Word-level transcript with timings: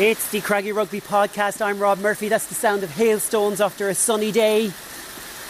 It's 0.00 0.30
the 0.30 0.40
Craggy 0.40 0.70
Rugby 0.70 1.00
podcast. 1.00 1.60
I'm 1.60 1.80
Rob 1.80 1.98
Murphy. 1.98 2.28
That's 2.28 2.46
the 2.46 2.54
sound 2.54 2.84
of 2.84 2.90
hailstones 2.90 3.60
after 3.60 3.88
a 3.88 3.96
sunny 3.96 4.30
day. 4.30 4.70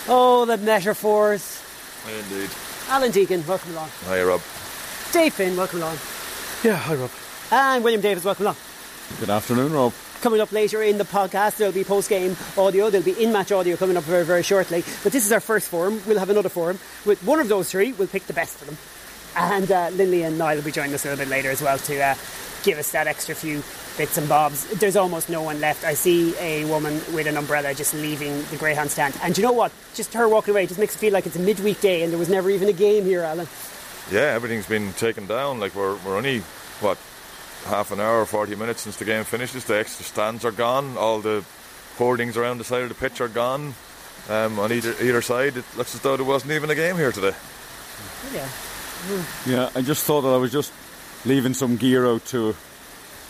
Oh, 0.08 0.46
the 0.46 0.56
metaphors. 0.56 1.62
Indeed. 2.06 2.48
Alan 2.88 3.12
Deegan, 3.12 3.46
welcome 3.46 3.72
along. 3.72 3.90
Hi, 4.06 4.22
Rob. 4.22 4.40
Dave 5.12 5.34
Finn, 5.34 5.54
welcome 5.54 5.82
along. 5.82 5.98
Yeah, 6.64 6.76
hi 6.76 6.94
Rob. 6.94 7.10
And 7.52 7.84
William 7.84 8.00
Davis, 8.00 8.24
welcome 8.24 8.46
along. 8.46 8.56
Good 9.20 9.28
afternoon, 9.28 9.70
Rob. 9.70 9.92
Coming 10.22 10.40
up 10.40 10.50
later 10.50 10.82
in 10.82 10.96
the 10.96 11.04
podcast, 11.04 11.58
there'll 11.58 11.74
be 11.74 11.84
post 11.84 12.08
game 12.08 12.34
audio, 12.56 12.88
there'll 12.88 13.04
be 13.04 13.22
in 13.22 13.30
match 13.30 13.52
audio 13.52 13.76
coming 13.76 13.98
up 13.98 14.04
very, 14.04 14.24
very 14.24 14.42
shortly. 14.42 14.82
But 15.02 15.12
this 15.12 15.26
is 15.26 15.32
our 15.32 15.40
first 15.40 15.68
forum. 15.68 16.00
We'll 16.06 16.18
have 16.18 16.30
another 16.30 16.48
forum. 16.48 16.78
With 17.04 17.22
one 17.22 17.38
of 17.38 17.48
those 17.48 17.70
three, 17.70 17.92
we'll 17.92 18.08
pick 18.08 18.26
the 18.26 18.32
best 18.32 18.56
for 18.56 18.64
them. 18.64 18.78
And 19.36 19.70
uh, 19.70 19.90
Lindley 19.90 20.22
and 20.22 20.38
Niall 20.38 20.56
will 20.56 20.62
be 20.62 20.72
joining 20.72 20.94
us 20.94 21.04
a 21.04 21.10
little 21.10 21.22
bit 21.22 21.30
later 21.30 21.50
as 21.50 21.60
well 21.60 21.76
to 21.76 22.00
uh, 22.00 22.14
give 22.62 22.78
us 22.78 22.92
that 22.92 23.06
extra 23.06 23.34
few 23.34 23.62
bits 23.96 24.18
and 24.18 24.28
bobs. 24.28 24.66
There's 24.78 24.96
almost 24.96 25.28
no 25.28 25.42
one 25.42 25.60
left. 25.60 25.84
I 25.84 25.94
see 25.94 26.36
a 26.38 26.64
woman 26.66 26.94
with 27.14 27.26
an 27.26 27.36
umbrella 27.36 27.74
just 27.74 27.94
leaving 27.94 28.42
the 28.50 28.56
Greyhound 28.56 28.90
stand. 28.90 29.14
And 29.22 29.34
do 29.34 29.40
you 29.40 29.46
know 29.46 29.52
what? 29.52 29.72
Just 29.94 30.14
her 30.14 30.28
walking 30.28 30.52
away 30.52 30.66
just 30.66 30.78
makes 30.78 30.94
it 30.94 30.98
feel 30.98 31.12
like 31.12 31.26
it's 31.26 31.36
a 31.36 31.40
midweek 31.40 31.80
day 31.80 32.02
and 32.02 32.12
there 32.12 32.18
was 32.18 32.28
never 32.28 32.50
even 32.50 32.68
a 32.68 32.72
game 32.72 33.04
here, 33.04 33.22
Alan. 33.22 33.48
Yeah, 34.10 34.32
everything's 34.34 34.66
been 34.66 34.92
taken 34.94 35.26
down. 35.26 35.60
Like 35.60 35.74
we're 35.74 35.96
we're 35.98 36.16
only 36.16 36.40
what 36.80 36.98
half 37.66 37.90
an 37.92 38.00
hour, 38.00 38.24
forty 38.24 38.54
minutes 38.54 38.82
since 38.82 38.96
the 38.96 39.04
game 39.04 39.24
finishes. 39.24 39.64
The 39.64 39.78
extra 39.78 40.04
stands 40.04 40.44
are 40.44 40.52
gone. 40.52 40.96
All 40.96 41.20
the 41.20 41.44
hoardings 41.96 42.36
around 42.36 42.58
the 42.58 42.64
side 42.64 42.82
of 42.82 42.88
the 42.88 42.94
pitch 42.94 43.20
are 43.20 43.28
gone. 43.28 43.74
Um, 44.28 44.58
on 44.58 44.72
either 44.72 44.94
either 45.02 45.20
side, 45.22 45.56
it 45.56 45.64
looks 45.76 45.94
as 45.94 46.00
though 46.00 46.16
there 46.16 46.24
wasn't 46.24 46.52
even 46.52 46.70
a 46.70 46.74
game 46.74 46.96
here 46.96 47.12
today. 47.12 47.34
Yeah. 48.32 48.48
Yeah, 49.46 49.70
I 49.74 49.82
just 49.82 50.04
thought 50.04 50.22
that 50.22 50.28
I 50.28 50.36
was 50.36 50.50
just 50.50 50.72
leaving 51.24 51.54
some 51.54 51.76
gear 51.76 52.06
out 52.06 52.24
to 52.26 52.52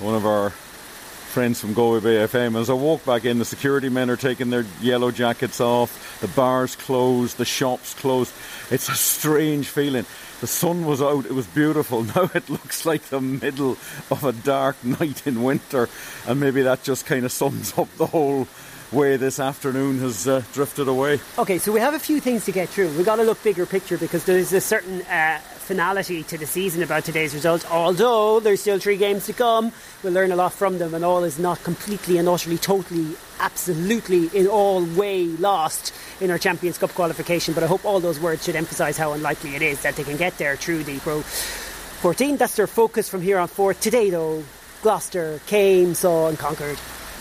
one 0.00 0.14
of 0.14 0.27
our 0.27 0.50
friends 0.50 1.61
from 1.61 1.75
Galway 1.75 2.00
Bay 2.00 2.17
FM. 2.17 2.58
As 2.58 2.70
I 2.70 2.72
walk 2.72 3.05
back 3.05 3.25
in, 3.25 3.39
the 3.39 3.44
security 3.44 3.89
men 3.89 4.11
are 4.11 4.17
taking 4.17 4.50
their 4.50 4.64
yellow 4.81 5.11
jackets 5.11 5.61
off, 5.61 6.20
the 6.20 6.28
bars 6.28 6.75
closed, 6.75 7.36
the 7.36 7.44
shops 7.44 7.94
closed. 7.94 8.33
It's 8.70 8.89
a 8.89 8.94
strange 8.94 9.69
feeling. 9.69 10.06
The 10.41 10.47
sun 10.47 10.86
was 10.86 11.03
out, 11.03 11.27
it 11.27 11.33
was 11.33 11.47
beautiful. 11.47 12.05
Now 12.16 12.31
it 12.34 12.48
looks 12.48 12.86
like 12.86 13.03
the 13.03 13.20
middle 13.20 13.72
of 14.11 14.25
a 14.25 14.33
dark 14.33 14.83
night 15.00 15.27
in 15.27 15.42
winter, 15.42 15.89
and 16.27 16.41
maybe 16.41 16.62
that 16.62 16.83
just 16.83 17.06
kind 17.06 17.25
of 17.25 17.33
sums 17.33 17.77
up 17.78 17.89
the 17.97 18.06
whole 18.06 18.48
way 18.91 19.16
this 19.16 19.39
afternoon 19.39 19.98
has 19.98 20.27
uh, 20.27 20.42
drifted 20.55 20.89
away. 20.89 21.20
Okay, 21.39 21.59
so 21.59 21.72
we 21.72 21.81
have 21.81 21.94
a 21.94 21.98
few 21.98 22.20
things 22.20 22.47
to 22.47 22.53
get 22.53 22.69
through. 22.69 22.89
We've 22.97 23.05
got 23.05 23.16
to 23.16 23.25
look 23.25 23.42
bigger 23.42 23.66
picture 23.66 23.98
because 23.98 24.25
there's 24.25 24.53
a 24.53 24.61
certain 24.61 25.03
uh, 25.03 25.41
finality 25.69 26.23
to 26.23 26.39
the 26.39 26.47
season 26.47 26.83
about 26.83 27.05
today's 27.05 27.35
result. 27.35 27.71
Although 27.71 28.41
there's 28.41 28.63
still 28.63 28.79
three 28.79 28.97
games 28.97 29.27
to 29.27 29.35
come, 29.35 29.71
we'll 30.03 30.15
learn 30.15 30.33
a 30.33 30.37
lot 30.37 30.55
from 30.55 30.79
them, 30.79 30.95
and 30.95 31.05
all 31.05 31.25
is 31.25 31.39
not 31.39 31.63
completely 31.63 32.17
and 32.17 32.27
utterly, 32.27 32.57
totally, 32.57 33.15
absolutely, 33.39 34.29
in 34.29 34.47
all 34.47 34.83
way 34.97 35.27
lost 35.27 35.93
in 36.23 36.31
our 36.31 36.39
Champions 36.39 36.79
Cup 36.79 36.91
qualification. 36.95 37.53
But 37.53 37.65
I 37.65 37.67
hope 37.67 37.85
all 37.85 38.01
those 38.01 38.19
words 38.19 38.47
should 38.47 38.57
emphasise 38.57 38.97
how 38.97 39.13
unlikely 39.13 39.57
it 39.57 39.63
is 39.63 39.83
that 39.83 39.95
they 39.95 40.05
can 40.05 40.17
get 40.17 40.39
there 40.39 40.57
through 40.57 40.85
the 40.85 40.99
Pro 41.01 41.21
14. 41.21 42.39
That's 42.39 42.57
their 42.57 42.67
focus 42.67 43.11
from 43.11 43.21
here 43.21 43.39
on 43.39 43.49
forth. 43.49 43.79
Today, 43.79 44.09
though, 44.09 44.43
Gloucester 44.81 45.39
came, 45.47 45.93
saw, 45.93 46.29
and 46.29 46.39
conquered 46.39 46.79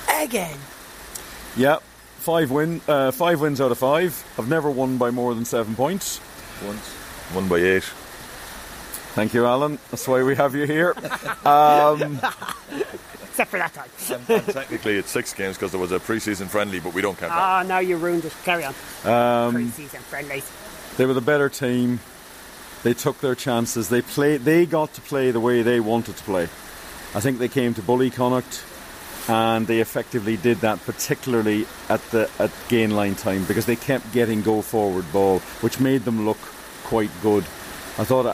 again. 0.09 0.57
Yeah, 1.57 1.79
five 2.19 2.49
win, 2.49 2.79
uh, 2.87 3.11
five 3.11 3.41
wins 3.41 3.59
out 3.59 3.73
of 3.73 3.77
five. 3.77 4.23
I've 4.39 4.47
never 4.47 4.71
won 4.71 4.97
by 4.97 5.11
more 5.11 5.35
than 5.35 5.43
seven 5.43 5.75
points. 5.75 6.21
Once, 6.65 6.87
one 7.33 7.49
by 7.49 7.57
eight. 7.57 7.83
Thank 9.17 9.33
you, 9.33 9.47
Alan. 9.47 9.79
That's 9.89 10.07
why 10.07 10.21
we 10.21 10.35
have 10.35 10.53
you 10.53 10.65
here. 10.67 10.93
Um, 11.43 12.19
Except 13.29 13.49
for 13.49 13.57
that 13.57 13.73
time. 13.73 13.89
And, 14.11 14.29
and 14.29 14.45
technically, 14.53 14.97
it's 14.97 15.09
six 15.09 15.33
games 15.33 15.55
because 15.57 15.71
there 15.71 15.79
was 15.79 15.91
a 15.91 15.99
pre-season 15.99 16.47
friendly, 16.49 16.79
but 16.79 16.93
we 16.93 17.01
don't 17.01 17.17
count 17.17 17.31
that. 17.31 17.37
Ah, 17.39 17.63
now 17.65 17.79
you 17.79 17.97
ruined 17.97 18.25
it. 18.25 18.35
Carry 18.43 18.63
on. 18.63 18.75
um, 19.05 19.53
Pre-season 19.55 20.01
friendlies. 20.01 20.51
they 20.97 21.07
were 21.07 21.15
the 21.15 21.21
better 21.21 21.49
team. 21.49 21.99
They 22.83 22.93
took 22.93 23.19
their 23.21 23.33
chances. 23.33 23.89
They 23.89 24.03
played. 24.03 24.41
They 24.41 24.67
got 24.67 24.93
to 24.93 25.01
play 25.01 25.31
the 25.31 25.39
way 25.39 25.63
they 25.63 25.79
wanted 25.79 26.15
to 26.17 26.23
play. 26.23 26.43
I 27.15 27.19
think 27.21 27.39
they 27.39 27.47
came 27.47 27.73
to 27.75 27.81
bully 27.81 28.11
Connacht, 28.11 28.63
and 29.29 29.65
they 29.65 29.79
effectively 29.79 30.37
did 30.37 30.57
that, 30.57 30.79
particularly 30.85 31.65
at 31.89 32.01
the 32.11 32.29
at 32.37 32.51
gain 32.69 32.91
line 32.91 33.15
time, 33.15 33.45
because 33.45 33.65
they 33.65 33.75
kept 33.77 34.11
getting 34.13 34.41
go 34.43 34.61
forward 34.61 35.11
ball, 35.11 35.39
which 35.61 35.79
made 35.79 36.03
them 36.05 36.25
look 36.25 36.37
quite 36.83 37.11
good. 37.23 37.43
I 37.99 38.03
thought 38.03 38.27
uh, 38.27 38.33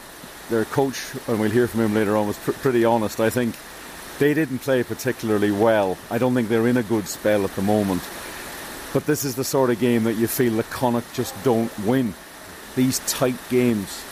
their 0.50 0.66
coach, 0.66 1.14
and 1.28 1.40
we'll 1.40 1.52
hear 1.52 1.68
from 1.68 1.82
him 1.82 1.94
later 1.94 2.16
on, 2.18 2.28
was 2.28 2.38
pr- 2.38 2.52
pretty 2.52 2.86
honest. 2.86 3.20
I 3.20 3.30
think 3.30 3.56
they 4.20 4.34
didn't 4.34 4.60
play 4.60 4.84
particularly 4.84 5.52
well. 5.52 5.98
I 6.12 6.18
don't 6.18 6.34
think 6.34 6.50
they're 6.50 6.68
in 6.68 6.78
a 6.78 6.84
good 6.84 7.08
spell 7.08 7.44
at 7.44 7.56
the 7.56 7.62
moment. 7.62 8.02
But 8.94 9.06
this 9.06 9.26
is 9.26 9.36
the 9.36 9.44
sort 9.44 9.72
of 9.72 9.80
game 9.80 10.04
that 10.04 10.14
you 10.14 10.28
feel 10.28 10.54
that 10.58 10.70
Connacht 10.70 11.14
just 11.16 11.34
don't 11.44 11.78
win. 11.80 12.14
These 12.76 13.00
tight 13.00 13.38
games. 13.50 14.04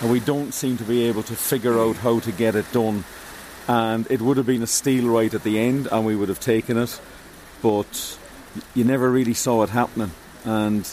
And 0.00 0.10
we 0.10 0.20
don't 0.20 0.52
seem 0.54 0.76
to 0.78 0.84
be 0.84 1.04
able 1.04 1.24
to 1.24 1.34
figure 1.34 1.78
out 1.78 1.96
how 1.96 2.20
to 2.20 2.32
get 2.32 2.54
it 2.54 2.70
done. 2.72 3.04
And 3.66 4.08
it 4.10 4.22
would 4.22 4.36
have 4.36 4.46
been 4.46 4.62
a 4.62 4.68
steal 4.68 5.08
right 5.08 5.32
at 5.34 5.42
the 5.42 5.58
end, 5.58 5.88
and 5.90 6.06
we 6.06 6.14
would 6.16 6.28
have 6.28 6.40
taken 6.40 6.78
it. 6.78 7.00
But 7.60 8.18
you 8.74 8.84
never 8.84 9.10
really 9.10 9.34
saw 9.34 9.62
it 9.62 9.70
happening. 9.70 10.12
And 10.44 10.88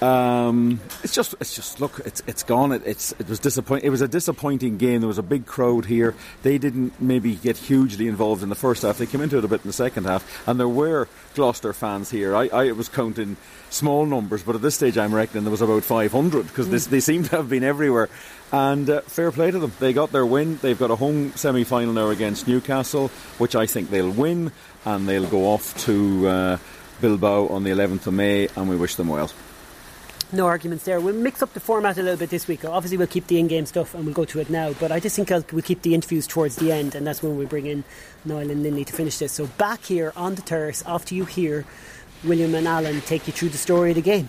um, 0.00 0.80
it's 1.02 1.14
just, 1.14 1.34
it's 1.40 1.54
just 1.56 1.80
look, 1.80 2.00
it's 2.04 2.22
it's 2.26 2.44
gone. 2.44 2.72
It, 2.72 2.82
it's 2.86 3.12
it 3.12 3.28
was 3.28 3.40
disappointing. 3.40 3.86
It 3.86 3.90
was 3.90 4.00
a 4.00 4.08
disappointing 4.08 4.76
game. 4.76 5.00
There 5.00 5.08
was 5.08 5.18
a 5.18 5.24
big 5.24 5.46
crowd 5.46 5.86
here. 5.86 6.14
They 6.42 6.58
didn't 6.58 7.00
maybe 7.00 7.34
get 7.34 7.56
hugely 7.56 8.06
involved 8.06 8.42
in 8.42 8.48
the 8.48 8.54
first 8.54 8.82
half. 8.82 8.98
They 8.98 9.06
came 9.06 9.20
into 9.20 9.38
it 9.38 9.44
a 9.44 9.48
bit 9.48 9.62
in 9.64 9.68
the 9.68 9.72
second 9.72 10.04
half, 10.04 10.46
and 10.46 10.58
there 10.58 10.68
were 10.68 11.08
Gloucester 11.34 11.72
fans 11.72 12.10
here. 12.10 12.36
I, 12.36 12.46
I 12.48 12.72
was 12.72 12.88
counting 12.88 13.36
small 13.70 14.06
numbers, 14.06 14.42
but 14.44 14.54
at 14.54 14.62
this 14.62 14.76
stage, 14.76 14.96
I'm 14.96 15.14
reckoning 15.14 15.44
there 15.44 15.50
was 15.50 15.62
about 15.62 15.82
500 15.82 16.46
because 16.46 16.88
they 16.88 17.00
seem 17.00 17.24
to 17.24 17.36
have 17.36 17.48
been 17.48 17.64
everywhere. 17.64 18.08
And 18.52 18.88
uh, 18.88 19.00
fair 19.02 19.32
play 19.32 19.50
to 19.50 19.58
them. 19.58 19.72
They 19.80 19.92
got 19.92 20.12
their 20.12 20.24
win. 20.24 20.58
They've 20.62 20.78
got 20.78 20.90
a 20.90 20.96
home 20.96 21.32
semi 21.34 21.64
final 21.64 21.92
now 21.92 22.08
against 22.08 22.46
Newcastle, 22.46 23.08
which 23.38 23.56
I 23.56 23.66
think 23.66 23.90
they'll 23.90 24.10
win, 24.10 24.52
and 24.84 25.08
they'll 25.08 25.26
go 25.26 25.46
off 25.46 25.76
to 25.86 26.28
uh, 26.28 26.58
Bilbao 27.00 27.48
on 27.48 27.64
the 27.64 27.70
11th 27.70 28.06
of 28.06 28.14
May, 28.14 28.48
and 28.56 28.68
we 28.70 28.76
wish 28.76 28.94
them 28.94 29.08
well. 29.08 29.30
No 30.30 30.46
arguments 30.46 30.84
there. 30.84 31.00
We'll 31.00 31.14
mix 31.14 31.42
up 31.42 31.54
the 31.54 31.60
format 31.60 31.96
a 31.96 32.02
little 32.02 32.18
bit 32.18 32.28
this 32.28 32.46
week. 32.46 32.62
Obviously, 32.62 32.98
we'll 32.98 33.06
keep 33.06 33.28
the 33.28 33.38
in-game 33.38 33.64
stuff 33.64 33.94
and 33.94 34.04
we'll 34.04 34.14
go 34.14 34.26
to 34.26 34.40
it 34.40 34.50
now. 34.50 34.74
But 34.74 34.92
I 34.92 35.00
just 35.00 35.16
think 35.16 35.32
I'll, 35.32 35.42
we'll 35.52 35.62
keep 35.62 35.80
the 35.80 35.94
interviews 35.94 36.26
towards 36.26 36.56
the 36.56 36.70
end, 36.70 36.94
and 36.94 37.06
that's 37.06 37.22
when 37.22 37.38
we 37.38 37.46
bring 37.46 37.64
in 37.64 37.82
Niall 38.26 38.50
and 38.50 38.62
Lindley 38.62 38.84
to 38.84 38.92
finish 38.92 39.16
this. 39.16 39.32
So 39.32 39.46
back 39.46 39.84
here 39.84 40.12
on 40.16 40.34
the 40.34 40.42
terrace, 40.42 40.82
after 40.86 41.14
you 41.14 41.24
hear 41.24 41.64
William 42.24 42.54
and 42.54 42.68
Alan 42.68 43.00
take 43.02 43.26
you 43.26 43.32
through 43.32 43.48
the 43.48 43.58
story 43.58 43.92
of 43.92 43.94
the 43.94 44.02
game. 44.02 44.28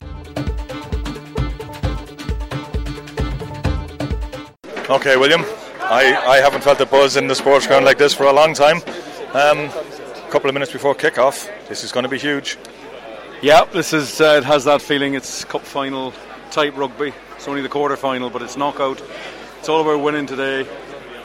Okay, 4.89 5.17
William. 5.17 5.43
I, 5.81 6.15
I 6.15 6.37
haven't 6.37 6.63
felt 6.63 6.79
a 6.79 6.85
buzz 6.85 7.17
in 7.17 7.27
the 7.27 7.35
sports 7.35 7.67
ground 7.67 7.83
like 7.83 7.97
this 7.97 8.13
for 8.13 8.23
a 8.23 8.33
long 8.33 8.53
time. 8.53 8.77
Um, 9.33 9.59
a 9.67 10.27
couple 10.29 10.49
of 10.49 10.53
minutes 10.53 10.71
before 10.71 10.95
kick-off, 10.95 11.49
this 11.67 11.83
is 11.83 11.91
going 11.91 12.03
to 12.03 12.09
be 12.09 12.17
huge. 12.17 12.57
Yeah, 13.41 13.63
this 13.63 13.93
is 13.93 14.19
uh, 14.19 14.35
it 14.39 14.43
has 14.43 14.65
that 14.65 14.81
feeling. 14.81 15.13
It's 15.13 15.45
cup 15.45 15.61
final 15.61 16.13
type 16.51 16.75
rugby. 16.75 17.13
It's 17.37 17.47
only 17.47 17.61
the 17.61 17.69
quarter 17.69 17.95
final, 17.95 18.29
but 18.29 18.41
it's 18.41 18.57
knockout. 18.57 19.01
It's 19.59 19.69
all 19.69 19.79
about 19.79 20.03
winning 20.03 20.25
today, 20.25 20.67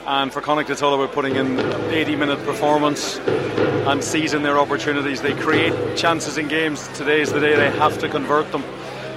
and 0.06 0.32
for 0.32 0.40
Connacht, 0.40 0.70
it's 0.70 0.80
all 0.80 0.94
about 0.94 1.12
putting 1.12 1.34
in 1.34 1.58
80 1.90 2.14
minute 2.14 2.38
performance 2.44 3.18
and 3.18 4.02
seizing 4.02 4.44
their 4.44 4.60
opportunities. 4.60 5.22
They 5.22 5.34
create 5.34 5.96
chances 5.96 6.38
in 6.38 6.46
games. 6.46 6.86
Today 6.96 7.20
is 7.20 7.32
the 7.32 7.40
day 7.40 7.56
they 7.56 7.70
have 7.78 7.98
to 7.98 8.08
convert 8.08 8.52
them. 8.52 8.62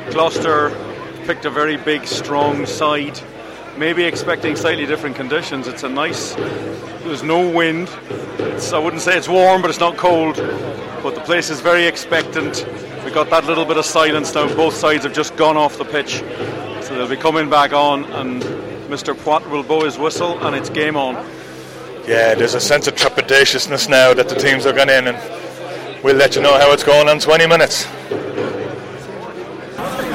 Gloucester 0.10 0.72
picked 1.28 1.46
a 1.46 1.52
very 1.52 1.78
big, 1.78 2.08
strong 2.08 2.66
side. 2.66 3.22
Maybe 3.78 4.06
expecting 4.06 4.56
slightly 4.56 4.88
different 4.88 5.16
conditions. 5.16 5.68
It's 5.68 5.84
a 5.84 5.90
nice. 5.90 6.34
There's 7.04 7.22
no 7.22 7.48
wind. 7.48 7.90
It's, 8.40 8.74
I 8.74 8.80
wouldn't 8.80 9.04
say 9.04 9.16
it's 9.16 9.30
warm, 9.30 9.62
but 9.62 9.70
it's 9.70 9.80
not 9.80 9.98
cold. 9.98 10.36
But 11.04 11.14
the 11.14 11.22
place 11.22 11.52
is 11.52 11.62
very 11.62 11.86
expectant. 11.86 12.66
We 13.06 13.12
got 13.12 13.30
that 13.30 13.46
little 13.46 13.66
bit 13.66 13.78
of 13.78 13.86
silence 13.86 14.34
now. 14.34 14.48
Both 14.56 14.74
sides 14.74 15.04
have 15.04 15.14
just 15.14 15.38
gone 15.38 15.58
off 15.58 15.78
the 15.78 15.86
pitch, 15.86 16.24
so 16.82 16.96
they'll 16.96 17.08
be 17.08 17.18
coming 17.18 17.52
back 17.52 17.72
on, 17.72 18.06
and 18.06 18.42
Mr. 18.90 19.14
Poite 19.14 19.48
will 19.52 19.62
blow 19.62 19.86
his 19.86 20.00
whistle, 20.00 20.44
and 20.44 20.56
it's 20.56 20.72
game 20.72 20.98
on. 20.98 21.14
Yeah, 22.08 22.34
there's 22.34 22.56
a 22.56 22.60
sense 22.60 22.88
of 22.88 22.96
trepidatiousness 22.96 23.88
now 23.88 24.12
that 24.16 24.28
the 24.28 24.36
teams 24.36 24.66
are 24.66 24.74
going 24.74 24.90
in, 24.90 25.08
and 25.08 26.04
we'll 26.04 26.16
let 26.16 26.36
you 26.36 26.42
know 26.42 26.58
how 26.58 26.72
it's 26.74 26.84
going 26.84 27.08
in 27.10 27.20
20 27.20 27.46
minutes. 27.46 27.86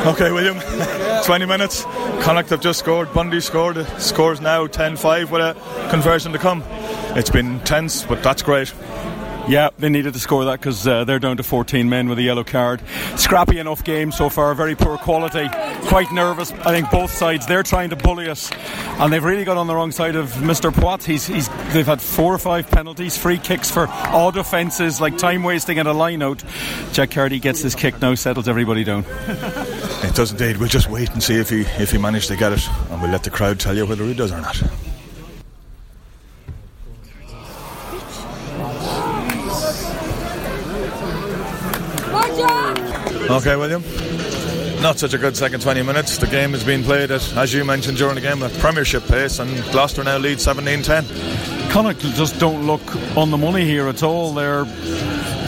Okay, 0.05 0.33
William. 0.33 0.59
20 1.23 1.47
minutes. 1.47 1.85
Connacht 2.21 2.51
have 2.51 2.61
just 2.61 2.81
scored. 2.81 3.13
Bundee 3.15 3.41
scored. 3.41 3.87
Scores 3.99 4.41
now 4.41 4.67
10 4.67 4.97
5 4.97 5.31
with 5.31 5.41
a 5.41 5.89
conversion 5.91 6.33
to 6.33 6.39
come. 6.39 6.63
It's 7.15 7.31
been 7.31 7.61
tense, 7.61 8.05
but 8.05 8.23
that's 8.23 8.43
great. 8.43 8.73
Yeah, 9.49 9.71
they 9.79 9.89
needed 9.89 10.15
to 10.15 10.21
score 10.21 10.45
that 10.45 10.61
because 10.61 10.87
uh, 10.87 11.05
they're 11.05 11.19
down 11.19 11.37
to 11.37 11.43
14 11.43 11.89
men 11.89 12.09
with 12.09 12.19
a 12.19 12.23
yellow 12.23 12.45
card. 12.45 12.81
Scrappy 13.17 13.59
enough 13.59 13.83
game 13.83 14.13
so 14.13 14.29
far, 14.29 14.55
very 14.55 14.77
poor 14.77 14.97
quality. 14.99 15.49
Quite 15.89 16.13
nervous, 16.13 16.53
I 16.53 16.71
think, 16.71 16.91
both 16.91 17.13
sides. 17.13 17.47
They're 17.47 17.65
trying 17.65 17.91
to 17.91 17.97
bully 17.97 18.29
us, 18.29 18.53
and 19.01 19.13
they've 19.13 19.23
really 19.23 19.45
got 19.45 19.57
on 19.57 19.67
the 19.67 19.75
wrong 19.75 19.91
side 19.91 20.15
of 20.15 20.31
Mr. 20.35 20.71
Poite. 20.71 21.05
He's, 21.05 21.27
he's, 21.27 21.49
they've 21.73 21.87
had 21.87 22.01
four 22.01 22.33
or 22.33 22.39
five 22.39 22.71
penalties, 22.71 23.17
free 23.17 23.39
kicks 23.39 23.71
for 23.71 23.89
odd 23.89 24.37
offences 24.37 25.01
like 25.01 25.19
time 25.19 25.43
wasting 25.43 25.79
and 25.79 25.89
a 25.89 25.93
line 25.93 26.23
out. 26.23 26.43
Jack 26.93 27.11
Carty 27.11 27.41
gets 27.41 27.63
his 27.63 27.75
kick 27.75 28.01
now, 28.01 28.15
settles 28.15 28.47
everybody 28.49 28.85
down. 28.85 29.05
It 30.03 30.15
does 30.15 30.33
indeed. 30.33 30.57
We'll 30.57 30.69
just 30.69 30.91
wait 30.91 31.11
and 31.11 31.23
see 31.23 31.37
if 31.37 31.49
he 31.49 31.61
if 31.61 31.93
he 31.93 31.99
managed 31.99 32.29
to 32.29 32.37
get 32.37 32.53
it, 32.53 32.69
and 32.91 33.01
we'll 33.01 33.11
let 33.11 33.23
the 33.23 33.31
crowd 33.31 33.61
tell 33.61 33.77
you 33.77 33.87
whether 33.87 34.05
he 34.05 34.15
does 34.15 34.33
or 34.33 34.41
not. 34.41 34.61
Okay, 43.31 43.57
William. 43.57 43.83
Not 44.83 44.99
such 44.99 45.15
a 45.15 45.19
good 45.19 45.37
second 45.37 45.63
20 45.63 45.83
minutes. 45.83 46.19
The 46.19 46.27
game 46.27 46.51
has 46.51 46.65
been 46.65 46.83
played 46.83 47.13
at, 47.13 47.37
as 47.37 47.55
you 47.55 47.65
mentioned 47.65 47.97
during 47.97 48.17
the 48.17 48.21
game, 48.21 48.43
at 48.43 48.53
Premiership 48.59 49.07
pace, 49.07 49.39
and 49.39 49.49
Gloucester 49.71 50.03
now 50.03 50.19
lead 50.19 50.41
17 50.41 50.83
10. 50.83 51.71
Connacht 51.71 52.01
just 52.01 52.39
don't 52.41 52.67
look 52.67 52.83
on 53.17 53.31
the 53.31 53.39
money 53.39 53.65
here 53.65 53.87
at 53.87 54.03
all. 54.03 54.35
They're 54.35 54.65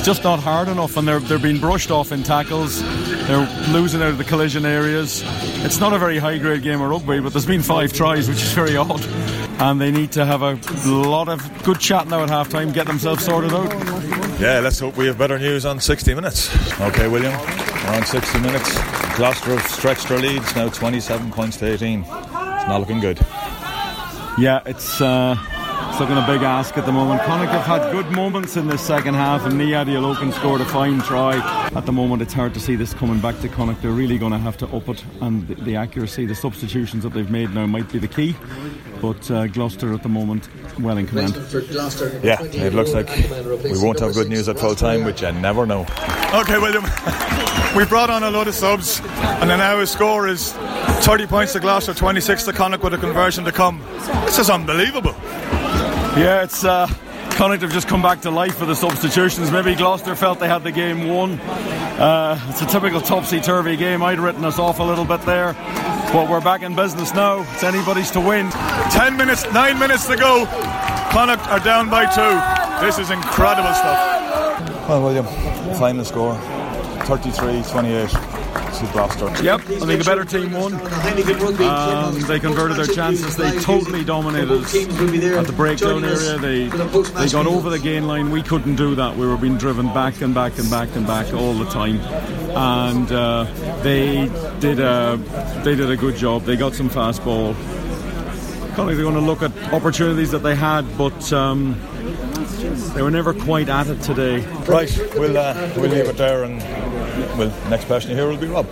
just 0.04 0.22
not 0.22 0.38
hard 0.38 0.68
enough, 0.68 0.96
and 0.98 1.08
they're 1.08 1.18
they're 1.18 1.38
being 1.38 1.58
brushed 1.58 1.90
off 1.90 2.12
in 2.12 2.22
tackles. 2.22 2.82
They're 3.26 3.48
losing 3.70 4.02
out 4.02 4.10
of 4.10 4.18
the 4.18 4.24
collision 4.24 4.66
areas. 4.66 5.22
It's 5.64 5.80
not 5.80 5.94
a 5.94 5.98
very 5.98 6.18
high 6.18 6.36
grade 6.36 6.62
game 6.62 6.82
of 6.82 6.90
rugby, 6.90 7.20
but 7.20 7.32
there's 7.32 7.46
been 7.46 7.62
five 7.62 7.92
tries, 7.92 8.28
which 8.28 8.42
is 8.42 8.52
very 8.52 8.76
odd. 8.76 9.02
And 9.60 9.80
they 9.80 9.90
need 9.90 10.12
to 10.12 10.26
have 10.26 10.42
a 10.42 10.58
lot 10.86 11.28
of 11.28 11.40
good 11.62 11.80
chat 11.80 12.06
now 12.06 12.22
at 12.22 12.28
half 12.28 12.50
time, 12.50 12.70
get 12.70 12.86
themselves 12.86 13.24
sorted 13.24 13.52
out. 13.54 13.72
Yeah, 14.38 14.60
let's 14.60 14.78
hope 14.78 14.96
we 14.96 15.06
have 15.06 15.16
better 15.16 15.38
news 15.38 15.64
on 15.64 15.80
60 15.80 16.12
minutes. 16.14 16.50
Okay, 16.80 17.08
William, 17.08 17.32
we're 17.32 17.94
on 17.94 18.04
60 18.04 18.40
minutes. 18.40 18.74
Gloucester 19.16 19.56
have 19.56 19.66
stretched 19.70 20.08
their 20.08 20.18
leads 20.18 20.54
now 20.54 20.68
27 20.68 21.30
points 21.30 21.56
to 21.58 21.72
18. 21.72 22.00
It's 22.00 22.08
not 22.10 22.78
looking 22.80 23.00
good. 23.00 23.18
Yeah, 24.36 24.60
it's. 24.66 25.00
Uh, 25.00 25.36
it's 25.94 26.00
looking 26.00 26.19
a 26.19 26.26
big 26.26 26.43
ask 26.43 26.76
at 26.76 26.87
the 26.87 26.93
moment. 26.93 27.23
Connacht 27.23 27.52
have 27.52 27.67
had 27.67 27.93
good 27.93 28.11
moments 28.11 28.56
in 28.56 28.67
this 28.67 28.82
second 28.82 29.14
half, 29.14 29.46
and 29.46 29.55
Niyi 29.55 29.85
Adeolokun 29.85 30.32
scored 30.32 30.61
a 30.61 30.64
fine 30.64 31.00
try. 31.02 31.37
At 31.73 31.87
the 31.87 31.93
moment, 31.93 32.20
it's 32.20 32.32
hard 32.32 32.52
to 32.55 32.58
see 32.58 32.75
this 32.75 32.93
coming 32.93 33.20
back 33.20 33.38
to 33.43 33.49
Connacht. 33.49 33.81
They're 33.81 33.93
really 33.93 34.19
going 34.19 34.32
to 34.32 34.38
have 34.38 34.56
to 34.56 34.67
up 34.75 34.88
it, 34.88 35.05
and 35.20 35.46
the, 35.46 35.55
the 35.55 35.76
accuracy, 35.76 36.26
the 36.26 36.35
substitutions 36.35 37.05
that 37.05 37.11
they've 37.11 37.31
made 37.31 37.55
now 37.55 37.67
might 37.67 37.93
be 37.93 38.00
the 38.00 38.08
key. 38.08 38.35
But 39.00 39.31
uh, 39.31 39.46
Gloucester 39.46 39.94
at 39.94 40.02
the 40.02 40.08
moment, 40.08 40.49
well 40.81 40.99
in 40.99 41.06
command. 41.06 41.37
Yeah, 42.25 42.43
it 42.43 42.75
looks 42.75 42.93
like 42.93 43.08
we 43.62 43.79
won't 43.81 44.00
have 44.00 44.14
good 44.14 44.29
news 44.29 44.49
at 44.49 44.58
full 44.58 44.75
time, 44.75 45.05
which 45.05 45.23
I 45.23 45.31
never 45.31 45.64
know. 45.64 45.82
Okay, 46.35 46.58
William. 46.58 46.82
we 47.76 47.85
brought 47.85 48.11
on 48.11 48.25
a 48.25 48.32
lot 48.32 48.49
of 48.49 48.55
subs, 48.56 48.99
and 48.99 49.49
then 49.49 49.58
now 49.58 49.85
score 49.85 50.26
is 50.26 50.55
30 51.05 51.29
points 51.29 51.52
to 51.52 51.61
Gloucester, 51.61 51.94
26 51.94 52.47
to 52.47 52.52
Connacht 52.52 52.82
with 52.82 52.94
a 52.94 52.99
conversion 52.99 53.44
to 53.44 53.52
come. 53.52 53.81
This 54.25 54.40
is 54.40 54.50
unbelievable. 54.50 55.14
Yeah, 56.16 56.44
it's 56.44 56.64
uh, 56.64 56.87
Connacht 57.31 57.62
have 57.62 57.72
just 57.72 57.88
come 57.88 58.00
back 58.00 58.20
to 58.20 58.31
life 58.31 58.56
for 58.56 58.66
the 58.66 58.76
substitutions. 58.76 59.50
Maybe 59.50 59.75
Gloucester 59.75 60.14
felt 60.14 60.38
they 60.38 60.46
had 60.46 60.62
the 60.62 60.70
game 60.70 61.08
won. 61.08 61.40
Uh, 61.40 62.40
it's 62.49 62.62
a 62.62 62.66
typical 62.66 63.00
topsy 63.00 63.40
turvy 63.40 63.76
game. 63.76 64.00
I'd 64.00 64.20
written 64.20 64.44
us 64.44 64.61
off 64.61 64.78
a 64.78 64.82
little 64.84 65.05
bit 65.05 65.20
there, 65.22 65.55
but 66.12 66.31
we're 66.31 66.40
back 66.40 66.62
in 66.62 66.76
business 66.76 67.12
now. 67.14 67.40
It's 67.55 67.64
anybody's 67.64 68.12
to 68.12 68.20
win. 68.20 68.49
Ten 68.90 69.16
minutes, 69.16 69.44
nine 69.52 69.76
minutes 69.76 70.06
to 70.06 70.16
go. 70.16 70.46
Connacht 71.11 71.49
are 71.49 71.58
down 71.58 71.90
by 71.90 72.05
two. 72.06 72.87
This 72.87 73.00
is 73.00 73.11
incredible 73.11 73.75
stuff. 73.75 74.88
Well, 74.88 75.02
William, 75.02 75.26
final 75.78 76.05
score 76.05 76.37
33 77.06 77.62
28 77.62 78.44
to 78.86 78.92
Gloucester. 78.92 79.42
Yep, 79.42 79.60
I 79.60 79.86
think 79.86 80.00
a 80.00 80.04
better 80.04 80.25
team 80.25 80.52
won. 80.52 80.75
Um, 80.75 82.20
they 82.22 82.38
converted 82.38 82.76
their 82.76 82.86
chances. 82.86 83.36
They 83.36 83.58
totally 83.60 84.04
dominated 84.04 84.50
us 84.50 84.75
at 84.75 85.46
the 85.46 85.54
breakdown 85.56 86.04
area. 86.04 86.38
They 86.38 86.69
they 86.69 87.28
got 87.28 87.46
over 87.46 87.70
the 87.70 87.78
gain 87.78 88.06
line. 88.06 88.31
We 88.31 88.42
couldn't 88.42 88.76
do 88.76 88.94
that. 88.94 89.16
We 89.16 89.26
were 89.26 89.36
being 89.36 89.58
driven 89.58 89.92
back 89.92 90.20
and 90.20 90.34
back 90.34 90.58
and 90.58 90.70
back 90.70 90.94
and 90.96 91.06
back 91.06 91.32
all 91.34 91.54
the 91.54 91.66
time. 91.66 92.00
And 92.56 93.10
uh, 93.10 93.44
they 93.82 94.31
did 94.60 94.81
a 94.81 95.16
they 95.64 95.75
did 95.75 95.90
a 95.90 95.96
good 95.96 96.16
job. 96.16 96.42
They 96.42 96.56
got 96.56 96.75
some 96.75 96.88
fast 96.88 97.25
ball. 97.25 97.54
They're 98.75 98.96
going 98.96 99.14
to 99.14 99.20
look 99.20 99.42
at 99.42 99.56
opportunities 99.72 100.30
that 100.32 100.40
they 100.40 100.54
had, 100.54 100.82
but. 100.98 101.32
Um, 101.32 101.80
they 102.94 103.02
were 103.02 103.10
never 103.10 103.34
quite 103.34 103.69
at 103.69 103.88
it 103.88 104.00
today. 104.02 104.40
Right, 104.66 104.90
we'll 105.16 105.37
uh, 105.37 105.72
we'll 105.76 105.90
leave 105.90 106.08
it 106.08 106.16
there, 106.16 106.44
and 106.44 106.62
well, 107.37 107.52
next 107.69 107.87
person 107.87 108.11
here 108.12 108.28
will 108.28 108.37
be 108.37 108.46
Rob. 108.46 108.66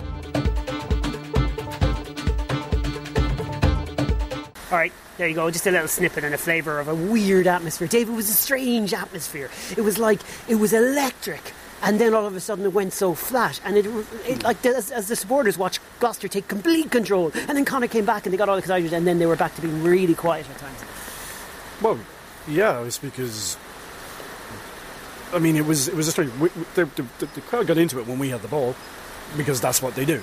All 4.71 4.79
right, 4.79 4.91
there 5.17 5.27
you 5.27 5.35
go. 5.35 5.51
Just 5.51 5.67
a 5.67 5.71
little 5.71 5.87
snippet 5.87 6.23
and 6.23 6.33
a 6.33 6.37
flavour 6.37 6.79
of 6.79 6.87
a 6.87 6.95
weird 6.95 7.45
atmosphere. 7.45 7.87
Dave, 7.87 8.09
it 8.09 8.13
was 8.13 8.29
a 8.29 8.33
strange 8.33 8.93
atmosphere. 8.93 9.49
It 9.77 9.81
was 9.81 9.99
like 9.99 10.19
it 10.47 10.55
was 10.55 10.73
electric, 10.73 11.53
and 11.83 12.01
then 12.01 12.13
all 12.13 12.25
of 12.25 12.35
a 12.35 12.39
sudden 12.39 12.65
it 12.65 12.73
went 12.73 12.91
so 12.91 13.13
flat, 13.13 13.61
and 13.63 13.77
it, 13.77 13.85
it 14.27 14.43
like 14.43 14.65
as, 14.65 14.91
as, 14.91 15.07
the 15.07 15.15
supporters 15.15 15.57
watched 15.57 15.79
Gloucester 15.99 16.27
take 16.27 16.47
complete 16.47 16.89
control, 16.89 17.31
and 17.35 17.55
then 17.55 17.65
Connacht 17.65 17.91
came 17.91 18.05
back 18.05 18.25
and 18.25 18.33
they 18.33 18.37
got 18.37 18.49
all 18.49 18.55
the 18.55 18.59
excited, 18.59 18.93
and 18.93 19.05
then 19.05 19.19
they 19.19 19.27
were 19.27 19.35
back 19.35 19.53
to 19.55 19.61
being 19.61 19.83
really 19.83 20.15
quiet 20.15 20.49
at 20.49 20.57
times. 20.57 20.83
Well, 21.81 21.99
yeah, 22.47 22.81
it's 22.83 22.97
because 22.97 23.57
I 25.33 25.39
mean, 25.39 25.55
it 25.55 25.65
was 25.65 25.87
it 25.87 25.95
was 25.95 26.07
a 26.07 26.11
strange. 26.11 26.31
We, 26.35 26.49
the, 26.75 26.85
the, 26.85 27.25
the, 27.25 27.41
crowd 27.41 27.67
got 27.67 27.77
into 27.77 27.99
it 27.99 28.07
when 28.07 28.19
we 28.19 28.29
had 28.29 28.41
the 28.41 28.47
ball 28.47 28.75
because 29.37 29.59
that's 29.59 29.81
what 29.81 29.95
they 29.95 30.05
do. 30.05 30.21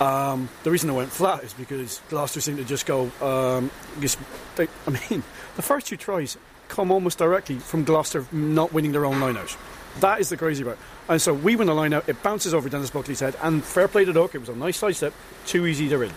Um, 0.00 0.48
the 0.62 0.70
reason 0.70 0.88
they 0.88 0.96
went 0.96 1.10
flat 1.10 1.42
is 1.42 1.52
because 1.52 2.00
Gloucester 2.08 2.40
seemed 2.40 2.58
to 2.58 2.64
just 2.64 2.86
go. 2.86 3.10
Um, 3.20 3.70
just, 4.00 4.18
they, 4.56 4.68
I 4.86 4.90
mean, 4.90 5.22
the 5.56 5.62
first 5.62 5.86
two 5.86 5.96
tries 5.96 6.36
come 6.68 6.90
almost 6.90 7.18
directly 7.18 7.58
from 7.58 7.84
Gloucester 7.84 8.26
not 8.30 8.72
winning 8.72 8.92
their 8.92 9.06
own 9.06 9.20
line 9.20 9.36
out. 9.36 9.56
That 10.00 10.20
is 10.20 10.28
the 10.28 10.36
crazy 10.36 10.62
part. 10.62 10.78
And 11.08 11.20
so 11.20 11.32
we 11.32 11.56
win 11.56 11.66
the 11.66 11.74
line 11.74 11.92
out, 11.92 12.08
it 12.08 12.22
bounces 12.22 12.54
over 12.54 12.68
Denis 12.68 12.90
Buckley's 12.90 13.20
head, 13.20 13.34
and 13.42 13.64
fair 13.64 13.88
play 13.88 14.04
to 14.04 14.12
Duck, 14.12 14.34
it 14.34 14.38
was 14.38 14.48
a 14.50 14.54
nice 14.54 14.76
side 14.76 14.94
step, 14.94 15.14
too 15.46 15.66
easy, 15.66 15.88
they're 15.88 16.04
in. 16.04 16.12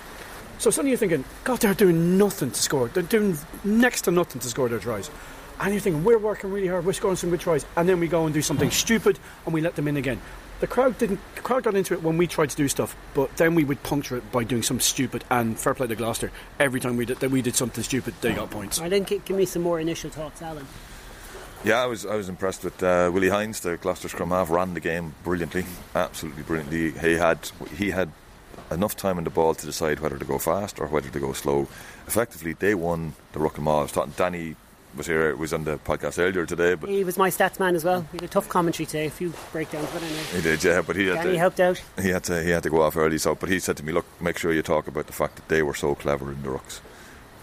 So 0.60 0.70
suddenly 0.70 0.92
you're 0.92 0.98
thinking, 0.98 1.24
God, 1.44 1.60
they're 1.60 1.74
doing 1.74 2.18
nothing 2.18 2.52
to 2.52 2.62
score. 2.62 2.88
They're 2.90 3.02
doing 3.02 3.38
next 3.64 4.02
to 4.02 4.12
nothing 4.12 4.42
to 4.42 4.48
score 4.48 4.70
their 4.70 4.80
tries. 4.80 5.10
And 5.62 5.74
you're 5.74 5.80
thinking, 5.80 6.04
we're 6.04 6.18
working 6.18 6.52
really 6.52 6.68
hard, 6.68 6.86
we're 6.86 6.94
scoring 6.94 7.18
some 7.18 7.30
good 7.30 7.40
tries, 7.40 7.68
and 7.78 7.88
then 7.88 8.00
we 8.00 8.08
go 8.08 8.26
and 8.26 8.34
do 8.34 8.42
something 8.42 8.72
stupid 8.72 9.20
and 9.46 9.54
we 9.54 9.62
let 9.62 9.76
them 9.76 9.88
in 9.88 9.96
again. 9.96 10.20
The 10.60 10.68
crowd 10.68 10.98
didn't. 10.98 11.20
The 11.36 11.42
crowd 11.42 11.64
got 11.64 11.76
into 11.76 11.94
it 11.94 12.04
when 12.04 12.18
we 12.18 12.28
tried 12.28 12.52
to 12.52 12.56
do 12.56 12.68
stuff, 12.68 12.96
but 13.16 13.36
then 13.38 13.56
we 13.56 13.64
would 13.64 13.82
puncture 13.82 14.18
it 14.18 14.32
by 14.32 14.44
doing 14.44 14.62
some 14.62 14.80
stupid. 14.80 15.24
And 15.32 15.58
fair 15.58 15.74
play 15.74 15.88
to 15.88 15.96
Gloucester. 15.96 16.32
Every 16.60 16.80
time 16.80 16.98
we 16.98 17.06
did 17.06 17.20
that, 17.20 17.32
we 17.32 17.42
did 17.42 17.56
something 17.56 17.84
stupid, 17.84 18.14
they 18.22 18.34
got 18.34 18.52
points. 18.52 18.80
I 18.80 18.90
think 18.90 19.26
give 19.26 19.38
me 19.38 19.46
some 19.46 19.62
more 19.64 19.80
initial 19.80 20.12
thoughts, 20.12 20.42
Alan. 20.42 20.68
Yeah, 21.64 21.82
I 21.82 21.86
was 21.86 22.06
I 22.06 22.16
was 22.16 22.30
impressed 22.30 22.64
with 22.64 22.82
uh, 22.82 23.10
Willi 23.14 23.30
Heinz, 23.30 23.60
the 23.60 23.78
Gloucester 23.78 24.10
scrum 24.10 24.30
half, 24.30 24.50
ran 24.50 24.74
the 24.74 24.80
game 24.80 25.14
brilliantly, 25.24 25.66
absolutely 25.96 26.44
brilliantly. 26.44 26.92
He 26.92 27.14
had 27.14 27.40
he 27.76 27.92
had 27.92 28.12
enough 28.72 28.96
time 28.96 29.18
in 29.18 29.24
the 29.24 29.30
ball 29.30 29.54
to 29.54 29.66
decide 29.66 30.00
whether 30.00 30.18
to 30.18 30.26
go 30.26 30.38
fast 30.40 30.80
or 30.80 30.88
whether 30.88 31.10
to 31.10 31.20
go 31.20 31.34
slow. 31.34 31.68
Effectively, 32.08 32.54
they 32.54 32.74
won 32.76 33.14
the 33.34 33.40
ruck 33.40 33.58
and 33.58 33.66
maul. 33.66 33.80
I 33.80 33.84
was 33.84 33.92
talking 33.92 34.14
Danny 34.16 34.56
was 34.96 35.08
here 35.08 35.36
was 35.36 35.54
on 35.54 35.64
the 35.64 35.78
podcast 35.78 36.20
earlier 36.20 36.46
today. 36.46 36.76
But 36.76 36.90
he 36.90 37.04
was 37.04 37.18
my 37.18 37.30
stats 37.30 37.60
man 37.60 37.76
as 37.76 37.84
well. 37.84 38.02
He 38.12 38.18
had 38.18 38.24
a 38.24 38.28
tough 38.28 38.50
commentary 38.50 38.86
today, 38.86 39.06
a 39.06 39.10
few 39.10 39.34
breakdowns, 39.52 39.90
but 39.94 40.04
anyway. 40.04 40.24
He 40.36 40.42
did, 40.42 40.64
yeah. 40.64 40.82
But 40.82 40.96
he 40.96 41.08
had 41.08 41.16
Danny 41.16 41.34
to, 41.34 41.40
helped 41.40 41.60
out. 41.60 41.82
He 42.02 42.10
had 42.10 42.24
to 42.26 42.44
he 42.44 42.50
had 42.50 42.64
to 42.64 42.70
go 42.70 42.82
off 42.82 42.98
early. 42.98 43.18
So, 43.18 43.36
but 43.36 43.50
he 43.50 43.60
said 43.60 43.78
to 43.78 43.86
me, 43.86 43.92
"Look, 43.92 44.06
make 44.22 44.38
sure 44.38 44.52
you 44.52 44.62
talk 44.62 44.88
about 44.88 45.08
the 45.08 45.14
fact 45.14 45.36
that 45.36 45.48
they 45.48 45.62
were 45.62 45.74
so 45.74 45.96
clever 45.96 46.32
in 46.32 46.44
the 46.44 46.50
rucks. 46.50 46.80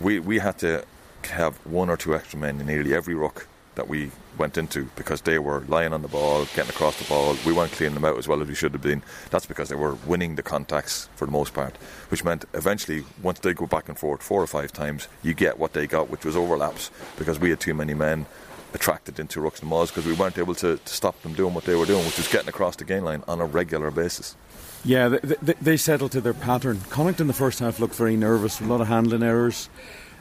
We 0.00 0.18
we 0.20 0.38
had 0.38 0.58
to 0.58 0.84
have 1.24 1.56
one 1.66 1.90
or 1.90 1.96
two 1.96 2.14
extra 2.14 2.38
men 2.38 2.60
in 2.60 2.66
nearly 2.66 2.94
every 2.94 3.14
ruck 3.14 3.46
that 3.78 3.88
we 3.88 4.10
went 4.36 4.58
into 4.58 4.84
because 4.96 5.20
they 5.22 5.38
were 5.38 5.60
lying 5.68 5.92
on 5.92 6.02
the 6.02 6.08
ball, 6.08 6.44
getting 6.46 6.68
across 6.68 6.98
the 6.98 7.04
ball. 7.04 7.36
We 7.46 7.52
weren't 7.52 7.70
cleaning 7.70 7.94
them 7.94 8.04
out 8.04 8.18
as 8.18 8.26
well 8.26 8.42
as 8.42 8.48
we 8.48 8.54
should 8.56 8.72
have 8.72 8.82
been. 8.82 9.02
That's 9.30 9.46
because 9.46 9.68
they 9.68 9.76
were 9.76 9.94
winning 10.04 10.34
the 10.34 10.42
contacts 10.42 11.08
for 11.14 11.26
the 11.26 11.30
most 11.32 11.54
part, 11.54 11.76
which 12.08 12.24
meant 12.24 12.44
eventually, 12.54 13.04
once 13.22 13.38
they 13.38 13.54
go 13.54 13.66
back 13.66 13.88
and 13.88 13.96
forth 13.96 14.20
four 14.20 14.42
or 14.42 14.48
five 14.48 14.72
times, 14.72 15.06
you 15.22 15.32
get 15.32 15.60
what 15.60 15.74
they 15.74 15.86
got, 15.86 16.10
which 16.10 16.24
was 16.24 16.34
overlaps 16.34 16.90
because 17.16 17.38
we 17.38 17.50
had 17.50 17.60
too 17.60 17.72
many 17.72 17.94
men 17.94 18.26
attracted 18.74 19.20
into 19.20 19.40
rucks 19.40 19.60
and 19.60 19.70
mauls 19.70 19.90
because 19.90 20.06
we 20.06 20.12
weren't 20.12 20.38
able 20.38 20.56
to, 20.56 20.76
to 20.76 20.92
stop 20.92 21.22
them 21.22 21.34
doing 21.34 21.54
what 21.54 21.64
they 21.64 21.76
were 21.76 21.86
doing, 21.86 22.04
which 22.04 22.18
was 22.18 22.28
getting 22.28 22.48
across 22.48 22.74
the 22.74 22.84
gain 22.84 23.04
line 23.04 23.22
on 23.28 23.40
a 23.40 23.46
regular 23.46 23.92
basis. 23.92 24.36
Yeah, 24.84 25.08
they, 25.08 25.18
they, 25.40 25.54
they 25.54 25.76
settled 25.76 26.12
to 26.12 26.20
their 26.20 26.34
pattern. 26.34 26.80
Connacht 26.90 27.20
in 27.20 27.28
the 27.28 27.32
first 27.32 27.60
half 27.60 27.78
looked 27.78 27.94
very 27.94 28.16
nervous, 28.16 28.60
a 28.60 28.64
lot 28.64 28.80
of 28.80 28.88
handling 28.88 29.22
errors. 29.22 29.68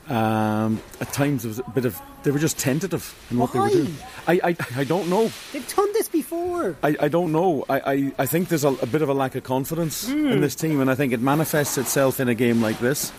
Um, 0.09 0.81
at 1.01 1.11
times, 1.11 1.43
there 1.43 1.49
was 1.49 1.59
a 1.59 1.69
bit 1.71 1.85
of 1.85 2.01
they 2.23 2.31
were 2.31 2.39
just 2.39 2.57
tentative 2.57 3.15
in 3.31 3.37
what 3.37 3.53
Why? 3.53 3.69
they 3.69 3.75
were 3.75 3.85
doing. 3.85 3.97
I, 4.27 4.39
I, 4.43 4.55
I 4.77 4.83
don't 4.83 5.09
know. 5.09 5.31
They've 5.51 5.75
done 5.75 5.91
this 5.93 6.07
before. 6.09 6.75
I, 6.83 6.95
I 6.99 7.07
don't 7.07 7.31
know. 7.31 7.65
I, 7.69 7.79
I, 7.79 8.11
I 8.19 8.25
think 8.25 8.49
there's 8.49 8.63
a, 8.63 8.69
a 8.69 8.85
bit 8.85 9.01
of 9.01 9.09
a 9.09 9.13
lack 9.13 9.35
of 9.35 9.43
confidence 9.43 10.07
in 10.09 10.41
this 10.41 10.55
team, 10.55 10.81
and 10.81 10.89
I 10.89 10.95
think 10.95 11.13
it 11.13 11.21
manifests 11.21 11.77
itself 11.77 12.19
in 12.19 12.29
a 12.29 12.35
game 12.35 12.61
like 12.61 12.79
this. 12.79 13.11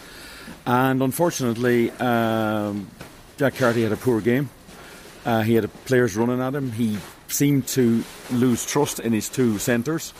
And 0.66 1.02
unfortunately, 1.02 1.90
um, 1.92 2.90
Jack 3.36 3.56
Carty 3.56 3.82
had 3.82 3.92
a 3.92 3.96
poor 3.96 4.20
game. 4.20 4.50
Uh, 5.24 5.42
he 5.42 5.54
had 5.54 5.72
players 5.84 6.16
running 6.16 6.40
at 6.40 6.54
him. 6.54 6.72
He 6.72 6.98
seemed 7.28 7.66
to 7.68 8.02
lose 8.30 8.64
trust 8.64 8.98
in 8.98 9.12
his 9.12 9.28
two 9.28 9.58
centres. 9.58 10.12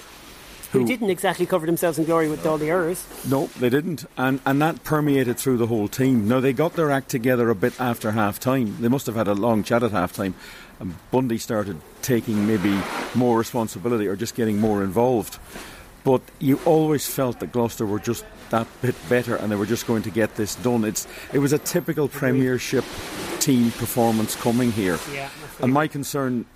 Who 0.72 0.86
didn't 0.86 1.08
exactly 1.08 1.46
cover 1.46 1.64
themselves 1.64 1.98
in 1.98 2.04
glory 2.04 2.28
with 2.28 2.44
all 2.44 2.58
the 2.58 2.68
errors. 2.68 3.06
No, 3.26 3.46
they 3.58 3.70
didn't. 3.70 4.04
And, 4.18 4.40
and 4.44 4.60
that 4.60 4.84
permeated 4.84 5.38
through 5.38 5.56
the 5.56 5.66
whole 5.66 5.88
team. 5.88 6.28
Now, 6.28 6.40
they 6.40 6.52
got 6.52 6.74
their 6.74 6.90
act 6.90 7.08
together 7.08 7.48
a 7.48 7.54
bit 7.54 7.80
after 7.80 8.10
half 8.10 8.38
time. 8.38 8.76
They 8.80 8.88
must 8.88 9.06
have 9.06 9.14
had 9.14 9.28
a 9.28 9.34
long 9.34 9.64
chat 9.64 9.82
at 9.82 9.92
half 9.92 10.12
time. 10.12 10.34
And 10.78 10.94
Bundee 11.10 11.38
started 11.38 11.80
taking 12.02 12.46
maybe 12.46 12.78
more 13.14 13.38
responsibility 13.38 14.06
or 14.06 14.14
just 14.14 14.34
getting 14.34 14.60
more 14.60 14.84
involved. 14.84 15.38
But 16.04 16.22
you 16.38 16.60
always 16.64 17.06
felt 17.06 17.40
that 17.40 17.52
Gloucester 17.52 17.86
were 17.86 17.98
just 17.98 18.24
that 18.50 18.66
bit 18.80 18.94
better 19.08 19.36
and 19.36 19.50
they 19.50 19.56
were 19.56 19.66
just 19.66 19.86
going 19.86 20.02
to 20.02 20.10
get 20.10 20.36
this 20.36 20.54
done. 20.54 20.84
It's, 20.84 21.06
it 21.32 21.38
was 21.38 21.52
a 21.52 21.58
typical 21.58 22.08
Premiership 22.08 22.84
team 23.40 23.70
performance 23.72 24.36
coming 24.36 24.72
here. 24.72 24.98
Yeah, 25.12 25.28
and 25.60 25.72
my 25.72 25.88
concern 25.88 26.46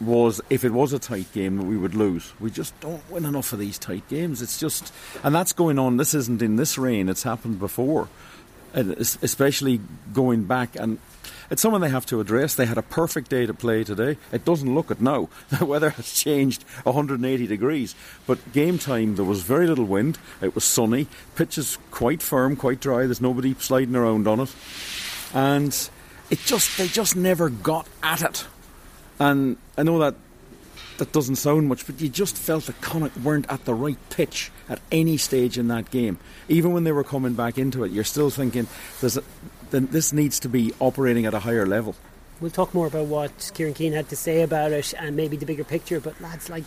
was 0.00 0.40
if 0.50 0.64
it 0.64 0.72
was 0.72 0.92
a 0.92 0.98
tight 0.98 1.32
game, 1.32 1.66
we 1.66 1.76
would 1.76 1.94
lose. 1.94 2.32
We 2.40 2.50
just 2.50 2.78
don't 2.80 3.08
win 3.10 3.24
enough 3.24 3.52
of 3.52 3.58
these 3.58 3.78
tight 3.78 4.08
games. 4.08 4.42
It's 4.42 4.58
just, 4.58 4.92
and 5.22 5.34
that's 5.34 5.52
going 5.52 5.78
on. 5.78 5.96
This 5.96 6.14
isn't 6.14 6.42
in 6.42 6.56
this 6.56 6.76
reign. 6.76 7.08
It's 7.08 7.22
happened 7.22 7.58
before, 7.58 8.08
and 8.74 8.92
especially 8.92 9.80
going 10.12 10.44
back. 10.44 10.76
And 10.76 10.98
it's 11.50 11.62
something 11.62 11.80
they 11.80 11.88
have 11.88 12.06
to 12.06 12.20
address. 12.20 12.54
They 12.54 12.66
had 12.66 12.78
a 12.78 12.82
perfect 12.82 13.30
day 13.30 13.46
to 13.46 13.54
play 13.54 13.84
today. 13.84 14.18
It 14.32 14.44
doesn't 14.44 14.74
look 14.74 14.90
it 14.90 15.00
now. 15.00 15.28
The 15.48 15.64
weather 15.64 15.90
has 15.90 16.12
changed 16.12 16.64
180 16.82 17.46
degrees. 17.46 17.94
But 18.26 18.52
game 18.52 18.78
time, 18.78 19.16
there 19.16 19.24
was 19.24 19.42
very 19.42 19.66
little 19.66 19.86
wind. 19.86 20.18
It 20.42 20.54
was 20.54 20.64
sunny. 20.64 21.06
Pitch 21.34 21.56
is 21.56 21.78
quite 21.90 22.20
firm, 22.20 22.56
quite 22.56 22.80
dry. 22.80 23.06
There's 23.06 23.20
nobody 23.20 23.54
sliding 23.58 23.96
around 23.96 24.28
on 24.28 24.40
it, 24.40 24.54
and 25.32 25.88
it 26.30 26.40
just 26.40 26.76
they 26.76 26.88
just 26.88 27.16
never 27.16 27.48
got 27.48 27.86
at 28.02 28.22
it. 28.22 28.46
And 29.18 29.56
I 29.76 29.82
know 29.82 29.98
that 29.98 30.14
that 30.98 31.12
doesn't 31.12 31.36
sound 31.36 31.68
much, 31.68 31.86
but 31.86 32.00
you 32.00 32.08
just 32.08 32.36
felt 32.36 32.64
that 32.64 32.80
Connacht 32.80 33.16
weren't 33.18 33.50
at 33.50 33.64
the 33.64 33.74
right 33.74 33.98
pitch 34.10 34.50
at 34.68 34.80
any 34.90 35.16
stage 35.16 35.58
in 35.58 35.68
that 35.68 35.90
game. 35.90 36.18
Even 36.48 36.72
when 36.72 36.84
they 36.84 36.92
were 36.92 37.04
coming 37.04 37.34
back 37.34 37.58
into 37.58 37.84
it, 37.84 37.92
you're 37.92 38.04
still 38.04 38.30
thinking 38.30 38.66
a, 39.02 39.22
this 39.70 40.12
needs 40.12 40.40
to 40.40 40.48
be 40.48 40.72
operating 40.80 41.26
at 41.26 41.34
a 41.34 41.40
higher 41.40 41.66
level. 41.66 41.94
We'll 42.40 42.50
talk 42.50 42.74
more 42.74 42.86
about 42.86 43.06
what 43.06 43.50
Kieran 43.54 43.74
Keane 43.74 43.92
had 43.92 44.08
to 44.10 44.16
say 44.16 44.42
about 44.42 44.72
it 44.72 44.92
and 44.98 45.16
maybe 45.16 45.36
the 45.36 45.46
bigger 45.46 45.64
picture. 45.64 46.00
But 46.00 46.20
lads, 46.20 46.50
like 46.50 46.64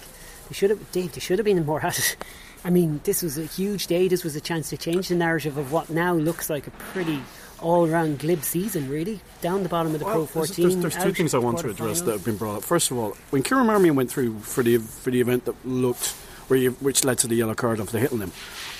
they 0.48 0.54
should 0.54 0.72
have, 0.72 0.92
Dave, 0.92 1.14
they 1.14 1.20
should 1.20 1.40
have 1.40 1.46
been 1.46 1.64
more 1.66 1.84
at 1.86 1.98
it. 1.98 2.18
I 2.64 2.70
mean, 2.70 3.00
this 3.04 3.22
was 3.22 3.38
a 3.38 3.46
huge 3.46 3.88
day. 3.88 4.08
This 4.08 4.24
was 4.24 4.36
a 4.36 4.42
chance 4.42 4.70
to 4.70 4.78
change 4.78 5.08
the 5.08 5.16
narrative 5.16 5.58
of 5.58 5.72
what 5.72 5.90
now 5.90 6.14
looks 6.14 6.50
like 6.50 6.68
a 6.68 6.72
pretty 6.72 7.22
all 7.62 7.88
round 7.88 8.20
glib 8.20 8.44
season, 8.44 8.90
really. 8.90 9.20
Down 9.42 9.64
the 9.64 9.70
bottom 9.70 9.94
of 9.94 10.00
the 10.00 10.06
well, 10.06 10.26
Pro 10.26 10.26
14. 10.26 10.80
There's, 10.80 10.94
there's 10.94 11.04
two 11.04 11.14
things 11.14 11.34
I 11.34 11.40
want 11.40 11.60
to 11.60 11.70
address 11.70 12.02
that 12.02 12.12
have 12.12 12.26
been 12.26 12.38
brought 12.38 12.58
up. 12.58 12.64
First 12.64 12.92
of 12.92 12.98
all, 12.98 13.16
when 13.30 13.44
Kieran 13.44 13.68
Marmion 13.68 13.96
went 13.96 14.12
through 14.12 14.40
for 14.40 14.64
the 14.64 14.78
for 14.78 15.12
the 15.12 15.22
event 15.22 15.46
that 15.46 15.56
looked 15.66 16.16
where 16.50 16.60
you, 16.60 16.72
which 16.72 17.04
led 17.04 17.18
to 17.20 17.28
the 17.28 17.36
yellow 17.36 17.54
card 17.54 17.80
after 17.80 18.00
hitting 18.00 18.20
him. 18.20 18.32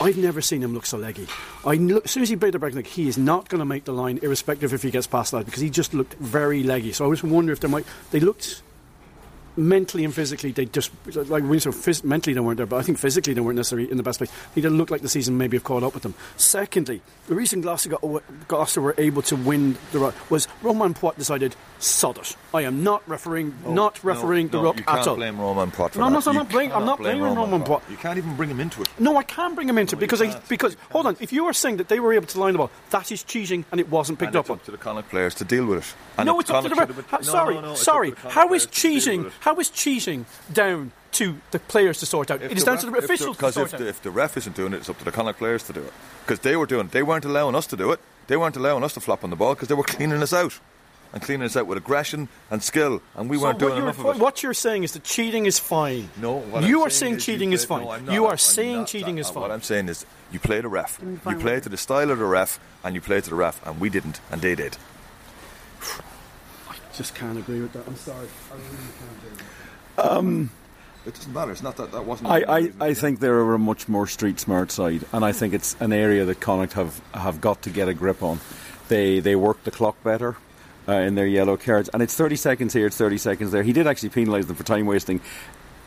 I've 0.02 0.18
never 0.18 0.42
seen 0.42 0.64
him 0.64 0.74
look 0.74 0.86
so 0.86 0.98
leggy. 0.98 1.28
I 1.66 1.76
look, 1.76 2.06
as 2.06 2.12
soon 2.12 2.24
as 2.24 2.30
he 2.30 2.36
break 2.36 2.52
the 2.52 2.60
break, 2.60 2.74
like 2.74 2.88
he 2.88 3.08
is 3.08 3.18
not 3.18 3.48
going 3.48 3.60
to 3.60 3.66
make 3.66 3.86
the 3.86 3.94
line, 3.94 4.20
irrespective 4.22 4.74
if 4.74 4.82
he 4.82 4.92
gets 4.92 5.08
past 5.08 5.32
that, 5.32 5.46
because 5.46 5.62
he 5.62 5.70
just 5.70 5.94
looked 5.94 6.16
very 6.16 6.64
leggy. 6.64 6.94
So 6.94 7.06
I 7.06 7.08
was 7.08 7.22
wondering 7.22 7.54
if 7.54 7.60
there 7.60 7.70
might 7.70 7.86
they 8.12 8.20
looked 8.20 8.64
mentally 9.58 10.06
and 10.06 10.14
physically, 10.14 10.52
they 10.52 10.66
just 10.66 10.92
like 11.16 11.44
we 11.44 11.60
so 11.60 11.72
phys- 11.72 12.04
mentally 12.04 12.34
they 12.34 12.40
weren't 12.40 12.58
there, 12.58 12.66
but 12.66 12.78
I 12.78 12.82
think 12.82 12.98
physically 12.98 13.34
they 13.34 13.42
weren't 13.42 13.58
necessarily 13.58 13.90
in 13.90 13.98
the 13.98 14.04
best 14.04 14.20
place. 14.20 14.32
They 14.56 14.62
didn't 14.62 14.78
look 14.78 14.90
like 14.92 15.02
the 15.02 15.10
season 15.10 15.38
maybe 15.38 15.58
have 15.58 15.64
caught 15.64 15.84
up 15.84 15.94
with 15.94 16.04
them. 16.04 16.14
Secondly, 16.38 17.02
the 17.28 17.36
reason 17.36 17.62
Gloucester, 17.62 17.90
got, 17.90 18.24
Gloucester 18.48 18.82
were 18.82 18.96
able 18.98 19.22
to 19.24 19.36
win 19.36 19.78
the 19.92 20.14
was 20.30 20.48
Romain 20.62 20.94
Poite 20.94 21.18
decided 21.18 21.56
sod 21.80 22.18
it. 22.18 22.36
I 22.52 22.62
am 22.64 22.84
not 22.84 23.08
referring, 23.08 23.54
Oh, 23.66 23.74
not 23.74 24.04
referring 24.04 24.48
no, 24.48 24.52
the 24.52 24.58
no, 24.58 24.64
ruck 24.64 24.78
you 24.78 24.84
can't 24.84 25.16
blame 25.16 25.40
Romain 25.40 25.70
Poite 25.72 25.92
for 25.92 26.00
No, 26.00 26.06
I'm 26.06 26.14
that. 26.14 26.26
not- 26.26 26.28
I'm 26.28 26.34
not 26.36 26.50
blaming- 26.50 26.74
I'm 26.74 26.86
not 26.86 26.98
blaming 26.98 27.22
Romain 27.22 27.62
Poite. 27.64 27.82
You 27.92 27.98
can't 27.98 28.18
even 28.18 28.36
bring 28.36 28.50
him 28.50 28.60
into 28.60 28.82
it. 28.82 28.88
No, 28.98 29.18
I 29.18 29.24
can 29.24 29.54
bring 29.54 29.70
him 29.70 29.78
into 29.78 29.96
it 29.96 30.00
because 30.00 30.20
I, 30.22 30.36
because 30.50 30.76
hold 30.92 31.06
on. 31.06 31.16
If 31.20 31.32
you 31.32 31.46
are 31.46 31.54
saying 31.54 31.78
that 31.78 31.90
they 31.90 32.00
were 32.00 32.12
able 32.14 32.26
to 32.28 32.40
line 32.40 32.54
the 32.54 32.58
ball, 32.58 32.72
that 32.90 33.12
is 33.12 33.22
cheating 33.24 33.66
and 33.72 33.80
it 33.80 33.90
wasn't 33.90 34.18
picked 34.18 34.30
And 34.30 34.38
up 34.38 34.46
it's 34.46 34.50
on. 34.50 34.56
up 34.58 34.66
to 34.66 34.72
the 34.72 34.78
Connacht 34.78 35.10
players 35.10 35.36
to 35.36 35.46
deal 35.46 35.66
with 35.68 35.80
it. 35.80 35.94
And 36.18 36.26
no, 36.26 36.40
it's 36.40 36.50
up 36.50 36.64
to 36.64 36.70
the 36.70 36.76
ref. 36.76 36.88
should 36.88 36.96
have 36.98 37.06
How- 37.12 37.18
been- 37.20 37.26
no, 37.28 37.32
sorry, 37.32 37.56
no, 37.56 37.62
no, 37.62 37.76
sorry. 37.76 38.10
to 38.10 38.16
the 38.16 38.22
Connacht 38.22 38.34
How 38.36 38.44
is 38.46 38.48
players 38.48 38.66
to 38.66 38.82
deal 38.82 39.00
cheating? 39.02 39.32
How 39.42 39.56
is 39.60 39.70
cheating 39.70 40.26
down 40.52 40.92
to 41.12 41.36
the 41.52 41.60
players 41.60 42.00
to 42.00 42.06
sort 42.08 42.32
out? 42.32 42.42
If 42.42 42.52
it 42.52 42.58
is 42.58 42.64
down 42.64 42.76
ref- 42.76 42.84
to 42.86 42.90
the 42.92 42.98
officials 42.98 43.38
Because 43.38 43.58
if, 43.58 43.72
the- 43.72 43.88
if 43.88 44.02
the 44.02 44.10
ref 44.12 44.38
isn't 44.38 44.56
doing 44.56 44.74
it, 44.74 44.78
it's 44.78 44.90
up 44.90 44.98
to 44.98 45.06
the 45.06 45.12
Connacht 45.12 45.38
players 45.38 45.62
to 45.64 45.74
do 45.74 45.82
it. 45.82 45.94
Because 46.26 46.40
they 46.40 46.56
were 46.56 46.66
doing 46.66 46.88
it. 46.88 46.92
They 46.94 47.04
weren't 47.04 47.26
allowing 47.26 47.54
us 47.56 47.68
to 47.68 47.78
do 47.78 47.92
it. 47.92 48.00
They 48.28 48.38
weren't 48.38 48.56
allowing 48.58 48.84
us 48.84 48.94
to 48.94 49.00
flop 49.00 49.24
on 49.24 49.30
the 49.30 49.36
ball 49.36 49.54
because 49.54 49.68
they 49.68 49.76
were 49.76 49.84
cleaning 49.84 50.22
us 50.24 50.34
out. 50.34 50.60
And 51.12 51.24
cleaning 51.24 51.46
us 51.46 51.58
out 51.58 51.66
with 51.66 51.78
aggression 51.80 52.28
and 52.52 52.62
skill. 52.62 53.02
And 53.16 53.30
we 53.32 53.38
So 53.38 53.44
weren't 53.46 53.56
what 53.56 53.60
doing 53.60 53.72
you're- 53.78 53.84
enough 53.84 54.00
of 54.00 54.16
it. 54.16 54.22
What 54.22 54.44
you're 54.44 54.54
saying 54.54 54.84
is 54.84 54.92
that 54.92 55.04
cheating 55.04 55.48
is 55.48 55.58
fine. 55.58 56.10
No, 56.22 56.34
what 56.38 56.64
you 56.64 56.82
I'm 56.82 56.88
are 56.88 56.90
saying 56.92 57.16
is 57.16 57.26
cheating 57.26 57.50
you 57.50 57.56
is 57.56 57.66
play- 57.66 57.78
fine. 57.80 57.86
No, 57.88 57.92
I'm 57.94 58.06
not. 58.06 58.14
you 58.14 58.26
are 58.26 58.32
I'm 58.34 58.38
saying 58.38 58.76
not 58.76 58.82
uh, 58.84 58.86
cheating 58.86 59.16
that. 59.16 59.22
is 59.22 59.30
uh, 59.30 59.34
fine. 59.34 59.42
What 59.42 59.52
I'm 59.52 59.62
saying 59.64 59.90
is 59.90 60.06
you 60.32 60.40
play 60.40 60.62
the 60.62 60.68
ref. 60.68 61.00
You 61.04 61.18
play 61.38 61.56
with 61.56 61.64
to 61.64 61.70
the 61.70 61.78
style 61.78 62.12
of 62.12 62.20
the 62.20 62.26
ref, 62.26 62.60
and 62.84 62.94
you 62.94 63.02
play 63.02 63.22
to 63.22 63.30
the 63.30 63.36
ref, 63.36 63.66
and 63.66 63.80
we 63.80 63.90
didn't, 63.90 64.22
and 64.32 64.40
they 64.42 64.54
did. 64.54 64.78
I 66.70 66.76
just 66.94 67.16
can't 67.16 67.38
agree 67.38 67.62
with 67.62 67.74
that. 67.74 67.88
I'm 67.88 67.96
sorry. 67.96 68.28
I 68.52 68.56
really 68.56 68.68
can't 69.00 69.34
agree. 69.34 70.18
Um, 70.18 70.50
it 71.06 71.14
doesn't 71.16 71.34
matter. 71.34 71.52
It's 71.52 71.64
not 71.64 71.78
that 71.78 71.92
that 71.92 72.06
wasn't. 72.06 72.30
I, 72.30 72.44
I, 72.48 72.72
I 72.80 72.94
think 72.94 73.20
they're 73.20 73.40
a 73.54 73.58
much 73.60 73.88
more 73.88 74.06
street 74.06 74.40
smart 74.40 74.72
side, 74.72 75.06
and 75.14 75.24
I 75.26 75.32
think 75.32 75.54
it's 75.54 75.76
an 75.80 75.92
area 75.94 76.26
that 76.26 76.40
Connacht 76.40 76.74
have, 76.74 77.02
have 77.14 77.42
got 77.42 77.62
to 77.64 77.70
get 77.70 77.88
a 77.88 77.94
grip 77.94 78.22
on. 78.22 78.40
They 78.90 79.20
they 79.20 79.36
work 79.36 79.64
the 79.64 79.72
clock 79.72 80.02
better 80.04 80.36
uh, 80.90 80.94
in 81.02 81.16
their 81.16 81.28
yellow 81.28 81.56
cards, 81.58 81.90
and 81.94 82.02
it's 82.02 82.16
30 82.16 82.36
seconds 82.36 82.74
here, 82.74 82.88
it's 82.88 82.98
30 82.98 83.18
seconds 83.18 83.52
there. 83.52 83.64
He 83.64 83.74
did 83.74 83.86
actually 83.88 84.10
penalise 84.10 84.48
them 84.48 84.56
for 84.56 84.64
time 84.64 84.86
wasting 84.88 85.22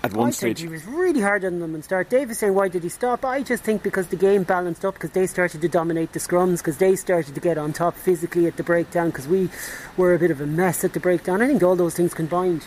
at 0.04 0.12
one 0.14 0.28
I 0.28 0.30
stage. 0.30 0.58
think 0.58 0.68
he 0.68 0.72
was 0.72 0.84
really 0.84 1.20
hard 1.20 1.44
on 1.44 1.58
them 1.60 1.74
and 1.74 1.84
start. 1.84 2.08
Davis 2.10 2.38
saying, 2.38 2.54
why 2.54 2.68
did 2.68 2.82
he 2.82 2.88
stop? 2.88 3.24
I 3.24 3.42
just 3.42 3.62
think 3.64 3.82
because 3.82 4.08
the 4.08 4.16
game 4.16 4.42
balanced 4.44 4.84
up, 4.84 4.94
because 4.94 5.10
they 5.10 5.26
started 5.26 5.60
to 5.60 5.68
dominate 5.68 6.12
the 6.12 6.18
scrums, 6.20 6.58
because 6.58 6.78
they 6.78 6.94
started 6.96 7.34
to 7.34 7.40
get 7.40 7.58
on 7.58 7.72
top 7.72 7.96
physically 7.96 8.46
at 8.46 8.56
the 8.56 8.62
breakdown, 8.62 9.10
because 9.10 9.26
we 9.28 9.48
were 9.96 10.14
a 10.14 10.18
bit 10.18 10.30
of 10.30 10.40
a 10.40 10.46
mess 10.46 10.84
at 10.84 10.92
the 10.92 11.00
breakdown. 11.00 11.42
I 11.42 11.46
think 11.46 11.62
all 11.62 11.76
those 11.76 11.94
things 11.94 12.14
combined. 12.14 12.66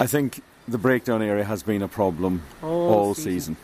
I 0.00 0.06
think 0.06 0.42
the 0.66 0.78
breakdown 0.78 1.22
area 1.22 1.44
has 1.44 1.62
been 1.62 1.82
a 1.82 1.88
problem 1.88 2.42
All 2.62 2.92
all 2.92 3.14
season. 3.14 3.32
season. 3.32 3.56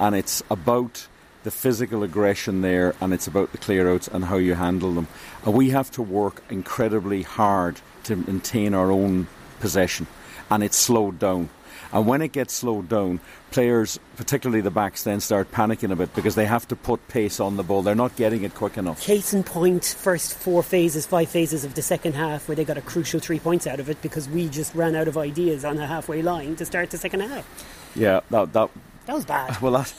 and 0.00 0.14
it's 0.14 0.42
about 0.50 1.06
the 1.44 1.50
physical 1.50 2.02
aggression 2.02 2.60
there, 2.62 2.94
and 3.00 3.12
it's 3.12 3.26
about 3.26 3.52
the 3.52 3.58
clearouts 3.58 4.08
and 4.12 4.24
how 4.24 4.36
you 4.36 4.54
handle 4.54 4.92
them. 4.92 5.08
And 5.44 5.54
we 5.54 5.70
have 5.70 5.90
to 5.92 6.02
work 6.02 6.42
incredibly 6.50 7.22
hard 7.22 7.80
to 8.04 8.16
maintain 8.16 8.74
our 8.74 8.90
own 8.90 9.28
possession, 9.60 10.06
and 10.50 10.62
it's 10.62 10.76
slowed 10.76 11.18
down. 11.18 11.50
And 11.92 12.06
when 12.06 12.20
it 12.20 12.32
gets 12.32 12.52
slowed 12.52 12.88
down, 12.88 13.20
players, 13.50 13.98
particularly 14.16 14.60
the 14.60 14.70
backs, 14.70 15.04
then 15.04 15.20
start 15.20 15.50
panicking 15.52 15.90
a 15.90 15.96
bit 15.96 16.14
because 16.14 16.34
they 16.34 16.44
have 16.44 16.68
to 16.68 16.76
put 16.76 17.06
pace 17.08 17.40
on 17.40 17.56
the 17.56 17.62
ball. 17.62 17.82
They're 17.82 17.94
not 17.94 18.14
getting 18.16 18.44
it 18.44 18.54
quick 18.54 18.76
enough. 18.76 19.00
Case 19.00 19.32
in 19.32 19.42
point, 19.42 19.96
first 19.98 20.34
four 20.34 20.62
phases, 20.62 21.06
five 21.06 21.30
phases 21.30 21.64
of 21.64 21.74
the 21.74 21.82
second 21.82 22.14
half, 22.14 22.46
where 22.46 22.56
they 22.56 22.64
got 22.64 22.76
a 22.76 22.82
crucial 22.82 23.20
three 23.20 23.38
points 23.38 23.66
out 23.66 23.80
of 23.80 23.88
it 23.88 24.02
because 24.02 24.28
we 24.28 24.48
just 24.48 24.74
ran 24.74 24.94
out 24.94 25.08
of 25.08 25.16
ideas 25.16 25.64
on 25.64 25.76
the 25.76 25.86
halfway 25.86 26.20
line 26.20 26.56
to 26.56 26.66
start 26.66 26.90
the 26.90 26.98
second 26.98 27.20
half. 27.20 27.46
Yeah, 27.94 28.20
that 28.30 28.52
that 28.52 28.70
That 29.08 29.14
was 29.14 29.24
bad. 29.24 29.56
Well, 29.62 29.72
that 29.72 29.92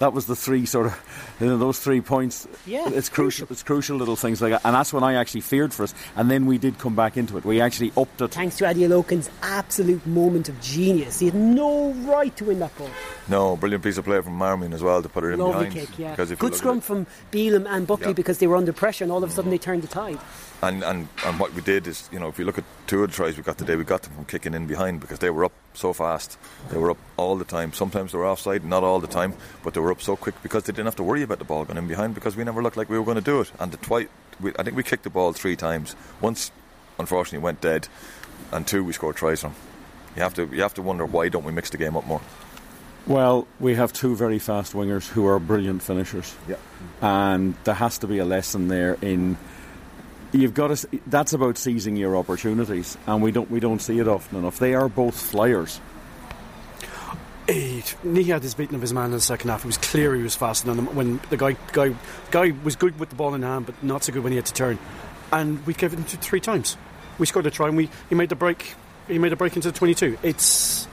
that 0.00 0.12
was 0.12 0.26
the 0.26 0.36
three 0.36 0.66
sort 0.66 0.86
of 0.86 1.34
you 1.40 1.46
know, 1.46 1.56
those 1.56 1.78
three 1.78 2.02
points. 2.02 2.46
Yeah, 2.66 2.90
it's 2.90 3.08
crucial. 3.08 3.46
It's 3.50 3.62
crucial 3.62 3.96
little 3.96 4.16
things 4.16 4.42
like 4.42 4.52
that, 4.52 4.60
and 4.66 4.74
that's 4.74 4.92
when 4.92 5.02
I 5.02 5.14
actually 5.14 5.40
feared 5.40 5.72
for 5.72 5.84
us. 5.84 5.94
And 6.14 6.30
then 6.30 6.44
we 6.44 6.58
did 6.58 6.78
come 6.78 6.94
back 6.94 7.16
into 7.16 7.38
it. 7.38 7.44
We 7.46 7.62
actually 7.62 7.90
upped 7.96 8.20
it. 8.20 8.32
Thanks 8.32 8.58
to 8.58 8.64
Adeolokun's 8.64 9.30
absolute 9.42 10.06
moment 10.06 10.50
of 10.50 10.60
genius. 10.60 11.18
He 11.20 11.26
had 11.26 11.34
no 11.34 11.92
right 12.04 12.36
to 12.36 12.44
win 12.44 12.58
that 12.58 12.76
ball. 12.76 12.90
No, 13.28 13.56
brilliant 13.56 13.82
piece 13.82 13.96
of 13.96 14.04
play 14.04 14.20
from 14.20 14.36
Marmion 14.38 14.74
as 14.74 14.82
well 14.82 15.00
to 15.02 15.08
put 15.08 15.24
it 15.24 15.28
in 15.28 15.38
Lovely 15.38 15.68
behind. 15.70 15.88
kick, 15.88 15.98
yeah. 15.98 16.10
Because 16.10 16.30
Good 16.32 16.54
scrum 16.54 16.82
from 16.82 17.06
Bealham 17.32 17.66
and 17.66 17.86
Buckley 17.86 18.08
Yeah. 18.08 18.12
because 18.12 18.38
they 18.38 18.46
were 18.46 18.56
under 18.56 18.74
pressure 18.74 19.04
and 19.04 19.10
all 19.12 19.24
of 19.24 19.30
a 19.30 19.32
sudden 19.32 19.50
they 19.50 19.58
turned 19.58 19.82
the 19.82 19.88
tide. 19.88 20.18
And, 20.62 20.84
and 20.84 21.08
and 21.24 21.40
what 21.40 21.54
we 21.54 21.62
did 21.62 21.86
is, 21.86 22.06
you 22.12 22.18
know, 22.18 22.28
if 22.28 22.38
you 22.38 22.44
look 22.44 22.58
at 22.58 22.64
two 22.86 23.02
of 23.02 23.10
the 23.10 23.16
tries 23.16 23.36
we 23.36 23.42
got 23.42 23.56
today, 23.56 23.76
we 23.76 23.84
got 23.84 24.02
them 24.02 24.12
from 24.12 24.26
kicking 24.26 24.52
in 24.52 24.66
behind 24.66 25.00
because 25.00 25.18
they 25.18 25.30
were 25.30 25.46
up 25.46 25.52
so 25.72 25.94
fast. 25.94 26.36
They 26.70 26.76
were 26.76 26.90
up 26.90 26.98
all 27.16 27.36
the 27.36 27.46
time. 27.46 27.72
Sometimes 27.72 28.12
they 28.12 28.18
were 28.18 28.26
offside, 28.26 28.62
not 28.62 28.84
all 28.84 29.00
the 29.00 29.06
time, 29.06 29.32
but 29.64 29.72
they 29.72 29.80
were 29.80 29.90
up 29.90 30.02
so 30.02 30.16
quick 30.16 30.34
because 30.42 30.64
they 30.64 30.72
didn't 30.72 30.84
have 30.84 30.96
to 30.96 31.02
worry 31.02 31.22
about 31.22 31.38
the 31.38 31.46
ball 31.46 31.64
going 31.64 31.78
in 31.78 31.88
behind 31.88 32.14
because 32.14 32.36
we 32.36 32.44
never 32.44 32.62
looked 32.62 32.76
like 32.76 32.90
we 32.90 32.98
were 32.98 33.06
going 33.06 33.16
to 33.16 33.22
do 33.22 33.40
it. 33.40 33.50
And 33.58 33.72
the 33.72 33.78
twi- 33.78 34.08
we, 34.38 34.52
I 34.58 34.62
think 34.62 34.76
we 34.76 34.82
kicked 34.82 35.04
the 35.04 35.10
ball 35.10 35.32
three 35.32 35.56
times. 35.56 35.96
Once, 36.20 36.50
unfortunately, 36.98 37.42
went 37.42 37.62
dead, 37.62 37.88
and 38.52 38.66
two 38.66 38.84
we 38.84 38.92
scored 38.92 39.16
tries 39.16 39.40
from. 39.40 39.54
You 40.14 40.22
have 40.22 40.34
to 40.34 40.46
you 40.52 40.60
have 40.60 40.74
to 40.74 40.82
wonder 40.82 41.06
why 41.06 41.30
don't 41.30 41.44
we 41.44 41.52
mix 41.52 41.70
the 41.70 41.78
game 41.78 41.96
up 41.96 42.06
more? 42.06 42.20
Well, 43.06 43.48
we 43.58 43.76
have 43.76 43.94
two 43.94 44.14
very 44.14 44.38
fast 44.38 44.74
wingers 44.74 45.08
who 45.08 45.26
are 45.26 45.38
brilliant 45.38 45.82
finishers. 45.82 46.36
Yeah. 46.46 46.56
and 47.00 47.54
there 47.64 47.74
has 47.74 47.96
to 47.98 48.06
be 48.06 48.18
a 48.18 48.26
lesson 48.26 48.68
there 48.68 48.98
in. 49.00 49.38
You've 50.32 50.54
got 50.54 50.76
to. 50.76 51.00
That's 51.06 51.32
about 51.32 51.58
seizing 51.58 51.96
your 51.96 52.16
opportunities, 52.16 52.96
and 53.06 53.22
we 53.22 53.32
don't. 53.32 53.50
We 53.50 53.60
don't 53.60 53.80
see 53.80 53.98
it 53.98 54.06
often 54.06 54.38
enough. 54.38 54.58
They 54.58 54.74
are 54.74 54.88
both 54.88 55.20
flyers. 55.20 55.80
Eight. 57.48 57.96
He 58.04 58.24
had 58.24 58.42
his 58.42 58.54
beating 58.54 58.76
of 58.76 58.80
his 58.80 58.92
man 58.92 59.06
in 59.06 59.10
the 59.10 59.20
second 59.20 59.50
half. 59.50 59.64
It 59.64 59.66
was 59.66 59.78
clear 59.78 60.14
he 60.14 60.22
was 60.22 60.36
faster 60.36 60.68
than 60.68 60.78
him 60.78 60.94
when 60.94 61.20
the 61.30 61.36
guy 61.36 61.56
guy 61.72 61.94
guy 62.30 62.52
was 62.62 62.76
good 62.76 62.98
with 63.00 63.08
the 63.08 63.16
ball 63.16 63.34
in 63.34 63.42
hand, 63.42 63.66
but 63.66 63.82
not 63.82 64.04
so 64.04 64.12
good 64.12 64.22
when 64.22 64.32
he 64.32 64.36
had 64.36 64.46
to 64.46 64.54
turn. 64.54 64.78
And 65.32 65.66
we 65.66 65.74
gave 65.74 65.92
it 65.92 66.06
to 66.08 66.16
three 66.18 66.40
times. 66.40 66.76
We 67.18 67.26
scored 67.26 67.46
a 67.46 67.50
try 67.50 67.66
and 67.66 67.76
we 67.76 67.90
he 68.08 68.14
made 68.14 68.28
the 68.28 68.36
break 68.36 68.74
he 69.08 69.18
made 69.18 69.32
a 69.32 69.36
break 69.36 69.56
into 69.56 69.70
the 69.72 69.76
22. 69.76 70.18
It's 70.22 70.86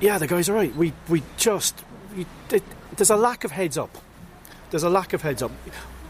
yeah, 0.00 0.18
the 0.18 0.26
guys 0.26 0.48
are 0.48 0.54
right. 0.54 0.74
We 0.74 0.92
we 1.08 1.22
just 1.36 1.80
we, 2.16 2.26
it, 2.50 2.62
there's 2.96 3.10
a 3.10 3.16
lack 3.16 3.44
of 3.44 3.52
heads 3.52 3.78
up. 3.78 3.96
There's 4.70 4.82
a 4.82 4.90
lack 4.90 5.12
of 5.12 5.22
heads 5.22 5.42
up. 5.42 5.52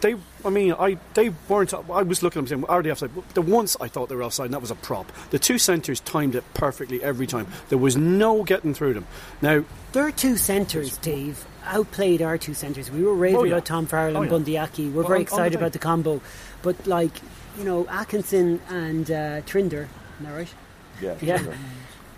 They, 0.01 0.15
I 0.45 0.49
mean, 0.49 0.73
I 0.73 0.97
they 1.13 1.29
weren't. 1.47 1.73
I 1.73 2.03
was 2.03 2.23
looking 2.23 2.41
at 2.43 2.47
them 2.49 2.61
saying, 2.61 2.65
"Are 2.69 2.81
they 2.81 2.91
offside?" 2.91 3.11
The 3.33 3.41
once 3.41 3.75
I 3.81 3.87
thought 3.87 4.09
they 4.09 4.15
were 4.15 4.23
offside, 4.23 4.45
and 4.45 4.53
that 4.53 4.61
was 4.61 4.71
a 4.71 4.75
prop. 4.75 5.11
The 5.31 5.39
two 5.39 5.57
centres 5.57 5.99
timed 5.99 6.35
it 6.35 6.43
perfectly 6.53 7.03
every 7.03 7.27
time. 7.27 7.47
There 7.69 7.77
was 7.77 7.97
no 7.97 8.43
getting 8.43 8.73
through 8.73 8.93
them. 8.93 9.07
Now 9.41 9.63
Their 9.91 10.11
two 10.11 10.37
centres, 10.37 10.97
Dave, 10.97 11.45
outplayed 11.65 12.21
our 12.21 12.37
two 12.37 12.53
centres. 12.53 12.89
We 12.91 13.03
were 13.03 13.13
raving 13.15 13.37
Oh, 13.39 13.43
yeah. 13.43 13.53
about 13.53 13.65
Tom 13.65 13.85
Farrell 13.87 14.15
Oh, 14.17 14.21
and 14.21 14.25
yeah. 14.25 14.31
Bundee 14.31 14.57
Aki. 14.57 14.89
We're 14.89 15.01
Well, 15.01 15.07
very 15.07 15.19
on- 15.19 15.21
on 15.21 15.25
the 15.25 15.31
excited 15.33 15.55
about 15.57 15.73
the 15.73 15.79
combo. 15.79 16.21
But, 16.61 16.85
like, 16.87 17.11
you 17.57 17.63
know, 17.63 17.87
Atkinson 17.89 18.61
and 18.69 19.09
uh, 19.09 19.41
Trinder, 19.47 19.87
isn't 20.19 20.29
that 20.31 20.37
right? 20.37 20.53
Yeah. 21.01 21.15
Yeah. 21.21 21.43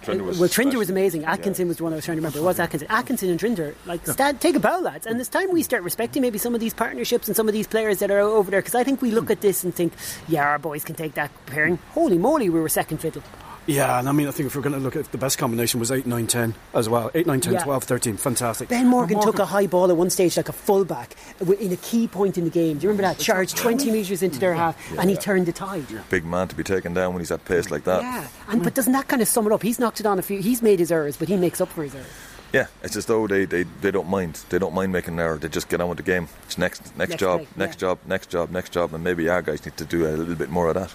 Trinder 0.01 0.23
was 0.23 0.39
well, 0.39 0.49
Trinder 0.49 0.77
was 0.77 0.89
amazing. 0.89 1.25
Atkinson 1.25 1.67
was 1.67 1.77
the 1.77 1.83
one 1.83 1.93
I 1.93 1.95
was 1.95 2.05
trying 2.05 2.17
to 2.17 2.21
remember. 2.21 2.39
It 2.39 2.43
was 2.43 2.59
Atkinson. 2.59 2.87
Atkinson 2.89 3.29
and 3.29 3.39
Trinder, 3.39 3.75
like, 3.85 4.05
stand, 4.07 4.41
take 4.41 4.55
a 4.55 4.59
bow, 4.59 4.79
lads. 4.79 5.05
And 5.05 5.19
it's 5.19 5.29
time 5.29 5.51
we 5.51 5.63
start 5.63 5.83
respecting 5.83 6.21
maybe 6.21 6.37
some 6.37 6.53
of 6.53 6.59
these 6.59 6.73
partnerships 6.73 7.27
and 7.27 7.35
some 7.35 7.47
of 7.47 7.53
these 7.53 7.67
players 7.67 7.99
that 7.99 8.09
are 8.09 8.19
over 8.19 8.49
there. 8.49 8.61
Because 8.61 8.75
I 8.75 8.83
think 8.83 9.01
we 9.01 9.11
look 9.11 9.25
hmm. 9.25 9.33
at 9.33 9.41
this 9.41 9.63
and 9.63 9.73
think, 9.73 9.93
yeah, 10.27 10.43
our 10.43 10.59
boys 10.59 10.83
can 10.83 10.95
take 10.95 11.13
that 11.13 11.31
pairing. 11.45 11.77
Holy 11.91 12.17
moly, 12.17 12.49
we 12.49 12.59
were 12.59 12.69
second 12.69 12.97
fiddle. 12.97 13.23
Yeah, 13.67 13.99
and 13.99 14.09
I 14.09 14.11
mean, 14.11 14.27
I 14.27 14.31
think 14.31 14.47
if 14.47 14.55
we're 14.55 14.63
going 14.63 14.73
to 14.73 14.79
look 14.79 14.95
at 14.95 15.11
the 15.11 15.17
best 15.19 15.37
combination 15.37 15.79
was 15.79 15.91
8, 15.91 16.05
9, 16.07 16.25
10 16.27 16.55
as 16.73 16.89
well. 16.89 17.11
8, 17.13 17.27
9, 17.27 17.39
10, 17.41 17.53
Yeah. 17.53 17.63
12, 17.63 17.83
13. 17.83 18.17
Fantastic. 18.17 18.69
Ben 18.69 18.87
Morgan, 18.87 19.15
Morgan- 19.17 19.31
took 19.33 19.39
a 19.39 19.45
high 19.45 19.67
ball 19.67 19.91
at 19.91 19.97
one 19.97 20.09
stage 20.09 20.35
like 20.35 20.49
a 20.49 20.53
fullback 20.53 21.15
in 21.59 21.71
a 21.71 21.77
key 21.77 22.07
point 22.07 22.37
in 22.39 22.43
the 22.43 22.49
game. 22.49 22.79
Do 22.79 22.83
you 22.83 22.89
remember 22.89 23.03
that? 23.03 23.19
Charged 23.19 23.55
20 23.57 23.91
metres 23.91 24.23
into 24.23 24.39
their 24.39 24.55
half 24.55 24.75
and 24.97 25.09
he 25.09 25.15
turned 25.15 25.45
the 25.45 25.51
tide. 25.53 25.85
Big 26.09 26.25
man 26.25 26.47
to 26.47 26.55
be 26.55 26.63
taken 26.63 26.93
down 26.95 27.13
when 27.13 27.21
he's 27.21 27.31
at 27.31 27.45
pace 27.45 27.69
like 27.69 27.83
that. 27.83 28.01
Yeah, 28.01 28.27
and 28.49 28.63
but 28.63 28.73
doesn't 28.73 28.93
that 28.93 29.07
kind 29.07 29.21
of 29.21 29.27
sum 29.27 29.45
it 29.45 29.51
up? 29.53 29.61
He's 29.61 29.77
knocked 29.79 29.99
it 29.99 30.05
on 30.07 30.17
a 30.17 30.23
few. 30.23 30.39
He's 30.41 30.61
made 30.61 30.79
his 30.79 30.91
errors, 30.91 31.15
but 31.17 31.27
he 31.27 31.37
makes 31.37 31.61
up 31.61 31.69
for 31.69 31.83
his 31.83 31.93
errors. 31.93 32.07
Yeah, 32.53 32.65
it's 32.83 32.95
as 32.97 33.05
though 33.05 33.27
they, 33.27 33.45
they, 33.45 33.63
they 33.63 33.91
don't 33.91 34.09
mind. 34.09 34.41
They 34.49 34.59
don't 34.59 34.73
mind 34.73 34.91
making 34.91 35.13
an 35.13 35.19
error. 35.21 35.37
They 35.37 35.47
just 35.47 35.69
get 35.69 35.79
on 35.79 35.87
with 35.87 35.97
the 35.97 36.03
game. 36.03 36.27
It's 36.43 36.57
next 36.57 36.81
next, 36.97 37.11
Next 37.11 37.19
job, 37.19 37.37
play, 37.41 37.47
next 37.55 37.75
yeah. 37.77 37.79
job, 37.89 37.99
next 38.07 38.29
job, 38.29 38.49
next 38.51 38.73
job, 38.73 38.93
and 38.93 39.03
maybe 39.03 39.29
our 39.29 39.41
guys 39.41 39.63
need 39.65 39.77
to 39.77 39.85
do 39.85 40.05
a 40.07 40.11
little 40.17 40.35
bit 40.35 40.49
more 40.49 40.67
of 40.67 40.73
that. 40.73 40.93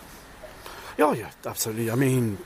Oh 0.98 1.12
yeah, 1.12 1.30
absolutely. 1.44 1.90
I 1.90 1.94
mean, 1.94 2.38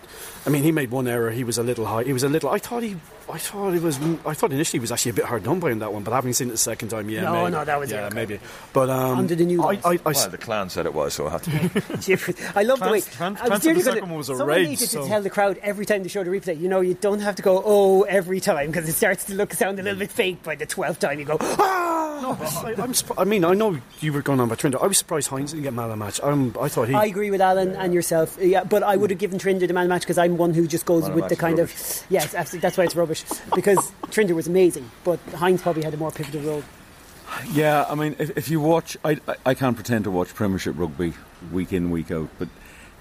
I 0.45 0.51
mean, 0.51 0.63
he 0.65 0.73
made 0.73 0.91
one 0.91 1.07
error. 1.07 1.31
He 1.31 1.45
was 1.45 1.57
a 1.59 1.63
little 1.63 1.87
high. 1.87 2.03
He 2.03 2.13
was 2.13 2.25
a 2.25 2.29
little. 2.29 2.51
I 2.51 2.59
thought 2.59 2.83
he. 2.83 2.97
I 3.33 3.39
thought 3.39 3.75
it 3.75 3.83
was. 3.83 3.97
I 4.27 4.35
thought 4.35 4.51
initially 4.51 4.79
he 4.79 4.81
was 4.81 4.91
actually 4.91 5.11
a 5.11 5.15
bit 5.15 5.25
hard 5.25 5.45
done 5.45 5.61
by 5.61 5.71
him 5.71 5.79
that 5.79 5.93
one, 5.93 6.03
but 6.03 6.13
having 6.13 6.33
seen 6.33 6.49
it 6.49 6.53
the 6.53 6.57
second 6.57 6.89
time, 6.89 7.09
yeah, 7.09 7.21
No, 7.23 7.33
maybe. 7.45 7.53
no, 7.53 7.65
that 7.65 7.79
was 7.79 7.93
yeah, 7.93 8.07
okay. 8.07 8.15
maybe. 8.17 8.41
But 8.73 8.91
um, 8.91 9.19
Under 9.21 9.37
the 9.37 9.45
new 9.45 9.63
I. 9.63 9.75
I, 9.85 9.99
I, 10.05 10.13
Well, 10.13 10.31
the 10.31 10.39
clan 10.39 10.69
said 10.69 10.87
it 10.87 10.95
was, 10.95 11.15
so 11.15 11.29
I 11.29 11.31
have 11.31 11.43
to. 11.43 12.53
I 12.57 12.63
love 12.65 12.81
the 12.81 12.87
way. 12.91 13.01
Trans- 13.03 13.17
Trans- 13.17 13.39
I 13.39 13.43
was 13.43 13.49
Trans- 13.49 13.65
nearly 13.67 13.81
the 13.83 13.85
gonna- 13.85 13.97
second 13.99 14.09
one 14.11 14.19
was 14.19 14.29
a 14.31 14.37
someone 14.37 14.49
rage, 14.57 14.69
needed 14.71 14.89
so- 14.89 15.03
to 15.03 15.09
tell 15.09 15.23
the 15.23 15.31
crowd 15.31 15.59
every 15.63 15.87
time 15.87 16.03
they 16.03 16.09
show 16.09 16.25
the 16.25 16.31
replay. 16.31 16.59
You 16.61 16.69
know, 16.69 16.81
you 16.81 16.95
don't 16.95 17.21
have 17.21 17.37
to 17.37 17.43
go 17.43 17.63
oh 17.65 18.03
every 18.03 18.41
time 18.41 18.67
because 18.73 18.89
it 18.89 18.95
starts 18.95 19.25
to 19.27 19.35
look 19.35 19.53
sound 19.53 19.79
a 19.79 19.83
little 19.85 19.99
bit 20.01 20.11
fake 20.11 20.43
by 20.43 20.57
the 20.57 20.67
twelfth 20.67 20.99
time. 20.99 21.21
You 21.21 21.25
go 21.25 21.37
ah. 21.41 22.00
I, 22.21 22.75
I'm. 22.79 22.95
I 23.17 23.25
mean, 23.25 23.45
I 23.45 23.55
know 23.55 23.79
you 24.01 24.13
were 24.13 24.23
going 24.23 24.41
on 24.41 24.47
about 24.47 24.59
Trinder. 24.59 24.83
I 24.83 24.87
was 24.87 24.99
surprised 24.99 25.29
Heinz 25.29 25.53
didn't 25.53 25.65
get 25.65 25.73
man 25.73 25.87
of 25.87 25.91
the 25.91 25.97
match. 25.97 26.21
Um, 26.23 26.55
I 26.61 26.69
thought 26.69 26.89
he. 26.89 26.95
I 26.95 27.07
agree 27.07 27.31
with 27.31 27.41
Alan 27.41 27.75
and 27.77 27.95
yourself. 27.95 28.37
Yeah, 28.41 28.65
but 28.65 28.83
I 28.83 28.97
would 28.97 29.11
have 29.11 29.19
given 29.19 29.39
Trinder 29.39 29.67
the 29.67 29.73
man 29.73 29.85
of 29.85 29.89
the 29.89 29.95
match 29.95 30.03
because 30.03 30.19
I'm 30.19 30.37
one 30.37 30.55
who 30.55 30.67
just 30.67 30.87
goes 30.87 31.05
Man 31.05 31.15
with 31.15 31.29
the 31.29 31.37
kind 31.37 31.59
rubbish. 31.59 31.75
of 31.75 32.07
yes, 32.11 32.35
absolutely. 32.35 32.61
That's 32.61 32.77
why 32.79 32.85
it's 32.85 32.97
rubbish 32.97 33.25
because 33.55 33.93
Trinder 34.11 34.35
was 34.35 34.47
amazing, 34.47 34.91
but 35.05 35.19
Heinz 35.35 35.63
probably 35.63 35.83
had 35.83 35.95
a 35.95 35.97
more 35.97 36.11
pivotal 36.11 36.41
role. 36.43 36.63
Yeah, 37.53 37.87
I 37.89 37.95
mean, 37.95 38.17
if, 38.19 38.37
if 38.37 38.49
you 38.51 38.61
watch, 38.61 38.97
I, 39.05 39.19
I, 39.29 39.37
I 39.47 39.55
can't 39.55 39.77
pretend 39.77 40.05
to 40.05 40.11
watch 40.11 40.35
Premiership 40.35 40.77
rugby 40.77 41.15
week 41.53 41.73
in, 41.73 41.91
week 41.91 42.11
out, 42.11 42.29
but 42.39 42.49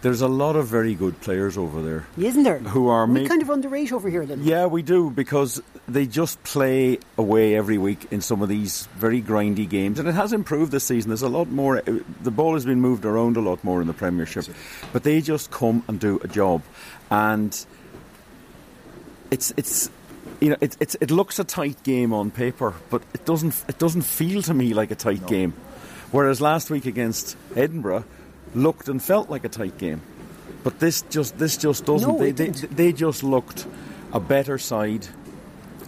there's 0.02 0.22
a 0.22 0.28
lot 0.28 0.56
of 0.56 0.68
very 0.68 0.96
good 0.96 1.20
players 1.22 1.58
over 1.58 1.82
there. 1.82 2.06
Isn't 2.18 2.44
there? 2.44 2.60
Who 2.60 2.88
are 2.88 3.06
we 3.06 3.24
ma- 3.24 3.28
kind 3.28 3.42
of 3.42 3.50
underrate 3.50 3.92
over 3.92 4.10
here 4.10 4.26
then? 4.26 4.44
Yeah, 4.44 4.66
we 4.68 4.82
do 4.82 5.10
because 5.10 5.62
they 5.88 6.06
just 6.06 6.42
play 6.44 7.00
away 7.18 7.56
every 7.56 7.78
week 7.78 8.08
in 8.12 8.22
some 8.22 8.42
of 8.42 8.48
these 8.50 8.88
very 8.98 9.22
grindy 9.22 9.68
games, 9.68 10.00
and 10.00 10.08
it 10.08 10.16
has 10.16 10.32
improved 10.34 10.72
this 10.72 10.86
season. 10.86 11.10
There's 11.10 11.22
a 11.22 11.30
lot 11.30 11.50
more. 11.50 11.78
uh, 11.80 12.00
The 12.22 12.32
ball 12.32 12.54
has 12.54 12.66
been 12.66 12.80
moved 12.82 13.04
around 13.06 13.36
a 13.38 13.42
lot 13.42 13.64
more 13.64 13.82
in 13.82 13.88
the 13.88 13.94
Premiership, 13.94 14.46
but 14.94 15.04
they 15.04 15.20
just 15.22 15.52
come 15.52 15.84
and 15.88 16.00
do 16.00 16.20
a 16.24 16.28
job, 16.28 16.62
and 17.12 17.54
it's 19.32 19.54
it's. 19.58 19.90
You 20.42 20.52
know, 20.52 20.58
it, 20.62 20.78
it's, 20.80 20.96
it 21.02 21.12
looks 21.12 21.38
a 21.40 21.44
tight 21.44 21.84
game 21.84 22.14
on 22.14 22.32
paper, 22.32 22.74
but 22.90 23.02
it 23.14 23.26
doesn't. 23.26 23.62
It 23.68 23.78
doesn't 23.78 24.04
feel 24.04 24.42
to 24.44 24.54
me 24.54 24.74
like 24.74 24.90
a 24.92 24.96
tight 24.96 25.28
game. 25.28 25.54
Whereas 26.12 26.40
last 26.40 26.70
week 26.70 26.86
against 26.86 27.36
Edinburgh, 27.58 28.06
looked 28.54 28.88
and 28.88 29.02
felt 29.02 29.30
like 29.30 29.44
a 29.44 29.50
tight 29.50 29.78
game. 29.78 30.02
But 30.64 30.80
this 30.80 31.04
just 31.04 31.38
this 31.38 31.58
just 31.58 31.86
doesn't. 31.86 32.08
No, 32.08 32.18
they, 32.18 32.32
they, 32.32 32.50
they 32.50 32.92
just 32.92 33.24
looked 33.24 33.66
a 34.12 34.20
better 34.20 34.58
side, 34.58 35.08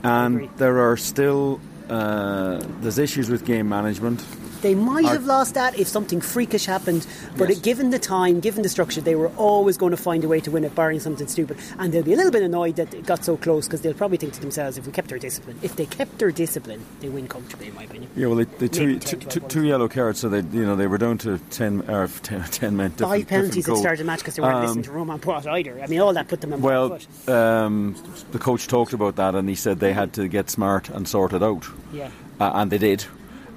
and 0.03 0.49
there 0.57 0.79
are 0.79 0.97
still 0.97 1.59
uh, 1.89 2.63
there's 2.79 2.97
issues 2.97 3.29
with 3.29 3.45
game 3.45 3.67
management. 3.67 4.23
They 4.61 4.75
might 4.75 5.05
Are- 5.05 5.13
have 5.13 5.25
lost 5.25 5.55
that 5.55 5.77
if 5.79 5.87
something 5.87 6.21
freakish 6.21 6.65
happened, 6.65 7.07
but 7.37 7.49
it, 7.49 7.63
given 7.63 7.89
the 7.89 7.97
time, 7.99 8.39
given 8.39 8.61
the 8.61 8.69
structure, 8.69 9.01
they 9.01 9.15
were 9.15 9.29
always 9.37 9.77
going 9.77 9.91
to 9.91 9.97
find 9.97 10.23
a 10.23 10.27
way 10.27 10.39
to 10.41 10.51
win 10.51 10.63
it, 10.63 10.75
barring 10.75 10.99
something 10.99 11.27
stupid. 11.27 11.57
And 11.79 11.91
they'll 11.91 12.03
be 12.03 12.13
a 12.13 12.15
little 12.15 12.31
bit 12.31 12.43
annoyed 12.43 12.75
that 12.75 12.93
it 12.93 13.05
got 13.05 13.25
so 13.25 13.37
close 13.37 13.65
because 13.67 13.81
they'll 13.81 13.93
probably 13.95 14.17
think 14.17 14.33
to 14.33 14.41
themselves, 14.41 14.77
if 14.77 14.85
we 14.85 14.91
kept 14.91 15.11
our 15.11 15.17
discipline, 15.17 15.57
if 15.63 15.75
they 15.75 15.85
kept 15.85 16.19
their 16.19 16.31
discipline, 16.31 16.85
they 16.99 17.09
win 17.09 17.27
comfortably, 17.27 17.67
in 17.69 17.75
my 17.75 17.83
opinion. 17.83 18.09
Yeah, 18.15 18.27
well, 18.27 18.35
they, 18.37 18.43
they 18.45 18.67
two, 18.67 18.99
10, 18.99 19.19
12 19.21 19.47
two, 19.47 19.63
yellow 19.65 19.87
cards, 19.87 20.19
so 20.19 20.29
they 20.29 20.41
you 20.57 20.65
know 20.65 20.75
they 20.75 20.87
were 20.87 20.97
down 20.99 21.17
to 21.19 21.39
ten 21.49 21.81
or 21.89 22.07
10, 22.21 22.43
10 22.43 22.75
men. 22.77 22.91
Five 22.91 23.27
penalties 23.27 23.67
at 23.67 23.73
the 23.73 23.79
start 23.79 23.93
of 23.93 23.99
the 23.99 24.05
match 24.05 24.19
because 24.19 24.35
they 24.35 24.41
weren't 24.43 24.55
Um, 24.57 24.61
listening 24.65 24.83
to 24.83 24.91
Romain 24.91 25.19
Poite 25.19 25.47
either. 25.47 25.81
I 25.81 25.87
mean, 25.87 25.99
all 26.01 26.13
that 26.13 26.27
put 26.27 26.41
them 26.41 26.53
in 26.53 26.61
Well, 26.61 26.99
um, 27.27 27.95
the 28.31 28.39
coach 28.39 28.67
talked 28.67 28.93
about 28.93 29.15
that, 29.15 29.33
and 29.35 29.49
he 29.49 29.55
said 29.55 29.79
they 29.79 29.93
had 29.93 30.13
to 30.13 30.27
get 30.27 30.49
smart 30.49 30.89
and 30.89 31.07
sort 31.07 31.33
it 31.33 31.41
out. 31.41 31.65
Yeah. 31.91 32.09
uh, 32.39 32.51
and 32.53 32.69
they 32.71 32.77
did. 32.77 33.05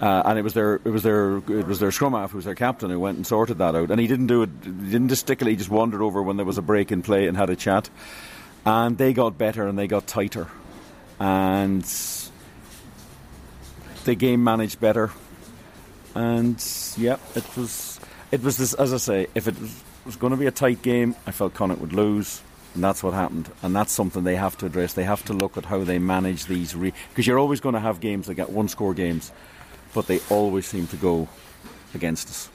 Uh, 0.01 0.23
and 0.27 0.39
it 0.39 0.43
was 0.43 0.55
their 0.55 0.75
it 0.77 0.91
was 0.91 1.03
their 1.03 1.37
it 1.37 1.67
was 1.67 1.79
their 1.79 1.93
scrum 1.93 2.13
half 2.13 2.33
who 2.33 2.39
was 2.39 2.45
their 2.45 2.55
captain 2.55 2.91
who 2.91 2.99
went 2.99 3.17
and 3.17 3.27
sorted 3.27 3.59
that 3.59 3.75
out. 3.75 3.91
And 3.91 4.01
he 4.01 4.07
didn't 4.07 4.27
do 4.27 4.43
it. 4.43 4.51
He 4.63 4.71
didn't 4.71 5.13
it. 5.13 5.47
He 5.47 5.57
just 5.57 5.71
wandered 5.71 6.03
over 6.03 6.23
when 6.23 6.37
there 6.37 6.45
was 6.45 6.59
a 6.59 6.63
break 6.63 6.91
in 6.91 7.03
play 7.03 7.27
and 7.27 7.37
had 7.37 7.49
a 7.49 7.57
chat. 7.57 7.89
And 8.67 8.99
they 8.99 9.13
got 9.13 9.39
better 9.39 9.67
and 9.67 9.79
they 9.79 9.87
got 9.87 10.07
tighter, 10.07 10.49
and 11.21 11.85
the 14.05 14.15
game 14.15 14.43
managed 14.43 14.81
better. 14.81 15.11
And 16.15 16.63
yeah, 16.97 17.19
it 17.35 17.57
was 17.57 18.01
it 18.31 18.43
was 18.43 18.57
this 18.57 18.75
as 18.75 18.93
I 18.93 18.99
say. 18.99 19.27
If 19.35 19.49
it 19.49 19.61
was, 19.61 19.83
was 20.05 20.17
going 20.17 20.33
to 20.33 20.37
be 20.37 20.47
a 20.47 20.51
tight 20.51 20.83
game, 20.83 21.15
I 21.27 21.31
felt 21.31 21.55
Connacht 21.55 21.81
would 21.81 21.93
lose. 21.93 22.43
And 22.75 22.83
that's 22.83 23.05
what 23.05 23.15
happened, 23.15 23.53
and 23.63 23.77
that's 23.77 23.93
something 23.93 24.25
they 24.25 24.35
have 24.35 24.59
to 24.59 24.67
address. 24.67 24.95
They 24.95 25.05
have 25.05 25.25
to 25.27 25.33
look 25.33 25.57
at 25.57 25.65
how 25.65 25.85
they 25.85 26.01
manage 26.01 26.47
these, 26.47 26.75
because 26.75 27.25
you're 27.25 27.39
always 27.39 27.61
going 27.61 27.75
to 27.75 27.81
have 27.81 28.01
games 28.01 28.27
that 28.27 28.35
get 28.35 28.51
one-score 28.51 28.95
games, 28.95 29.31
but 29.95 30.07
they 30.07 30.21
always 30.29 30.67
seem 30.67 30.87
to 30.89 30.97
go 30.97 31.29
against 31.95 32.29
us, 32.29 32.51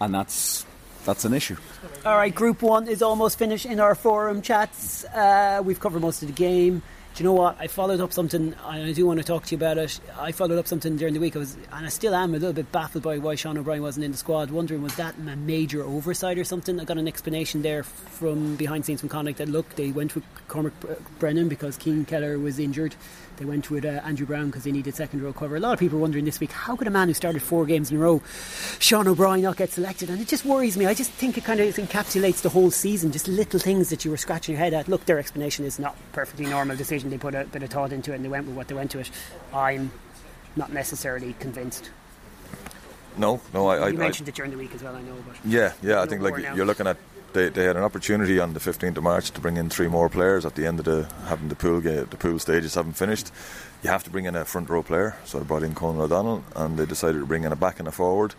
and 0.00 0.14
that's 0.14 0.66
that's 1.06 1.24
an 1.24 1.32
issue. 1.32 1.56
All 2.04 2.16
right, 2.16 2.34
Group 2.34 2.60
One 2.60 2.86
is 2.86 3.00
almost 3.00 3.38
finished 3.38 3.64
in 3.64 3.80
our 3.80 3.94
forum 3.94 4.42
chats. 4.42 5.04
Uh, 5.06 5.62
we've 5.64 5.80
covered 5.80 6.02
most 6.02 6.22
of 6.22 6.28
the 6.28 6.34
game. 6.34 6.82
Do 7.14 7.24
you 7.24 7.28
know 7.28 7.34
what? 7.34 7.56
I 7.58 7.66
followed 7.66 8.00
up 8.00 8.12
something, 8.12 8.54
and 8.66 8.84
I 8.84 8.92
do 8.92 9.04
want 9.04 9.18
to 9.18 9.24
talk 9.24 9.44
to 9.46 9.50
you 9.50 9.56
about 9.56 9.78
it. 9.78 9.98
I 10.16 10.30
followed 10.30 10.58
up 10.58 10.68
something 10.68 10.96
during 10.96 11.12
the 11.12 11.18
week. 11.18 11.34
I 11.34 11.40
was, 11.40 11.56
and 11.72 11.84
I 11.84 11.88
still 11.88 12.14
am 12.14 12.30
a 12.30 12.38
little 12.38 12.52
bit 12.52 12.70
baffled 12.70 13.02
by 13.02 13.18
why 13.18 13.34
Sean 13.34 13.58
O'Brien 13.58 13.82
wasn't 13.82 14.04
in 14.04 14.12
the 14.12 14.16
squad. 14.16 14.50
Wondering 14.50 14.82
was 14.82 14.94
that 14.94 15.16
a 15.18 15.36
major 15.36 15.82
oversight 15.82 16.38
or 16.38 16.44
something? 16.44 16.78
I 16.78 16.84
got 16.84 16.98
an 16.98 17.08
explanation 17.08 17.62
there 17.62 17.82
from 17.82 18.54
behind 18.54 18.84
scenes 18.84 19.00
from 19.00 19.08
Connacht 19.08 19.38
that 19.38 19.48
look, 19.48 19.74
they 19.74 19.90
went 19.90 20.14
with 20.14 20.24
Cormac 20.46 20.72
Brennan 21.18 21.48
because 21.48 21.76
Keane 21.76 22.04
Keller 22.04 22.38
was 22.38 22.60
injured. 22.60 22.94
They 23.40 23.46
went 23.46 23.70
with 23.70 23.86
uh, 23.86 24.02
Andrew 24.04 24.26
Brown 24.26 24.48
because 24.48 24.64
they 24.64 24.70
needed 24.70 24.94
second 24.94 25.22
row 25.22 25.32
cover. 25.32 25.56
A 25.56 25.60
lot 25.60 25.72
of 25.72 25.78
people 25.78 25.96
are 25.96 26.02
wondering 26.02 26.26
this 26.26 26.38
week 26.40 26.52
how 26.52 26.76
could 26.76 26.86
a 26.86 26.90
man 26.90 27.08
who 27.08 27.14
started 27.14 27.40
four 27.42 27.64
games 27.64 27.90
in 27.90 27.96
a 27.96 28.00
row, 28.00 28.20
Sean 28.80 29.08
O'Brien, 29.08 29.40
not 29.40 29.56
get 29.56 29.70
selected? 29.70 30.10
And 30.10 30.20
it 30.20 30.28
just 30.28 30.44
worries 30.44 30.76
me. 30.76 30.84
I 30.84 30.92
just 30.92 31.10
think 31.10 31.38
it 31.38 31.44
kind 31.44 31.58
of 31.58 31.74
encapsulates 31.74 32.42
the 32.42 32.50
whole 32.50 32.70
season, 32.70 33.12
just 33.12 33.28
little 33.28 33.58
things 33.58 33.88
that 33.88 34.04
you 34.04 34.10
were 34.10 34.18
scratching 34.18 34.52
your 34.52 34.58
head 34.62 34.74
at. 34.74 34.88
Look, 34.88 35.06
their 35.06 35.18
explanation 35.18 35.64
is 35.64 35.78
not 35.78 35.96
perfectly 36.12 36.44
normal 36.44 36.76
decision. 36.76 37.08
They 37.08 37.16
put 37.16 37.34
a 37.34 37.44
bit 37.44 37.62
of 37.62 37.70
thought 37.70 37.92
into 37.94 38.12
it 38.12 38.16
and 38.16 38.24
they 38.26 38.28
went 38.28 38.46
with 38.46 38.56
what 38.56 38.68
they 38.68 38.74
went 38.74 38.90
to 38.90 38.98
it. 38.98 39.10
I'm 39.54 39.90
not 40.54 40.70
necessarily 40.74 41.32
convinced. 41.38 41.88
No, 43.16 43.40
no, 43.54 43.68
I. 43.68 43.76
I 43.76 43.88
you 43.88 43.94
I- 43.94 44.00
mentioned 44.00 44.28
it 44.28 44.34
during 44.34 44.50
the 44.50 44.58
week 44.58 44.74
as 44.74 44.82
well, 44.82 44.94
I 44.94 45.00
know. 45.00 45.16
But 45.26 45.36
Yeah, 45.46 45.72
yeah. 45.82 46.02
I 46.02 46.06
think 46.06 46.20
like 46.20 46.36
now. 46.36 46.54
you're 46.54 46.66
looking 46.66 46.86
at 46.86 46.98
they, 47.32 47.48
they 47.48 47.64
had 47.64 47.76
an 47.76 47.82
opportunity 47.82 48.38
on 48.40 48.54
the 48.54 48.60
15th 48.60 48.96
of 48.96 49.02
March 49.02 49.30
to 49.32 49.40
bring 49.40 49.56
in 49.56 49.70
three 49.70 49.88
more 49.88 50.08
players 50.08 50.44
at 50.44 50.54
the 50.54 50.66
end 50.66 50.78
of 50.78 50.84
the 50.84 51.08
having 51.26 51.48
the 51.48 51.56
pool 51.56 51.80
ga- 51.80 52.04
the 52.04 52.16
pool 52.16 52.38
stages 52.38 52.74
haven't 52.74 52.94
finished. 52.94 53.30
You 53.82 53.90
have 53.90 54.04
to 54.04 54.10
bring 54.10 54.24
in 54.26 54.36
a 54.36 54.44
front 54.44 54.68
row 54.68 54.82
player, 54.82 55.16
so 55.24 55.38
they 55.38 55.44
brought 55.44 55.62
in 55.62 55.74
Conor 55.74 56.02
O'Donnell, 56.02 56.44
and 56.56 56.78
they 56.78 56.86
decided 56.86 57.18
to 57.20 57.26
bring 57.26 57.44
in 57.44 57.52
a 57.52 57.56
back 57.56 57.78
and 57.78 57.88
a 57.88 57.92
forward. 57.92 58.34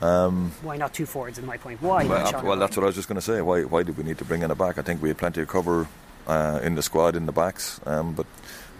why 0.00 0.76
not 0.76 0.92
two 0.92 1.06
forwards? 1.06 1.38
In 1.38 1.46
my 1.46 1.56
point. 1.56 1.80
Why? 1.80 2.04
Well, 2.04 2.42
well, 2.42 2.56
that's 2.56 2.76
what 2.76 2.82
I 2.82 2.86
was 2.86 2.96
just 2.96 3.08
going 3.08 3.16
to 3.20 3.22
say. 3.22 3.40
Why 3.40 3.62
why 3.64 3.82
did 3.82 3.96
we 3.96 4.04
need 4.04 4.18
to 4.18 4.24
bring 4.24 4.42
in 4.42 4.50
a 4.50 4.54
back? 4.56 4.78
I 4.78 4.82
think 4.82 5.02
we 5.02 5.08
had 5.08 5.18
plenty 5.18 5.42
of 5.42 5.48
cover 5.48 5.86
uh, 6.26 6.60
in 6.62 6.74
the 6.74 6.82
squad 6.82 7.16
in 7.16 7.26
the 7.26 7.32
backs, 7.32 7.80
um, 7.86 8.14
but 8.14 8.26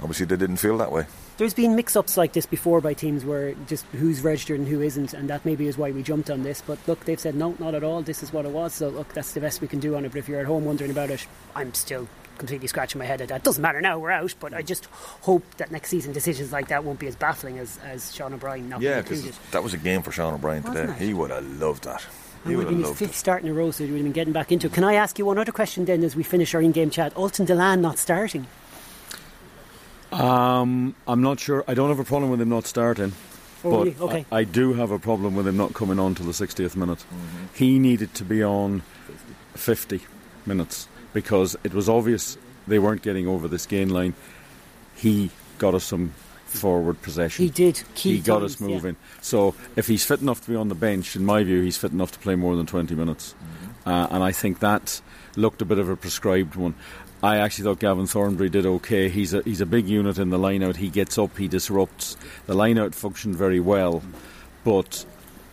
obviously 0.01 0.27
they 0.27 0.37
didn't 0.37 0.57
feel 0.59 0.79
that 0.79 0.91
way. 0.91 1.07
There's 1.43 1.55
been 1.55 1.75
mix-ups 1.75 2.17
like 2.17 2.35
this 2.35 2.47
before 2.47 2.81
by 2.81 2.95
teams 2.95 3.25
where 3.25 3.55
just 3.67 3.85
who's 3.87 4.21
registered 4.21 4.61
and 4.61 4.69
who 4.69 4.81
isn't, 4.81 5.13
and 5.13 5.29
that 5.29 5.45
maybe 5.45 5.67
is 5.67 5.77
why 5.77 5.91
we 5.91 6.01
jumped 6.01 6.31
on 6.31 6.45
this. 6.45 6.63
But 6.65 6.79
look, 6.87 7.05
they've 7.05 7.19
said 7.19 7.35
no, 7.35 7.57
not 7.59 7.75
at 7.75 7.83
all. 7.83 8.01
This 8.01 8.23
is 8.23 8.33
what 8.33 8.45
it 8.45 8.53
was. 8.53 8.75
So 8.75 8.91
look, 8.91 9.13
that's 9.13 9.33
the 9.33 9.41
best 9.41 9.61
we 9.61 9.67
can 9.67 9.81
do 9.81 9.97
on 9.97 10.05
it. 10.05 10.11
But 10.13 10.19
if 10.19 10.29
you're 10.29 10.39
at 10.39 10.47
home 10.47 10.65
wondering 10.65 10.93
about 10.93 11.11
it, 11.11 11.27
I'm 11.57 11.75
still 11.75 12.07
completely 12.39 12.69
scratching 12.69 13.01
my 13.01 13.07
head 13.07 13.21
at 13.21 13.27
that. 13.31 13.43
Doesn't 13.43 13.61
matter 13.61 13.81
now, 13.81 13.99
we're 13.99 14.13
out, 14.13 14.33
but 14.39 14.55
I 14.55 14.63
just 14.63 14.85
hope 15.23 15.43
that 15.57 15.73
next 15.73 15.89
season 15.89 16.13
decisions 16.13 16.53
like 16.53 16.69
that 16.69 16.85
won't 16.85 17.01
be 17.01 17.09
as 17.09 17.17
baffling 17.17 17.59
as, 17.59 17.77
as 17.85 18.15
Sean 18.15 18.33
O'Brien 18.35 18.69
not 18.69 18.81
Yeah, 18.81 18.93
being 18.93 19.03
because 19.03 19.19
included. 19.27 19.51
that 19.51 19.65
was 19.65 19.75
a 19.75 19.79
game 19.79 20.03
for 20.03 20.13
Sean 20.13 20.35
O'Brien 20.35 20.63
today. 20.63 20.85
It? 20.85 20.97
He 20.99 21.13
would 21.13 21.33
have 21.33 21.45
loved 21.61 21.83
that. 21.83 22.07
He 22.47 22.55
would 22.55 22.67
have 22.67 22.69
been 22.69 22.75
have 22.75 22.79
his 22.79 22.87
loved 22.87 22.99
fifth 23.01 23.11
it. 23.11 23.15
start 23.17 23.43
in 23.43 23.49
a 23.49 23.53
row, 23.53 23.73
so 23.73 23.83
he 23.83 23.91
would 23.91 23.97
have 23.99 24.05
been 24.05 24.13
getting 24.13 24.33
back 24.33 24.53
into 24.53 24.69
it. 24.69 24.75
Can 24.75 24.85
I 24.85 24.95
ask 24.95 25.19
you 25.19 25.27
one 25.27 25.39
other 25.39 25.51
question 25.51 25.87
then 25.87 26.05
as 26.05 26.15
we 26.15 26.23
finish 26.23 26.55
our 26.55 26.63
in-game 26.63 26.91
chat? 26.91 27.17
Ultan 27.17 27.47
Dillane 27.47 27.81
not 27.81 27.99
starting. 27.99 28.47
Um, 30.13 30.95
I'm 31.07 31.23
not 31.23 31.41
sure. 31.41 31.65
I 31.67 31.75
don't 31.75 31.89
have 31.89 31.99
a 31.99 32.05
problem 32.05 32.31
with 32.31 32.41
him 32.41 32.49
not 32.49 32.67
starting. 32.67 33.13
Oh, 33.65 33.71
but 33.71 33.79
really? 33.79 33.97
Okay. 34.01 34.27
I, 34.31 34.39
I 34.39 34.45
do 34.45 34.75
have 34.75 34.91
a 34.91 34.99
problem 34.99 35.35
with 35.35 35.47
him 35.47 35.57
not 35.57 35.75
coming 35.75 35.99
on 35.99 36.15
till 36.15 36.27
the 36.27 36.33
60th 36.33 36.77
minute. 36.77 36.99
Mm-hmm. 36.99 37.45
He 37.55 37.79
needed 37.79 38.15
to 38.15 38.25
be 38.25 38.43
on 38.43 38.83
50 39.55 40.01
minutes 40.47 40.89
because 41.13 41.57
it 41.65 41.73
was 41.73 41.89
obvious 41.89 42.37
they 42.67 42.79
weren't 42.79 43.03
getting 43.03 43.27
over 43.27 43.49
this 43.49 43.67
gain 43.67 43.89
line. 43.89 44.15
He 44.97 45.31
got 45.59 45.75
us 45.75 45.85
some 45.85 46.13
forward 46.47 47.01
possession. 47.03 47.45
He 47.45 47.51
did. 47.51 47.83
Key 47.95 48.17
he 48.17 48.21
got 48.21 48.41
times, 48.41 48.55
us 48.55 48.61
yeah. 48.61 48.67
moving. 48.67 48.97
So 49.21 49.55
if 49.77 49.87
he's 49.87 50.05
fit 50.05 50.21
enough 50.21 50.43
to 50.43 50.51
be 50.51 50.57
on 50.57 50.69
the 50.69 50.75
bench, 50.75 51.17
in 51.17 51.25
my 51.25 51.43
view, 51.43 51.63
he's 51.63 51.79
fit 51.79 51.93
enough 51.93 52.13
to 52.13 52.19
play 52.19 52.35
more 52.35 52.57
than 52.57 52.67
20 52.67 52.95
minutes. 52.95 53.35
Mm-hmm. 53.35 53.89
Uh, 53.89 54.07
and 54.11 54.23
I 54.23 54.33
think 54.33 54.61
that 54.61 55.01
looked 55.37 55.63
a 55.63 55.65
bit 55.65 55.79
of 55.79 55.89
a 55.89 55.97
prescribed 55.97 56.55
one. 56.57 56.75
I 57.23 57.37
actually 57.39 57.65
thought 57.65 57.79
Gavin 57.79 58.07
Thornbury 58.07 58.49
did 58.51 58.67
okay. 58.67 59.09
He's 59.09 59.33
a, 59.33 59.43
he's 59.43 59.61
a 59.61 59.67
big 59.67 59.89
unit 59.89 60.19
in 60.19 60.31
the 60.31 60.39
line 60.39 60.63
out. 60.63 60.77
He 60.77 60.89
gets 60.89 61.19
up, 61.19 61.37
he 61.39 61.47
disrupts. 61.47 62.17
The 62.47 62.55
line 62.55 62.79
out 62.79 62.95
functioned 62.95 63.37
very 63.37 63.61
well. 63.61 64.03
But 64.65 65.05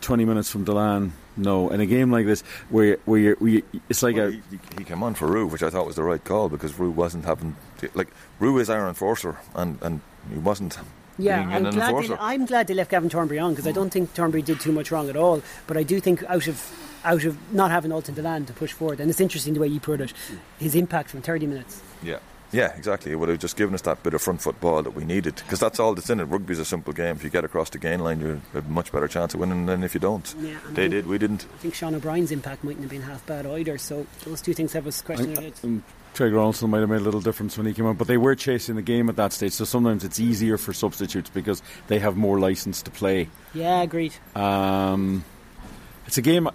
20 0.01 0.25
minutes 0.25 0.49
from 0.49 0.65
Dillane, 0.65 1.11
no. 1.37 1.69
In 1.69 1.79
a 1.79 1.85
game 1.85 2.11
like 2.11 2.25
this, 2.25 2.41
where, 2.69 2.97
where, 3.05 3.19
you're, 3.19 3.35
where 3.35 3.51
you, 3.51 3.63
it's 3.87 4.01
like 4.01 4.15
Well, 4.15 4.29
a. 4.29 4.31
he, 4.31 4.41
he 4.77 4.83
came 4.83 5.03
on 5.03 5.13
for 5.13 5.27
Roux, 5.27 5.45
which 5.47 5.61
I 5.63 5.69
thought 5.69 5.85
was 5.85 5.95
the 5.95 6.03
right 6.03 6.23
call 6.23 6.49
because 6.49 6.77
Roux 6.79 6.91
wasn't 6.91 7.25
having 7.25 7.55
like 7.93 8.07
Roux 8.39 8.57
is 8.57 8.69
our 8.69 8.87
enforcer, 8.87 9.37
and 9.55 9.77
and 9.81 10.01
he 10.31 10.39
wasn't. 10.39 10.77
Yeah, 11.17 11.45
being 11.45 11.67
I'm 11.67 11.73
glad, 11.73 12.03
they. 12.03 12.15
I'm 12.19 12.45
glad 12.45 12.67
they 12.67 12.73
left 12.73 12.91
Gavin 12.91 13.09
Thornbury 13.09 13.39
on 13.39 13.51
because 13.51 13.67
I 13.67 13.71
don't 13.71 13.89
think 13.89 14.11
Thornbury 14.11 14.41
did 14.41 14.59
too 14.59 14.71
much 14.71 14.89
wrong 14.91 15.09
at 15.09 15.15
all. 15.17 15.41
But 15.67 15.77
I 15.77 15.83
do 15.83 15.99
think 15.99 16.23
out 16.23 16.47
of 16.47 16.88
out 17.03 17.23
of 17.25 17.37
not 17.53 17.71
having 17.71 17.91
Ultan 17.91 18.15
Dillane 18.15 18.45
to 18.47 18.53
push 18.53 18.71
forward, 18.73 18.99
and 18.99 19.09
it's 19.09 19.21
interesting 19.21 19.53
the 19.53 19.59
way 19.59 19.67
you 19.67 19.79
put 19.79 20.01
it, 20.01 20.13
his 20.59 20.75
impact 20.75 21.09
from 21.09 21.21
30 21.21 21.47
minutes. 21.47 21.81
Yeah. 22.03 22.19
Yeah, 22.51 22.75
exactly. 22.75 23.11
It 23.11 23.15
would 23.15 23.29
have 23.29 23.37
just 23.37 23.55
given 23.57 23.75
us 23.75 23.81
that 23.83 24.01
bit 24.01 24.15
of 24.15 24.23
front 24.23 24.41
foot 24.41 24.59
ball 24.59 24.81
that 24.81 24.95
we 24.95 25.05
needed 25.05 25.35
because 25.35 25.59
that's 25.59 25.79
all 25.79 25.93
that's 25.93 26.09
in 26.09 26.19
it. 26.19 26.23
Rugby's 26.23 26.57
a 26.57 26.65
simple 26.65 26.93
game. 26.93 27.15
If 27.15 27.23
you 27.23 27.29
get 27.29 27.43
across 27.45 27.69
the 27.69 27.77
gain 27.77 27.99
line, 27.99 28.19
you 28.21 28.41
have 28.53 28.65
a 28.65 28.67
much 28.67 28.91
better 28.91 29.07
chance 29.07 29.35
of 29.35 29.39
winning 29.39 29.67
than 29.67 29.83
if 29.83 29.93
you 29.93 29.99
don't. 29.99 30.33
Yeah, 30.39 30.57
they 30.71 30.85
I- 30.85 30.87
did, 30.87 31.05
we 31.05 31.19
didn't. 31.19 31.45
I 31.53 31.57
think 31.57 31.75
Sean 31.75 31.93
O'Brien's 31.93 32.31
impact 32.31 32.63
mightn't 32.63 32.81
have 32.81 32.89
been 32.89 33.03
half 33.03 33.23
bad 33.27 33.45
either. 33.45 33.77
So 33.77 34.07
those 34.25 34.41
two 34.41 34.55
things 34.55 34.73
have 34.73 34.87
us 34.87 34.99
questioning 34.99 35.43
it. 35.43 35.59
um, 35.63 35.83
Craig 36.15 36.33
Ronaldson 36.33 36.69
might 36.69 36.79
have 36.79 36.89
made 36.89 37.01
a 37.01 37.03
little 37.03 37.21
difference 37.21 37.55
when 37.55 37.67
he 37.67 37.73
came 37.75 37.85
out, 37.85 37.99
but 37.99 38.07
they 38.07 38.17
were 38.17 38.33
chasing 38.33 38.75
the 38.77 38.81
game 38.81 39.09
at 39.09 39.15
that 39.17 39.31
stage, 39.31 39.51
so 39.53 39.63
sometimes 39.63 40.03
it's 40.03 40.19
easier 40.19 40.57
for 40.57 40.73
substitutes 40.73 41.29
because 41.29 41.61
they 41.87 41.99
have 41.99 42.17
more 42.17 42.39
license 42.39 42.81
to 42.81 42.89
play. 42.89 43.29
Yeah, 43.53 43.83
agreed. 43.83 44.15
Um, 44.35 45.23
it's 46.07 46.17
a 46.17 46.23
game 46.23 46.49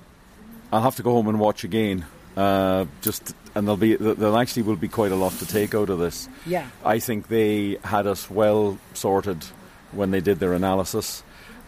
I'll 0.72 0.82
have 0.82 0.96
to 0.96 1.02
go 1.02 1.12
home 1.12 1.28
and 1.28 1.38
watch 1.38 1.64
again. 1.64 2.04
Uh, 2.36 2.86
just 3.00 3.34
and 3.54 3.66
there'll 3.66 3.76
be 3.76 3.94
there 3.94 4.36
actually 4.36 4.62
will 4.62 4.76
be 4.76 4.88
quite 4.88 5.12
a 5.12 5.16
lot 5.16 5.32
to 5.34 5.46
take 5.46 5.74
out 5.74 5.90
of 5.90 5.98
this. 5.98 6.28
Yeah. 6.46 6.68
I 6.84 6.98
think 6.98 7.28
they 7.28 7.78
had 7.84 8.06
us 8.06 8.28
well 8.28 8.78
sorted 8.94 9.44
when 9.92 10.10
they 10.10 10.20
did 10.20 10.40
their 10.40 10.52
analysis, 10.52 11.22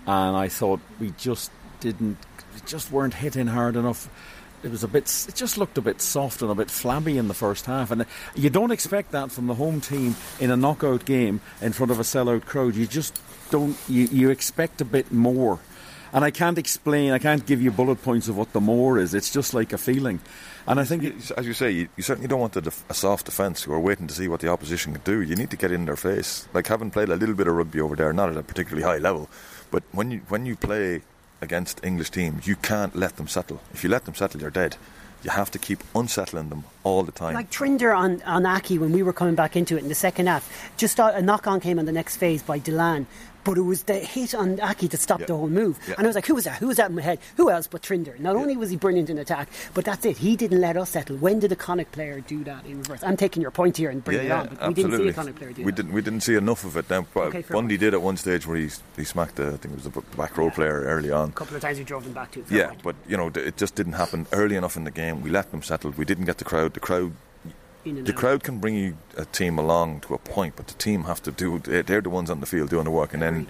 and 0.07 0.37
I 0.37 0.49
thought 0.49 0.81
we 0.99 1.13
just 1.17 1.51
didn't, 1.81 2.19
we 2.55 2.61
just 2.67 2.91
weren't 2.91 3.15
hitting 3.15 3.47
hard 3.47 3.77
enough. 3.77 4.09
It 4.63 4.71
was 4.71 4.83
a 4.83 4.89
bit, 4.89 5.05
it 5.29 5.35
just 5.37 5.59
looked 5.59 5.79
a 5.79 5.83
bit 5.83 6.01
soft 6.01 6.43
and 6.43 6.51
a 6.51 6.55
bit 6.55 6.71
flabby 6.71 7.19
in 7.19 7.29
the 7.29 7.35
first 7.35 7.67
half, 7.67 7.93
and 7.93 8.05
you 8.35 8.51
don't 8.51 8.73
expect 8.73 9.13
that 9.13 9.31
from 9.31 9.47
the 9.47 9.55
home 9.55 9.81
team 9.81 10.17
in 10.41 10.51
a 10.51 10.57
knockout 10.57 11.05
game 11.05 11.41
in 11.61 11.73
front 11.73 11.93
of 11.93 12.01
a 12.01 12.03
sellout 12.03 12.45
crowd. 12.47 12.75
You 12.75 12.87
just 12.87 13.21
don't. 13.51 13.77
You, 13.89 14.07
you 14.07 14.31
expect 14.31 14.81
a 14.81 14.85
bit 14.85 15.13
more. 15.13 15.61
And 16.13 16.25
I 16.25 16.31
can't 16.31 16.59
explain, 16.59 17.13
I 17.13 17.19
can't 17.19 17.45
give 17.45 17.61
you 17.61 17.71
bullet 17.71 18.03
points 18.03 18.29
of 18.29 18.37
what 18.37 18.53
the 18.53 18.61
more 18.61 18.99
is. 18.99 19.13
It's 19.15 19.31
just 19.31 19.55
like 19.55 19.73
a 19.73 19.79
feeling. 19.79 20.21
And 20.67 20.81
I 20.81 20.85
think 20.85 21.05
it, 21.05 21.31
As 21.33 21.47
you 21.47 21.53
say, 21.53 21.71
you, 21.71 21.89
you 21.97 22.03
certainly 22.03 22.29
don't 22.29 22.41
want 22.41 22.57
a, 22.57 22.61
def- 22.61 22.85
a 22.89 22.95
soft 22.95 23.27
defence 23.27 23.63
who 23.63 23.73
are 23.73 23.81
waiting 23.81 24.07
to 24.07 24.15
see 24.15 24.29
what 24.29 24.41
the 24.41 24.49
opposition 24.49 24.93
can 24.93 25.03
do. 25.05 25.21
You 25.21 25.37
need 25.37 25.51
to 25.51 25.57
get 25.57 25.71
in 25.71 25.85
their 25.85 25.97
face. 25.97 26.49
Like 26.55 26.67
having 26.67 26.91
played 26.91 27.09
a 27.09 27.17
little 27.17 27.35
bit 27.35 27.47
of 27.47 27.55
rugby 27.55 27.81
over 27.81 27.97
there, 27.97 28.13
not 28.13 28.31
at 28.31 28.37
a 28.37 28.43
particularly 28.43 28.83
high 28.83 28.99
level, 28.99 29.29
but 29.71 29.83
when 29.93 30.11
you 30.11 30.21
when 30.29 30.47
you 30.47 30.57
play 30.57 31.03
against 31.41 31.85
English 31.85 32.11
teams, 32.11 32.47
you 32.47 32.57
can't 32.57 32.97
let 32.97 33.17
them 33.17 33.29
settle. 33.29 33.61
If 33.75 33.85
you 33.85 33.91
let 33.91 34.07
them 34.07 34.15
settle, 34.15 34.41
you're 34.41 34.51
dead. 34.51 34.77
You 35.23 35.31
have 35.31 35.51
to 35.53 35.59
keep 35.59 35.83
unsettling 35.95 36.51
them 36.51 36.65
all 36.85 37.03
the 37.03 37.13
time. 37.13 37.35
Like 37.35 37.51
Trinder 37.51 37.93
on, 37.93 38.23
on 38.23 38.47
Aki 38.47 38.79
when 38.79 38.93
we 38.93 39.03
were 39.03 39.13
coming 39.13 39.35
back 39.35 39.57
into 39.57 39.77
it 39.77 39.83
in 39.83 39.89
the 39.89 39.95
second 39.95 40.29
half. 40.29 40.49
Just 40.77 40.99
a, 40.99 41.17
a 41.17 41.23
knock 41.23 41.47
on 41.47 41.59
came 41.61 41.79
on 41.79 41.85
the 41.85 41.93
next 41.93 42.17
phase 42.17 42.43
by 42.43 42.61
Dillane. 42.61 43.07
But 43.47 43.57
it 43.59 43.63
was 43.63 43.85
the 43.85 43.95
hit 43.95 44.35
on 44.35 44.59
Aki 44.61 44.89
that 44.89 44.99
stopped 45.01 45.21
Yeah. 45.23 45.27
the 45.29 45.37
whole 45.37 45.49
move. 45.49 45.79
Yeah. 45.89 45.95
And 45.99 46.07
I 46.07 46.09
was 46.09 46.17
like, 46.17 46.27
who 46.27 46.35
was 46.35 46.45
that? 46.45 46.59
Who 46.59 46.67
was 46.67 46.77
that 46.79 46.91
in 46.91 46.97
my 46.97 47.03
head? 47.03 47.21
Who 47.37 47.49
else 47.49 47.67
but 47.69 47.83
Trinder? 47.83 48.17
Not 48.19 48.35
only 48.37 48.57
was 48.57 48.71
he 48.71 48.77
brilliant 48.77 49.09
in 49.09 49.19
attack, 49.19 49.49
but 49.73 49.85
that's 49.85 50.05
it. 50.05 50.17
He 50.19 50.35
didn't 50.37 50.61
let 50.61 50.77
us 50.77 50.91
settle. 50.91 51.17
When 51.17 51.39
did 51.39 51.53
a 51.53 51.57
Connacht 51.57 51.93
player 51.93 52.21
do 52.21 52.43
that 52.45 52.67
in 52.67 52.79
reverse? 52.79 53.03
I'm 53.05 53.17
taking 53.17 53.41
your 53.41 53.53
point 53.53 53.77
here 53.77 53.89
and 53.91 54.03
bringing 54.05 54.27
yeah, 54.27 54.43
it 54.45 54.51
on, 54.51 54.57
but 54.57 54.69
we 54.69 54.75
didn't 54.75 54.91
see 54.91 54.95
absolutely. 54.95 55.09
a 55.11 55.15
Connacht 55.15 55.39
player 55.39 55.53
do 55.53 55.63
we 55.63 55.71
that. 55.71 55.77
didn't. 55.77 55.93
We 55.93 56.03
didn't 56.03 56.21
see 56.21 56.35
enough 56.35 56.65
of 56.65 56.77
it. 56.77 56.91
Now, 56.91 57.07
Okay, 57.17 57.39
uh, 57.49 57.53
Bundee 57.53 57.77
did 57.77 57.95
at 57.95 58.03
one 58.03 58.17
stage 58.17 58.47
where 58.47 58.57
he 58.57 58.69
he 58.97 59.05
smacked 59.05 59.37
the. 59.37 59.47
I 59.47 59.51
think 59.57 59.67
it 59.77 59.85
was 59.85 59.85
the 59.85 60.01
back 60.17 60.37
row 60.37 60.51
player 60.51 60.83
early 60.83 61.13
on. 61.13 61.29
A 61.29 61.33
couple 61.33 61.55
of 61.57 61.63
times 61.63 61.79
we 61.79 61.85
drove 61.85 62.05
him 62.05 62.13
back 62.13 62.33
to. 62.33 62.45
Yeah, 62.51 62.69
point. 62.69 62.83
but 62.83 62.97
you 63.07 63.17
know 63.17 63.29
it 63.35 63.57
just 63.57 63.75
didn't 63.77 63.93
happen 63.95 64.27
early 64.33 64.57
enough 64.57 64.77
in 64.77 64.85
the 64.85 64.91
game. 64.91 65.23
We 65.23 65.31
let 65.31 65.51
them 65.53 65.63
settle. 65.63 65.93
We 65.93 66.05
didn't 66.05 66.25
get 66.25 66.39
the 66.39 66.45
crowd. 66.45 66.75
The 66.75 66.81
crowd, 66.81 67.13
the 67.93 68.13
crowd 68.13 68.43
can 68.43 68.59
bring 68.59 68.75
you 68.75 68.97
a 69.17 69.25
team 69.27 69.59
along 69.59 70.01
to 70.01 70.15
a 70.15 70.19
point, 70.19 70.55
but 70.57 70.67
the 70.67 70.75
team 70.75 71.05
have 71.05 71.23
to 71.23 71.31
do. 71.33 71.59
they- 71.59 71.83
They're 71.83 72.01
the 72.01 72.11
ones 72.11 72.31
on 72.31 72.41
the 72.41 72.47
field 72.47 72.71
doing 72.71 72.85
the 72.85 72.91
work, 72.91 73.13
and 73.15 73.23
then, 73.23 73.47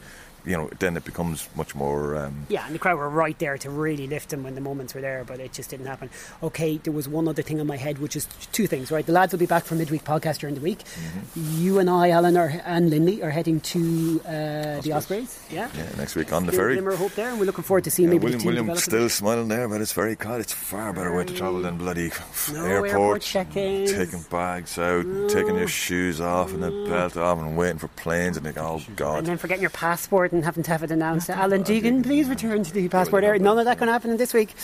you 0.46 0.56
know, 0.56 0.70
then 0.78 0.96
it 0.96 1.04
becomes 1.04 1.48
much 1.56 1.74
more. 1.74 2.16
Um, 2.16 2.46
Yeah, 2.48 2.64
and 2.66 2.74
the 2.74 2.78
crowd 2.78 2.98
were 2.98 3.09
right 3.11 3.38
there 3.38 3.59
to 3.59 3.70
really 3.70 4.06
lift 4.06 4.32
him 4.32 4.42
when 4.44 4.54
the 4.54 4.61
moments 4.61 4.94
were 4.94 5.00
there, 5.00 5.24
but 5.24 5.40
it 5.40 5.52
just 5.52 5.70
didn't 5.70 5.87
happen. 5.87 6.09
Okay, 6.42 6.78
there 6.78 6.92
was 6.92 7.09
one 7.09 7.26
other 7.28 7.42
thing 7.42 7.59
in 7.59 7.66
my 7.66 7.76
head, 7.76 7.98
which 7.98 8.16
is 8.16 8.26
two 8.52 8.66
things, 8.66 8.90
right? 8.90 9.04
The 9.04 9.12
lads 9.12 9.32
will 9.32 9.40
be 9.40 9.46
back 9.46 9.64
for 9.64 9.74
midweek 9.74 10.04
podcast 10.04 10.38
during 10.38 10.54
the 10.54 10.61
week. 10.61 10.78
Mm-hmm. 10.78 11.62
You 11.62 11.78
and 11.78 11.90
I, 11.90 12.11
Alan, 12.11 12.37
are, 12.37 12.62
and 12.64 12.90
Linley 12.90 13.22
are 13.22 13.30
heading 13.30 13.61
to 13.61 14.20
uh, 14.24 14.80
the 14.80 14.92
Ospreys. 14.92 15.44
Yeah. 15.50 15.68
yeah, 15.76 15.88
next 15.96 16.14
week 16.14 16.32
on 16.32 16.46
the 16.46 16.52
ferry. 16.52 16.74
glimmer 16.74 16.94
hope 16.96 17.12
there, 17.14 17.30
and 17.30 17.38
we're 17.40 17.46
looking 17.46 17.64
forward 17.64 17.85
to 17.85 17.90
seeing 17.90 18.09
Yeah, 18.09 18.14
maybe 18.18 18.24
William, 18.37 18.66
William 18.66 18.76
still 18.76 19.09
smiling 19.09 19.48
there, 19.48 19.68
but 19.68 19.80
it's 19.80 19.92
very 19.92 20.14
God. 20.14 20.40
It's 20.40 20.52
far 20.52 20.92
better 20.92 21.14
way 21.14 21.24
to 21.24 21.35
travel 21.35 21.62
than 21.62 21.76
bloody 21.76 22.11
No 22.52 22.64
airport. 22.64 23.35
airport. 23.35 23.87
Taking 23.88 24.22
bags 24.30 24.78
out, 24.78 25.04
taking 25.28 25.56
your 25.56 25.68
shoes 25.68 26.20
off 26.20 26.52
and 26.52 26.62
the 26.62 26.70
belt 26.88 27.16
off, 27.16 27.38
and 27.38 27.56
waiting 27.56 27.78
for 27.78 27.88
planes, 27.88 28.37
and 28.37 28.44
thinking, 28.44 28.62
oh 28.62 28.80
God, 28.94 29.18
And 29.18 29.26
then 29.26 29.38
forgetting 29.38 29.62
your 29.62 29.70
passport 29.70 30.32
and 30.37 30.44
having 30.44 30.62
to 30.64 30.70
have 30.70 30.83
it 30.83 30.90
announced. 30.90 31.29
Alan 31.31 31.64
Deegan, 31.64 32.03
please 32.03 32.29
return 32.29 32.62
to 32.62 32.72
the 32.72 32.88
passport 32.88 33.25
area. 33.25 33.40
None 33.40 33.59
of 33.59 33.64
that 33.64 33.79
going 33.79 33.88
to 33.88 33.92
happen 33.92 34.16
this 34.16 34.33
week. 34.35 34.55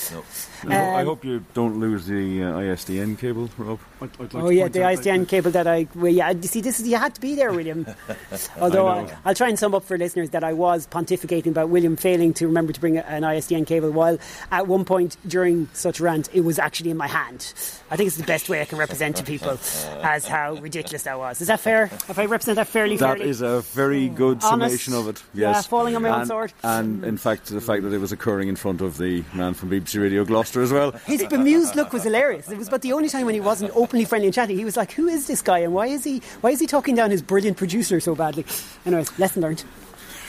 I 0.68 1.00
Um, 1.00 1.06
hope 1.06 1.24
you 1.24 1.44
don't 1.54 1.80
lose 1.80 2.06
the 2.06 2.42
uh, 2.44 2.52
ISDN 2.54 3.18
cable, 3.18 3.50
Rob. 3.58 3.80
I'd, 4.00 4.10
I'd 4.20 4.34
like 4.34 4.44
Oh 4.44 4.48
yeah, 4.50 4.68
the 4.68 4.84
out 4.84 4.94
ISDN 4.94 5.26
cable 5.28 5.50
that 5.52 5.66
I 5.66 5.88
well, 5.94 6.12
yeah. 6.12 6.30
You 6.30 6.42
see, 6.42 6.60
this 6.60 6.78
is 6.80 6.86
you 6.88 6.96
had 6.96 7.14
to 7.14 7.20
be 7.20 7.34
there, 7.34 7.52
William. 7.52 7.86
Although 8.60 8.86
I 8.86 8.98
I 8.98 9.02
know. 9.04 9.12
will 9.26 9.34
try 9.34 9.48
and 9.48 9.58
sum 9.58 9.74
up 9.74 9.84
for 9.84 9.96
listeners 9.98 10.30
that 10.30 10.44
I 10.44 10.52
was 10.52 10.86
pontificating 10.86 11.48
about 11.48 11.68
William 11.68 11.96
failing 11.96 12.32
to 12.34 12.46
remember 12.46 12.72
to 12.72 12.80
bring 12.80 12.98
an 12.98 13.22
ISDN 13.22 13.66
cable. 13.66 13.90
While 13.90 14.18
at 14.50 14.66
one 14.66 14.84
point 14.84 15.16
during 15.26 15.68
such 15.72 16.00
rant, 16.00 16.28
it 16.32 16.40
was 16.42 16.58
actually 16.58 16.90
in 16.90 16.96
my 16.96 17.06
hand. 17.08 17.52
I 17.90 17.96
think 17.96 18.06
it's 18.08 18.16
the 18.16 18.24
best 18.24 18.48
way 18.48 18.60
I 18.60 18.64
can 18.64 18.78
represent 18.78 19.16
to 19.16 19.24
people 19.24 19.50
as 20.02 20.26
how 20.26 20.54
ridiculous 20.54 21.04
that 21.04 21.18
was. 21.18 21.40
Is 21.40 21.48
that 21.48 21.60
fair? 21.60 21.84
If 22.08 22.18
I 22.18 22.26
represent 22.26 22.56
that 22.56 22.68
fairly, 22.68 22.96
That 22.96 23.16
fairly? 23.18 23.30
is 23.30 23.40
a 23.40 23.60
very 23.72 24.08
good 24.08 24.42
Honest. 24.44 24.48
summation 24.48 24.94
of 24.94 25.08
it. 25.08 25.22
Yeah, 25.34 25.61
Falling 25.66 25.96
on 25.96 26.02
my 26.02 26.08
own 26.10 26.20
and, 26.20 26.28
sword. 26.28 26.52
And 26.62 27.04
in 27.04 27.16
fact, 27.16 27.46
the 27.46 27.60
fact 27.60 27.82
that 27.82 27.92
it 27.92 27.98
was 27.98 28.12
occurring 28.12 28.48
in 28.48 28.56
front 28.56 28.80
of 28.80 28.98
the 28.98 29.24
man 29.32 29.54
from 29.54 29.70
BBC 29.70 30.00
Radio 30.00 30.24
Gloucester 30.24 30.62
as 30.62 30.72
well. 30.72 30.92
His 31.06 31.24
bemused 31.24 31.76
look 31.76 31.92
was 31.92 32.04
hilarious. 32.04 32.50
It 32.50 32.58
was 32.58 32.68
about 32.68 32.82
the 32.82 32.92
only 32.92 33.08
time 33.08 33.26
when 33.26 33.34
he 33.34 33.40
wasn't 33.40 33.72
openly 33.74 34.04
friendly 34.04 34.28
and 34.28 34.34
chatty. 34.34 34.54
He 34.54 34.64
was 34.64 34.76
like, 34.76 34.92
"Who 34.92 35.08
is 35.08 35.26
this 35.26 35.42
guy? 35.42 35.58
And 35.58 35.72
why 35.72 35.86
is 35.86 36.04
he? 36.04 36.20
Why 36.40 36.50
is 36.50 36.60
he 36.60 36.66
talking 36.66 36.94
down 36.94 37.10
his 37.10 37.22
brilliant 37.22 37.56
producer 37.56 38.00
so 38.00 38.14
badly?" 38.14 38.44
Anyways, 38.86 39.18
lesson 39.18 39.42
learned. 39.42 39.64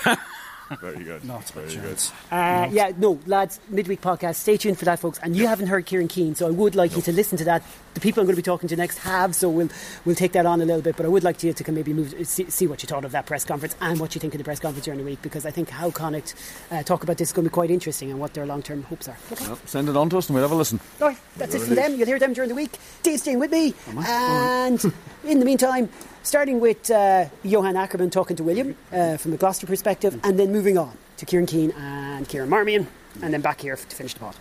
Very 0.82 1.04
good. 1.04 1.24
Not 1.24 1.56
a 1.56 1.68
chance. 1.68 2.12
Uh, 2.32 2.70
yeah, 2.72 2.92
no, 2.98 3.20
lads, 3.26 3.60
midweek 3.70 4.02
podcast. 4.02 4.36
Stay 4.36 4.58
tuned 4.58 4.78
for 4.80 4.86
that, 4.86 5.00
folks. 5.00 5.20
And 5.22 5.36
you 5.36 5.48
haven't 5.48 5.68
heard 5.68 5.86
Kieran 5.86 6.08
Keane, 6.08 6.36
so 6.36 6.48
I 6.48 6.52
would 6.52 6.76
like 6.76 6.96
you 6.96 7.02
to 7.04 7.12
listen 7.12 7.38
to 7.40 7.46
that. 7.46 7.64
The 7.94 8.00
people 8.00 8.22
I'm 8.22 8.26
going 8.26 8.36
to 8.36 8.42
be 8.42 8.46
talking 8.46 8.68
to 8.70 8.76
next 8.76 8.98
have, 9.00 9.36
so 9.36 9.50
we'll 9.50 9.70
we'll 10.04 10.16
take 10.16 10.32
that 10.32 10.46
on 10.46 10.62
a 10.62 10.66
little 10.66 10.82
bit. 10.82 10.98
But 10.98 11.06
I 11.06 11.10
would 11.10 11.24
like 11.24 11.44
you 11.44 11.54
to 11.54 11.72
maybe 11.72 11.94
move, 11.94 12.16
see, 12.28 12.50
see 12.50 12.66
what 12.66 12.82
you 12.82 12.88
thought 12.88 13.06
of 13.06 13.12
that 13.12 13.26
press 13.28 13.46
conference 13.46 13.76
and 13.82 14.00
what 14.00 14.16
you 14.16 14.20
think 14.20 14.34
of 14.34 14.40
the 14.40 14.44
press 14.44 14.60
conference 14.60 14.86
during 14.86 15.00
the 15.00 15.06
week, 15.06 15.22
because 15.22 15.46
I 15.46 15.52
think 15.52 15.70
how 15.70 15.92
Connacht 15.92 16.34
uh, 16.72 16.82
talk 16.84 17.04
about 17.04 17.18
this 17.18 17.30
is 17.30 17.34
going 17.34 17.44
to 17.46 17.50
be 17.50 17.54
quite 17.54 17.70
interesting 17.70 18.10
and 18.10 18.20
what 18.20 18.34
their 18.34 18.46
long 18.48 18.64
term 18.64 18.82
hopes 18.84 19.08
are. 19.08 19.18
Okay. 19.32 19.46
Well, 19.46 19.60
send 19.66 19.90
it 19.90 19.96
on 19.96 20.10
to 20.10 20.18
us 20.18 20.28
and 20.28 20.36
we'll 20.36 20.44
have 20.44 20.52
a 20.52 20.56
listen. 20.56 20.80
All 21.02 21.10
right, 21.10 21.18
that's 21.38 21.54
it 21.54 21.60
from 21.60 21.76
them. 21.76 21.96
You'll 21.96 22.08
hear 22.08 22.20
them 22.20 22.34
during 22.34 22.50
the 22.50 22.56
week. 22.56 22.80
Dave's 23.04 23.22
staying 23.22 23.40
with 23.40 23.52
me. 23.52 23.76
And 23.96 24.84
in 25.24 25.40
the 25.40 25.46
meantime, 25.46 25.90
starting 26.24 26.60
with 26.60 26.90
uh, 26.90 27.26
Johan 27.44 27.76
Ackermann 27.76 28.12
talking 28.12 28.36
to 28.38 28.44
William 28.44 28.76
uh, 28.92 29.18
from 29.18 29.32
the 29.32 29.38
Gloucester 29.38 29.68
perspective, 29.68 30.20
and 30.24 30.40
then 30.40 30.52
moving 30.52 30.78
on 30.78 30.98
to 31.18 31.26
Kieran 31.26 31.46
Keane 31.46 31.72
and 31.72 32.28
Kieran 32.28 32.50
Marmion, 32.50 32.88
and 33.22 33.34
then 33.34 33.42
back 33.42 33.62
here 33.62 33.76
to 33.76 33.96
finish 33.96 34.14
the 34.14 34.20
pod. 34.20 34.36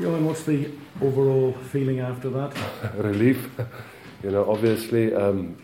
Johan, 0.00 0.24
what's 0.24 0.44
the 0.44 0.70
overall 1.00 1.52
feeling 1.70 2.00
after 2.00 2.30
that? 2.30 2.56
Relief. 2.96 3.50
you 4.22 4.30
know, 4.30 4.50
obviously, 4.50 5.14
um, 5.14 5.56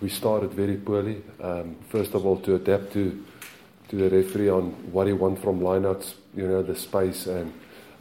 we 0.00 0.08
started 0.08 0.52
very 0.52 0.76
poorly. 0.76 1.22
Um, 1.40 1.76
first 1.88 2.14
of 2.14 2.26
all, 2.26 2.38
to 2.40 2.56
adapt 2.56 2.92
to 2.94 3.24
to 3.88 3.96
the 3.96 4.16
referee 4.16 4.48
on 4.48 4.70
what 4.90 5.06
he 5.06 5.12
wants 5.12 5.42
from 5.42 5.60
lineouts, 5.60 6.14
you 6.34 6.48
know, 6.48 6.62
the 6.62 6.74
space, 6.74 7.26
and 7.26 7.52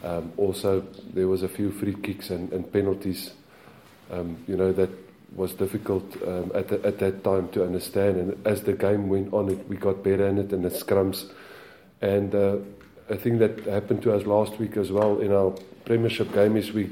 um, 0.04 0.32
also 0.38 0.82
there 1.14 1.28
was 1.28 1.44
a 1.44 1.48
few 1.48 1.72
free 1.72 1.94
kicks 1.94 2.30
and, 2.30 2.52
and 2.54 2.72
penalties, 2.72 3.32
um, 4.12 4.38
you 4.48 4.56
know, 4.58 4.72
that 4.72 4.90
was 5.36 5.54
difficult 5.54 6.04
um, 6.28 6.52
at, 6.54 6.68
the, 6.68 6.84
at 6.86 7.00
that 7.00 7.24
time 7.24 7.48
to 7.50 7.64
understand. 7.64 8.18
And 8.18 8.48
as 8.48 8.64
the 8.64 8.74
game 8.74 9.08
went 9.08 9.34
on, 9.34 9.50
it, 9.50 9.68
we 9.70 9.78
got 9.78 10.04
better 10.04 10.28
in 10.28 10.38
it 10.38 10.52
and 10.52 10.66
the 10.66 10.70
scrums. 10.70 11.32
And 12.02 12.34
uh, 12.36 12.58
a 13.10 13.16
thing 13.16 13.40
that 13.40 13.66
happened 13.66 14.02
to 14.04 14.14
us 14.14 14.26
last 14.26 14.60
week 14.60 14.78
as 14.78 14.92
well 14.92 15.20
in 15.20 15.32
our 15.32 15.52
Premiership 15.86 16.34
game 16.34 16.58
is 16.58 16.72
we 16.72 16.92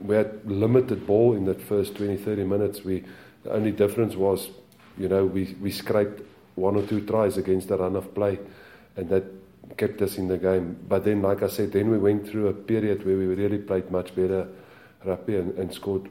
we 0.00 0.14
had 0.14 0.48
limited 0.48 1.06
ball 1.06 1.34
in 1.34 1.44
that 1.46 1.60
first 1.60 1.96
20, 1.96 2.18
30 2.18 2.44
minutes. 2.44 2.84
We 2.84 3.04
the 3.42 3.52
only 3.52 3.72
difference 3.72 4.14
was, 4.14 4.48
you 4.96 5.08
know, 5.08 5.24
we, 5.24 5.56
we 5.60 5.70
scraped 5.70 6.22
one 6.54 6.76
or 6.76 6.82
two 6.86 7.04
tries 7.06 7.36
against 7.36 7.68
the 7.68 7.78
run 7.78 7.96
of 7.96 8.14
play, 8.14 8.38
and 8.96 9.08
that 9.10 9.24
kept 9.76 10.02
us 10.02 10.18
in 10.18 10.28
the 10.28 10.38
game. 10.38 10.76
But 10.88 11.04
then, 11.04 11.22
like 11.22 11.42
I 11.42 11.48
said, 11.48 11.72
then 11.72 11.90
we 11.90 11.98
went 11.98 12.28
through 12.28 12.48
a 12.48 12.52
period 12.52 13.04
where 13.04 13.16
we 13.16 13.26
really 13.26 13.58
played 13.58 13.90
much 13.90 14.14
better 14.14 14.48
rugby 15.04 15.36
and, 15.36 15.56
and 15.58 15.72
scored 15.72 16.08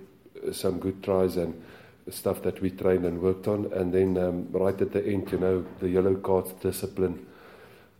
some 0.51 0.79
good 0.79 1.03
tries 1.03 1.37
and 1.37 1.61
stuff 2.09 2.41
that 2.43 2.61
we 2.61 2.69
trained 2.69 3.05
and 3.05 3.21
worked 3.21 3.47
on. 3.47 3.71
And 3.73 3.93
then 3.93 4.17
um, 4.17 4.47
right 4.51 4.79
at 4.79 4.91
the 4.91 5.05
end, 5.05 5.31
you 5.31 5.39
know, 5.39 5.65
the 5.79 5.89
yellow 5.89 6.15
cards 6.15 6.51
discipline 6.53 7.25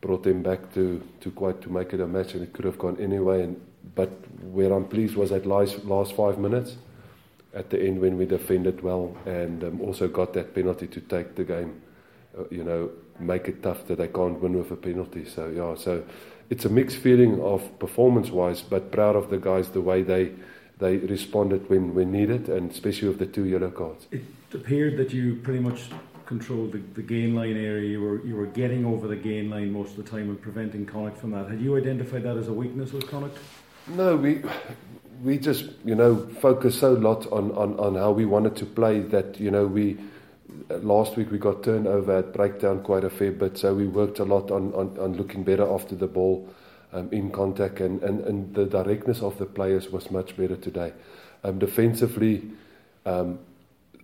brought 0.02 0.24
them 0.24 0.44
back 0.44 0.74
to, 0.74 1.02
to 1.22 1.32
quite 1.32 1.62
to 1.62 1.70
make 1.70 1.94
it 1.94 2.00
a 2.00 2.08
match, 2.08 2.34
and 2.34 2.44
it 2.44 2.54
could 2.54 2.66
have 2.66 2.78
gone 2.78 2.98
anyway. 3.00 3.44
And 3.44 3.60
but 3.96 4.10
where 4.42 4.72
I'm 4.74 4.86
pleased 4.86 5.16
was 5.16 5.32
that 5.32 5.46
last 5.46 5.84
last 5.86 6.16
five 6.16 6.38
minutes 6.38 6.78
at 7.54 7.70
the 7.70 7.82
end 7.82 8.00
when 8.00 8.18
we 8.18 8.26
defended 8.26 8.82
well 8.82 9.18
and 9.26 9.64
um, 9.64 9.82
also 9.82 10.08
got 10.08 10.34
that 10.34 10.54
penalty 10.54 10.88
to 10.88 11.02
take 11.02 11.36
the 11.36 11.44
game. 11.44 11.82
Uh, 12.38 12.44
you 12.52 12.64
know, 12.64 12.92
make 13.20 13.48
it 13.48 13.64
tough 13.64 13.88
that 13.88 13.98
they 13.98 14.08
can't 14.08 14.40
win 14.42 14.58
with 14.58 14.72
a 14.72 14.76
penalty. 14.76 15.26
So 15.26 15.50
yeah, 15.50 15.76
so 15.76 16.04
it's 16.50 16.66
a 16.66 16.70
mixed 16.70 16.98
feeling 16.98 17.42
of 17.42 17.80
performance-wise, 17.80 18.62
but 18.62 18.92
proud 18.92 19.16
of 19.16 19.30
the 19.30 19.38
guys 19.38 19.70
the 19.70 19.82
way 19.82 20.02
they 20.04 20.34
they 20.80 20.98
responded 20.98 21.68
when, 21.70 21.96
when 21.96 22.12
needed, 22.12 22.50
and 22.50 22.70
especially 22.70 23.08
with 23.08 23.18
the 23.18 23.26
two 23.26 23.46
yellow 23.46 23.72
cards. 23.72 24.06
It 24.12 24.22
appeared 24.54 24.98
that 24.98 25.12
you 25.12 25.38
pretty 25.38 25.60
much 25.60 25.90
controlled 26.28 26.74
the, 26.74 26.78
the 26.94 27.02
gain 27.02 27.34
line 27.34 27.58
area. 27.58 27.90
You 27.90 28.02
were 28.02 28.26
you 28.26 28.36
were 28.36 28.46
getting 28.46 28.86
over 28.86 29.08
the 29.08 29.16
gain 29.16 29.50
line 29.50 29.72
most 29.72 29.98
of 29.98 30.04
the 30.04 30.10
time 30.10 30.30
and 30.30 30.40
preventing 30.40 30.86
Connacht 30.86 31.18
from 31.18 31.32
that. 31.32 31.50
Had 31.50 31.62
you 31.62 31.78
identified 31.78 32.24
that 32.24 32.38
as 32.38 32.48
a 32.48 32.54
weakness 32.54 32.92
with 32.94 33.10
Connacht? 33.10 33.38
No, 33.88 34.16
we 34.16 34.44
we 35.24 35.40
just 35.40 35.66
you 35.84 35.96
know 35.96 36.28
focused 36.42 36.80
so 36.80 36.94
lot 36.94 37.26
on, 37.32 37.52
on, 37.52 37.80
on 37.80 37.96
how 37.96 38.12
we 38.12 38.26
wanted 38.26 38.56
to 38.58 38.66
play 38.66 39.00
that 39.00 39.40
you 39.40 39.50
know 39.50 39.66
we 39.66 39.98
last 40.70 41.16
week 41.16 41.32
we 41.32 41.38
got 41.38 41.64
turned 41.64 41.88
over 41.88 42.18
at 42.18 42.34
breakdown 42.34 42.82
quite 42.84 43.04
a 43.04 43.10
fair 43.10 43.32
bit, 43.32 43.58
so 43.58 43.74
we 43.74 43.88
worked 43.88 44.20
a 44.20 44.26
lot 44.26 44.52
on, 44.52 44.74
on, 44.74 44.98
on 45.00 45.14
looking 45.14 45.44
better 45.44 45.70
after 45.72 45.96
the 45.96 46.08
ball 46.08 46.48
um, 46.94 47.10
in 47.12 47.32
contact 47.32 47.80
and, 47.80 48.02
and, 48.04 48.22
and 48.22 48.54
the 48.56 48.66
directness 48.66 49.22
of 49.22 49.38
the 49.38 49.46
players 49.46 49.90
was 49.90 50.12
much 50.12 50.36
better 50.38 50.56
today. 50.56 50.94
Um, 51.44 51.60
defensively, 51.60 52.52
um, 53.06 53.40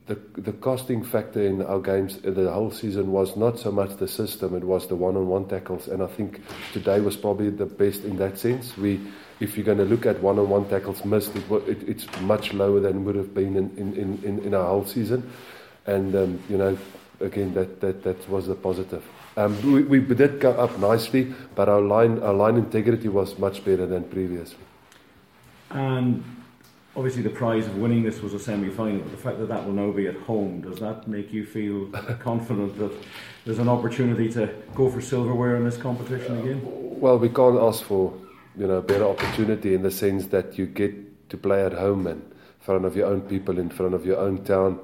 the 0.05 0.15
the 0.35 0.51
costing 0.51 1.03
factor 1.03 1.41
in 1.41 1.61
our 1.61 1.79
games 1.79 2.17
the 2.17 2.51
whole 2.51 2.71
season 2.71 3.11
was 3.11 3.37
not 3.37 3.57
so 3.57 3.71
much 3.71 3.95
the 3.97 4.07
system; 4.07 4.53
it 4.55 4.63
was 4.63 4.87
the 4.87 4.95
one-on-one 4.95 5.47
tackles, 5.47 5.87
and 5.87 6.03
I 6.03 6.07
think 6.07 6.41
today 6.73 6.99
was 6.99 7.15
probably 7.15 7.49
the 7.49 7.65
best 7.65 8.03
in 8.03 8.17
that 8.17 8.37
sense. 8.37 8.75
We, 8.77 8.99
if 9.39 9.55
you're 9.55 9.65
going 9.65 9.77
to 9.77 9.85
look 9.85 10.05
at 10.05 10.21
one-on-one 10.21 10.69
tackles 10.69 11.05
missed, 11.05 11.35
it, 11.35 11.49
it, 11.67 11.87
it's 11.87 12.21
much 12.21 12.53
lower 12.53 12.81
than 12.81 13.05
would 13.05 13.15
have 13.15 13.33
been 13.33 13.55
in 13.55 13.77
in, 13.77 14.19
in, 14.23 14.39
in 14.39 14.53
our 14.53 14.67
whole 14.67 14.85
season, 14.85 15.31
and 15.85 16.15
um, 16.15 16.43
you 16.49 16.57
know, 16.57 16.77
again 17.19 17.53
that 17.53 17.81
that 17.81 18.03
that 18.03 18.29
was 18.29 18.47
a 18.47 18.55
positive. 18.55 19.03
Um, 19.35 19.89
we, 19.89 19.99
we 19.99 20.15
did 20.15 20.39
go 20.39 20.51
up 20.51 20.77
nicely, 20.77 21.33
but 21.55 21.67
our 21.67 21.81
line 21.81 22.19
our 22.19 22.33
line 22.33 22.57
integrity 22.57 23.07
was 23.07 23.37
much 23.39 23.65
better 23.65 23.85
than 23.85 24.03
previously. 24.03 24.63
And 25.71 26.23
obviously 26.95 27.23
the 27.23 27.29
prize 27.29 27.65
of 27.65 27.77
winning 27.77 28.03
this 28.03 28.21
was 28.21 28.33
a 28.33 28.39
semi-final, 28.39 28.99
but 28.99 29.11
the 29.11 29.17
fact 29.17 29.39
that 29.39 29.47
that 29.47 29.65
will 29.65 29.73
now 29.73 29.91
be 29.91 30.07
at 30.07 30.15
home, 30.15 30.61
does 30.61 30.79
that 30.79 31.07
make 31.07 31.33
you 31.33 31.45
feel 31.45 31.87
confident 32.19 32.77
that 32.77 32.91
there's 33.45 33.59
an 33.59 33.69
opportunity 33.69 34.31
to 34.31 34.53
go 34.75 34.89
for 34.89 35.01
silverware 35.01 35.55
in 35.55 35.65
this 35.65 35.77
competition 35.77 36.37
again? 36.39 36.61
Well, 36.63 37.17
we 37.17 37.29
can't 37.29 37.59
ask 37.59 37.83
for 37.83 38.13
you 38.57 38.67
know 38.67 38.77
a 38.77 38.81
better 38.81 39.05
opportunity 39.05 39.73
in 39.73 39.81
the 39.81 39.91
sense 39.91 40.27
that 40.27 40.57
you 40.57 40.67
get 40.67 41.29
to 41.29 41.37
play 41.37 41.65
at 41.65 41.73
home 41.73 42.07
and 42.07 42.21
in 42.21 42.65
front 42.65 42.85
of 42.85 42.95
your 42.95 43.07
own 43.07 43.21
people, 43.21 43.57
in 43.57 43.69
front 43.69 43.93
of 43.93 44.05
your 44.05 44.19
own 44.19 44.43
town, 44.43 44.79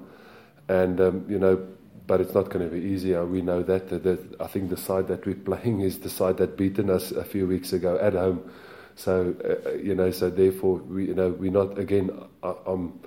and 0.69 1.01
um, 1.01 1.25
you 1.27 1.39
know. 1.39 1.67
But 2.08 2.21
it's 2.21 2.34
not 2.34 2.49
going 2.49 2.67
to 2.67 2.75
be 2.75 2.82
easy. 2.88 3.13
We 3.13 3.43
know 3.43 3.62
that. 3.62 3.89
that. 3.89 4.36
I 4.39 4.47
think 4.47 4.71
the 4.71 4.77
side 4.77 5.10
that 5.10 5.27
we're 5.27 5.36
playing 5.36 5.82
is 5.82 5.99
the 5.99 6.10
side 6.10 6.38
that 6.38 6.58
beaten 6.58 6.89
us 6.89 7.12
a 7.12 7.23
few 7.23 7.45
weeks 7.45 7.71
ago 7.71 7.99
at 8.01 8.13
home. 8.13 8.49
So 8.95 9.36
uh, 9.45 9.73
you 9.73 9.93
know, 9.93 10.10
so 10.10 10.32
therefore, 10.32 10.77
we, 10.77 11.05
you 11.05 11.13
know, 11.13 11.29
we're 11.29 11.51
not 11.51 11.77
again. 11.77 12.10
I, 12.41 12.53
I'm 12.65 12.99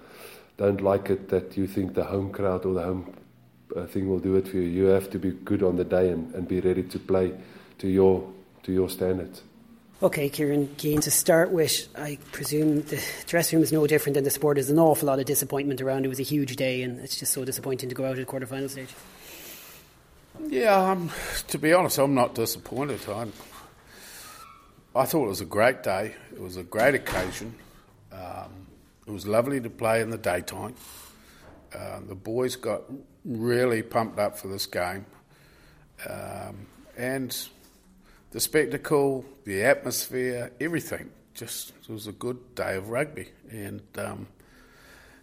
don't 0.57 0.81
like 0.81 1.11
it 1.11 1.29
that 1.31 1.57
you 1.57 1.66
think 1.66 1.94
the 1.94 2.05
home 2.05 2.31
crowd 2.31 2.64
or 2.64 2.75
the 2.75 2.83
home 2.83 3.12
uh, 3.75 3.87
thing 3.87 4.09
will 4.09 4.20
do 4.20 4.37
it 4.37 4.46
for 4.46 4.59
you. 4.59 4.62
You 4.62 4.85
have 4.87 5.11
to 5.11 5.18
be 5.18 5.33
good 5.33 5.62
on 5.62 5.77
the 5.77 5.85
day 5.85 6.11
and, 6.11 6.33
and 6.35 6.46
be 6.46 6.61
ready 6.61 6.83
to 6.85 6.98
play 6.98 7.33
to 7.79 7.88
your 7.88 8.31
to 8.62 8.72
your 8.72 8.88
standards. 8.88 9.42
Okay, 10.03 10.29
Kieran, 10.29 10.62
again 10.62 11.01
to 11.03 11.12
start 11.12 11.53
with, 11.53 11.87
I 11.97 12.19
presume 12.33 12.83
the 12.83 13.01
dressing 13.27 13.59
room 13.59 13.62
is 13.62 13.71
no 13.71 13.87
different 13.87 14.15
than 14.15 14.25
the 14.25 14.31
sport. 14.31 14.57
There's 14.57 14.69
an 14.69 14.81
awful 14.81 15.07
lot 15.07 15.21
of 15.21 15.27
disappointment 15.27 15.81
around. 15.81 16.05
It 16.05 16.09
was 16.09 16.19
a 16.19 16.25
huge 16.25 16.57
day, 16.57 16.83
and 16.83 16.99
it's 16.99 17.21
just 17.21 17.33
so 17.33 17.45
disappointing 17.45 17.88
to 17.88 17.95
go 17.95 18.07
out 18.07 18.19
at 18.19 18.27
quarter 18.27 18.45
final 18.45 18.69
stage. 18.69 18.88
Yeah, 20.49 20.75
um, 20.75 21.12
to 21.49 21.59
be 21.59 21.73
honest, 21.73 21.99
I'm 21.99 22.17
not 22.17 22.35
disappointed. 22.35 22.99
I'm, 23.09 23.33
I 24.97 25.05
thought 25.05 25.27
it 25.27 25.29
was 25.29 25.41
a 25.41 25.45
great 25.45 25.85
day. 25.85 26.17
It 26.33 26.41
was 26.41 26.57
a 26.57 26.65
great 26.65 26.97
occasion. 26.97 27.55
Um, 28.11 28.67
it 29.07 29.12
was 29.12 29.25
lovely 29.25 29.61
to 29.61 29.71
play 29.71 30.01
in 30.01 30.11
the 30.11 30.19
daytime. 30.19 30.75
Uh, 31.73 32.01
the 32.09 32.17
boys 32.17 32.57
got 32.57 32.83
really 33.25 33.85
pumped 33.85 34.19
up 34.19 34.37
for 34.37 34.49
this 34.49 34.67
game. 34.67 35.07
Um, 36.11 36.67
and 36.97 37.49
the 38.33 38.40
spectacle, 38.40 39.25
the 39.45 39.62
atmosphere, 39.62 40.51
everything. 40.61 41.11
Just 41.35 41.73
it 41.88 41.92
was 41.92 42.07
a 42.07 42.12
good 42.12 42.55
day 42.55 42.77
of 42.77 42.88
rugby. 42.88 43.29
And, 43.51 43.83
um, 43.97 44.27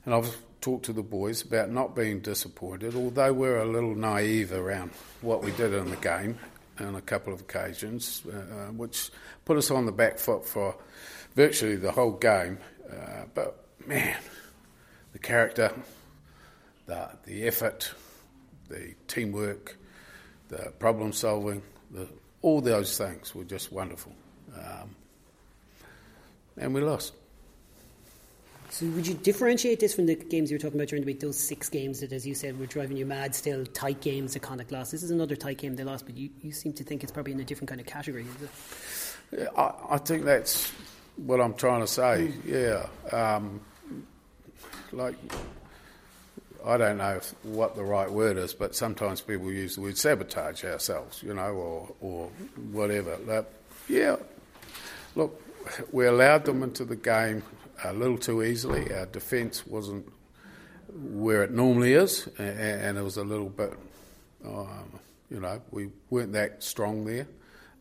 and 0.05 0.13
I've 0.13 0.35
talked 0.61 0.85
to 0.85 0.93
the 0.93 1.03
boys 1.03 1.41
about 1.41 1.69
not 1.71 1.95
being 1.95 2.19
disappointed, 2.19 2.95
although 2.95 3.33
we're 3.33 3.57
a 3.57 3.65
little 3.65 3.95
naive 3.95 4.51
around 4.53 4.91
what 5.21 5.43
we 5.43 5.51
did 5.51 5.73
in 5.73 5.89
the 5.89 5.97
game 5.97 6.37
on 6.79 6.95
a 6.95 7.01
couple 7.01 7.33
of 7.33 7.41
occasions, 7.41 8.21
uh, 8.27 8.37
uh, 8.37 8.71
which 8.71 9.09
put 9.43 9.57
us 9.57 9.71
on 9.71 9.85
the 9.85 9.91
back 9.91 10.17
foot 10.17 10.45
for 10.45 10.75
virtually 11.35 11.75
the 11.75 11.91
whole 11.91 12.13
game. 12.13 12.57
Uh, 12.89 13.25
but 13.33 13.65
man, 13.85 14.17
the 15.13 15.19
character, 15.19 15.73
the 16.85 17.09
the 17.25 17.47
effort, 17.47 17.91
the 18.69 18.93
teamwork, 19.07 19.77
the 20.47 20.71
problem 20.79 21.11
solving, 21.11 21.61
the, 21.91 22.07
all 22.41 22.61
those 22.61 22.97
things 22.97 23.35
were 23.35 23.43
just 23.43 23.71
wonderful. 23.71 24.13
Um, 24.55 24.95
and 26.57 26.73
we 26.73 26.81
lost. 26.81 27.13
So, 28.71 28.85
would 28.87 29.07
you 29.07 29.15
differentiate 29.15 29.79
this 29.79 29.95
from 29.95 30.05
the 30.05 30.15
games 30.15 30.51
you 30.51 30.55
were 30.55 30.61
talking 30.61 30.79
about 30.79 30.89
during 30.89 31.03
the 31.03 31.07
week? 31.07 31.19
Those 31.19 31.37
six 31.37 31.69
games 31.69 32.01
that, 32.01 32.11
as 32.11 32.27
you 32.27 32.35
said, 32.35 32.59
were 32.59 32.67
driving 32.67 32.97
you 32.97 33.05
mad. 33.05 33.33
Still 33.33 33.65
tight 33.65 33.99
games 33.99 34.33
that 34.33 34.41
Connacht 34.41 34.71
lost. 34.71 34.91
This 34.91 35.01
is 35.01 35.09
another 35.09 35.35
tight 35.35 35.57
game 35.57 35.75
they 35.75 35.83
lost, 35.83 36.05
but 36.05 36.15
you, 36.15 36.29
you 36.41 36.51
seem 36.51 36.73
to 36.73 36.83
think 36.83 37.01
it's 37.01 37.11
probably 37.11 37.33
in 37.33 37.39
a 37.39 37.43
different 37.43 37.69
kind 37.69 37.81
of 37.81 37.87
category. 37.87 38.25
Yeah, 39.35 39.47
I, 39.57 39.95
I, 39.95 39.97
think 39.97 40.23
that's 40.23 40.71
what 41.15 41.41
I'm 41.41 41.55
trying 41.55 41.81
to 41.81 41.87
say. 41.87 42.31
Mm. 42.45 42.87
Yeah, 43.11 43.35
um, 43.35 43.61
like 44.91 45.15
I 46.65 46.77
don't 46.77 46.97
know 46.97 47.15
if, 47.15 47.33
what 47.43 47.75
the 47.75 47.83
right 47.83 48.11
word 48.11 48.37
is, 48.37 48.53
but 48.53 48.75
sometimes 48.75 49.21
people 49.21 49.51
use 49.51 49.75
the 49.75 49.81
word 49.81 49.97
sabotage 49.97 50.63
ourselves, 50.63 51.23
you 51.23 51.33
know, 51.33 51.51
or 51.53 51.95
or 52.01 52.29
whatever. 52.71 53.17
But, 53.25 53.51
yeah, 53.87 54.17
look, 55.15 55.41
we 55.91 56.05
allowed 56.05 56.45
them 56.45 56.63
into 56.63 56.85
the 56.85 56.95
game 56.95 57.43
a 57.83 57.93
little 57.93 58.17
too 58.17 58.43
easily. 58.43 58.93
Our 58.93 59.05
defence 59.05 59.65
wasn't 59.65 60.11
where 60.91 61.43
it 61.43 61.51
normally 61.51 61.93
is, 61.93 62.27
and, 62.37 62.97
it 62.97 63.01
was 63.01 63.17
a 63.17 63.23
little 63.23 63.49
bit, 63.49 63.73
um, 64.45 64.99
you 65.29 65.39
know, 65.39 65.61
we 65.71 65.89
weren't 66.09 66.33
that 66.33 66.63
strong 66.63 67.05
there, 67.05 67.27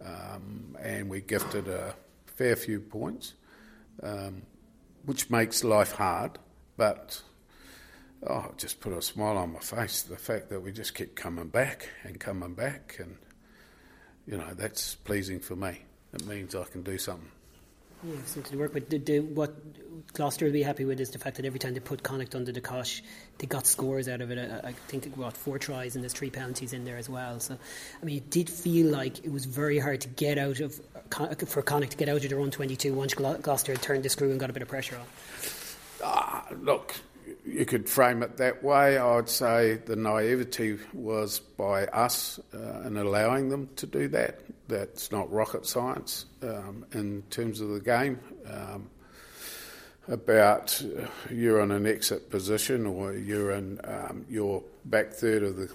um, 0.05 0.77
and 0.81 1.09
we 1.09 1.21
gifted 1.21 1.69
a 1.69 1.95
fair 2.27 2.55
few 2.55 2.81
points, 2.81 3.35
um, 4.03 4.43
which 5.05 5.31
makes 5.31 5.65
life 5.65 5.93
hard, 5.93 6.39
but. 6.77 7.23
Oh, 8.27 8.47
it 8.51 8.59
just 8.59 8.81
put 8.81 8.93
a 8.93 9.01
smile 9.01 9.37
on 9.37 9.53
my 9.53 9.61
face. 9.61 10.03
The 10.03 10.17
fact 10.17 10.51
that 10.51 10.61
we 10.61 10.73
just 10.73 10.95
kept 10.95 11.15
coming 11.15 11.49
back 11.49 11.89
and 12.03 12.19
coming 12.19 12.55
back, 12.55 12.97
and 12.99 13.17
you 14.27 14.37
know 14.37 14.55
that's 14.55 14.97
pleasing 14.97 15.41
for 15.41 15.55
me. 15.55 15.83
It 16.13 16.27
means 16.27 16.55
I 16.55 16.65
can 16.65 16.83
do 16.83 16.99
something. 16.99 17.31
Yeah, 18.05 18.15
something 18.27 18.53
to 18.53 18.59
work 18.59 18.75
with. 18.75 18.89
The, 18.89 18.99
the, 18.99 19.21
what 19.21 19.55
Gloucester 20.13 20.45
will 20.45 20.53
be 20.53 20.63
happy 20.63 20.85
with 20.85 21.01
is 21.01 21.11
the 21.11 21.19
fact 21.19 21.37
that 21.37 21.45
every 21.45 21.59
time 21.59 21.75
they 21.75 21.81
put 21.81 22.05
Connacht 22.05 22.35
under 22.37 22.53
the 22.53 22.61
cosh, 22.61 23.03
they 23.39 23.47
got 23.47 23.67
scores 23.67 24.09
out 24.09 24.21
of 24.21 24.31
it. 24.31 24.39
I, 24.39 24.69
I 24.69 24.73
think 24.73 25.03
they 25.03 25.11
got 25.11 25.37
four 25.37 25.59
tries 25.59 25.97
and 25.97 26.05
there's 26.05 26.13
three 26.13 26.31
penalties 26.31 26.73
in 26.73 26.85
there 26.85 26.97
as 26.97 27.09
well. 27.09 27.41
So, 27.41 27.59
I 28.01 28.05
mean, 28.05 28.19
it 28.19 28.31
did 28.31 28.49
feel 28.49 28.87
like 28.87 29.25
it 29.25 29.33
was 29.33 29.47
very 29.47 29.81
hard 29.81 30.01
to 30.03 30.09
get 30.09 30.39
out 30.39 30.61
of 30.61 30.81
for 31.49 31.63
Connacht 31.63 31.93
to 31.93 31.97
get 31.97 32.09
out 32.09 32.23
of 32.23 32.31
their 32.31 32.39
own 32.39 32.53
22 32.53 32.95
once 32.95 33.15
Gloucester 33.15 33.73
had 33.73 33.83
turned 33.83 34.05
the 34.05 34.09
screw 34.09 34.31
and 34.31 34.39
got 34.39 34.51
a 34.51 34.53
bit 34.53 34.63
of 34.63 34.69
pressure 34.69 34.97
on. 34.97 35.07
Ah, 36.05 36.47
look, 36.63 36.95
you 37.59 37.67
could 37.67 37.89
frame 37.89 38.23
it 38.23 38.37
that 38.37 38.63
way. 38.63 38.99
I'd 38.99 39.29
say 39.29 39.75
the 39.85 39.97
naivety 39.97 40.79
was 40.93 41.41
by 41.41 41.87
us 41.87 42.39
uh, 42.55 42.83
in 42.87 42.97
allowing 42.97 43.49
them 43.49 43.69
to 43.77 43.87
do 43.87 44.07
that. 44.09 44.41
That's 44.69 45.11
not 45.11 45.33
rocket 45.33 45.67
science 45.67 46.27
um, 46.43 46.87
in 46.93 47.23
terms 47.31 47.61
of 47.61 47.71
the 47.71 47.81
game. 47.81 48.21
Um, 48.49 48.89
about 50.07 50.81
uh, 50.83 51.07
you're 51.31 51.61
in 51.61 51.73
an 51.73 51.85
exit 51.85 52.31
position 52.31 52.87
or 52.87 53.13
you're 53.13 53.51
in 53.51 53.81
um, 53.85 54.25
your 54.31 54.63
back 54.85 55.13
third 55.13 55.43
of 55.43 55.57
the, 55.57 55.69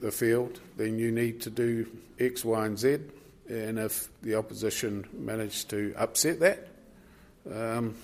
the 0.00 0.12
field, 0.12 0.60
then 0.76 0.98
you 0.98 1.10
need 1.10 1.40
to 1.42 1.50
do 1.50 1.86
X, 2.20 2.44
Y, 2.44 2.66
and 2.66 2.78
Z. 2.78 2.98
And 3.48 3.78
if 3.78 4.08
the 4.22 4.36
opposition 4.36 5.06
manage 5.12 5.66
to 5.68 5.92
upset 5.98 6.40
that, 6.40 6.68
um, 7.52 7.96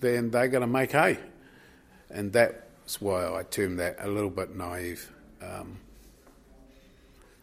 then 0.00 0.30
they're 0.30 0.48
going 0.48 0.60
to 0.60 0.66
make 0.66 0.92
hay. 0.92 1.18
And 2.10 2.32
that's 2.32 3.00
why 3.00 3.26
I 3.26 3.42
term 3.42 3.76
that 3.76 3.96
a 3.98 4.08
little 4.08 4.30
bit 4.30 4.54
naive. 4.54 5.10
Um, 5.42 5.78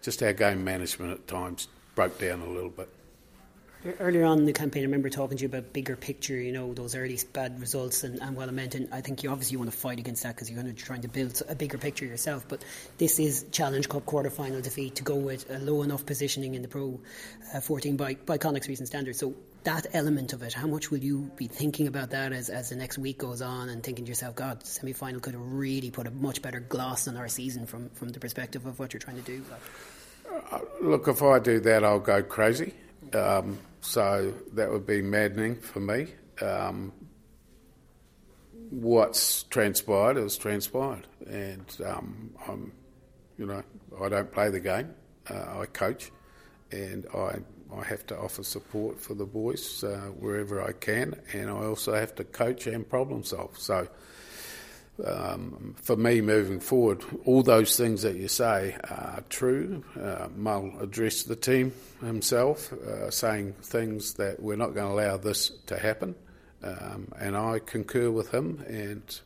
just 0.01 0.23
our 0.23 0.33
game 0.33 0.63
management 0.63 1.11
at 1.11 1.27
times 1.27 1.67
broke 1.95 2.19
down 2.19 2.41
a 2.41 2.49
little 2.49 2.69
bit. 2.69 2.89
Earlier 3.99 4.25
on 4.25 4.37
in 4.37 4.45
the 4.45 4.53
campaign, 4.53 4.83
I 4.83 4.85
remember 4.85 5.09
talking 5.09 5.37
to 5.37 5.41
you 5.41 5.47
about 5.47 5.73
bigger 5.73 5.95
picture, 5.95 6.35
you 6.35 6.51
know, 6.51 6.71
those 6.71 6.93
early 6.93 7.17
bad 7.33 7.59
results 7.59 8.03
and, 8.03 8.21
and 8.21 8.35
well 8.35 8.47
I 8.47 8.51
meant, 8.51 8.75
and 8.75 8.87
I 8.93 9.01
think 9.01 9.23
you 9.23 9.31
obviously 9.31 9.57
want 9.57 9.71
to 9.71 9.75
fight 9.75 9.97
against 9.97 10.21
that 10.21 10.35
because 10.35 10.51
you're 10.51 10.61
going 10.61 10.71
to 10.71 10.79
trying 10.79 11.01
to 11.01 11.07
build 11.07 11.41
a 11.49 11.55
bigger 11.55 11.79
picture 11.79 12.05
yourself. 12.05 12.45
But 12.47 12.63
this 12.99 13.17
is 13.17 13.45
Challenge 13.51 13.89
Cup 13.89 14.05
quarter 14.05 14.29
final 14.29 14.61
defeat 14.61 14.95
to 14.97 15.03
go 15.03 15.15
with 15.15 15.49
a 15.49 15.57
low 15.57 15.81
enough 15.81 16.05
positioning 16.05 16.53
in 16.53 16.61
the 16.61 16.67
Pro 16.67 16.99
uh, 17.55 17.59
14 17.59 17.97
by, 17.97 18.13
by 18.13 18.37
Connacht's 18.37 18.67
recent 18.67 18.87
standards. 18.87 19.17
So 19.17 19.33
that 19.63 19.87
element 19.93 20.33
of 20.33 20.43
it, 20.43 20.53
how 20.53 20.67
much 20.67 20.91
will 20.91 20.99
you 20.99 21.31
be 21.35 21.47
thinking 21.47 21.87
about 21.87 22.11
that 22.11 22.33
as, 22.33 22.49
as 22.49 22.69
the 22.69 22.75
next 22.75 22.99
week 22.99 23.17
goes 23.17 23.41
on 23.41 23.69
and 23.69 23.81
thinking 23.81 24.05
to 24.05 24.09
yourself, 24.09 24.35
God, 24.35 24.63
semi 24.63 24.93
final 24.93 25.19
could 25.19 25.33
have 25.33 25.41
really 25.43 25.89
put 25.89 26.05
a 26.05 26.11
much 26.11 26.43
better 26.43 26.59
gloss 26.59 27.07
on 27.07 27.17
our 27.17 27.27
season 27.27 27.65
from, 27.65 27.89
from 27.89 28.09
the 28.09 28.19
perspective 28.19 28.67
of 28.67 28.77
what 28.77 28.93
you're 28.93 28.99
trying 28.99 29.17
to 29.17 29.23
do? 29.23 29.43
Uh, 30.51 30.59
look, 30.81 31.07
if 31.07 31.23
I 31.23 31.39
do 31.39 31.59
that, 31.61 31.83
I'll 31.83 31.99
go 31.99 32.21
crazy. 32.21 32.75
Um, 33.13 33.57
so 33.81 34.33
that 34.53 34.71
would 34.71 34.85
be 34.85 35.01
maddening 35.01 35.55
for 35.55 35.79
me. 35.79 36.07
Um, 36.41 36.93
what's 38.69 39.43
transpired 39.43 40.17
is 40.17 40.37
transpired, 40.37 41.07
and 41.27 41.65
um, 41.85 42.31
I'm, 42.47 42.71
you 43.37 43.45
know, 43.45 43.63
I 44.01 44.09
don't 44.09 44.31
play 44.31 44.49
the 44.49 44.59
game. 44.59 44.93
Uh, 45.29 45.59
I 45.59 45.65
coach, 45.65 46.11
and 46.71 47.05
I 47.13 47.39
I 47.75 47.83
have 47.83 48.05
to 48.07 48.17
offer 48.17 48.43
support 48.43 48.99
for 48.99 49.13
the 49.13 49.25
boys 49.25 49.83
uh, 49.83 50.09
wherever 50.19 50.61
I 50.61 50.73
can, 50.73 51.15
and 51.33 51.49
I 51.49 51.65
also 51.65 51.93
have 51.93 52.13
to 52.15 52.23
coach 52.23 52.67
and 52.67 52.87
problem 52.87 53.23
solve. 53.23 53.57
So 53.57 53.87
um, 55.05 55.75
for 55.81 55.95
me 55.95 56.21
moving 56.21 56.59
forward, 56.59 57.03
all 57.25 57.43
those 57.43 57.75
things 57.77 58.01
that 58.03 58.15
you 58.15 58.27
say 58.27 58.75
are 58.89 59.23
true. 59.29 59.83
Uh, 59.99 60.27
addressed 60.79 61.27
the 61.27 61.35
team 61.35 61.73
himself, 62.01 62.71
uh, 62.73 63.09
saying 63.09 63.53
things 63.61 64.15
that 64.15 64.41
we're 64.41 64.55
not 64.55 64.73
going 64.73 64.87
to 64.87 64.93
allow 64.93 65.17
this 65.17 65.49
to 65.67 65.77
happen, 65.77 66.15
um, 66.63 67.11
and 67.19 67.35
I 67.35 67.59
concur 67.59 68.11
with 68.11 68.31
him. 68.31 68.63
And 68.67 69.19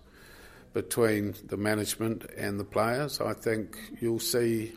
between 0.73 1.35
the 1.45 1.57
management 1.57 2.25
and 2.38 2.59
the 2.59 2.65
players, 2.65 3.21
I 3.21 3.33
think 3.33 3.77
you'll 3.99 4.19
see. 4.19 4.73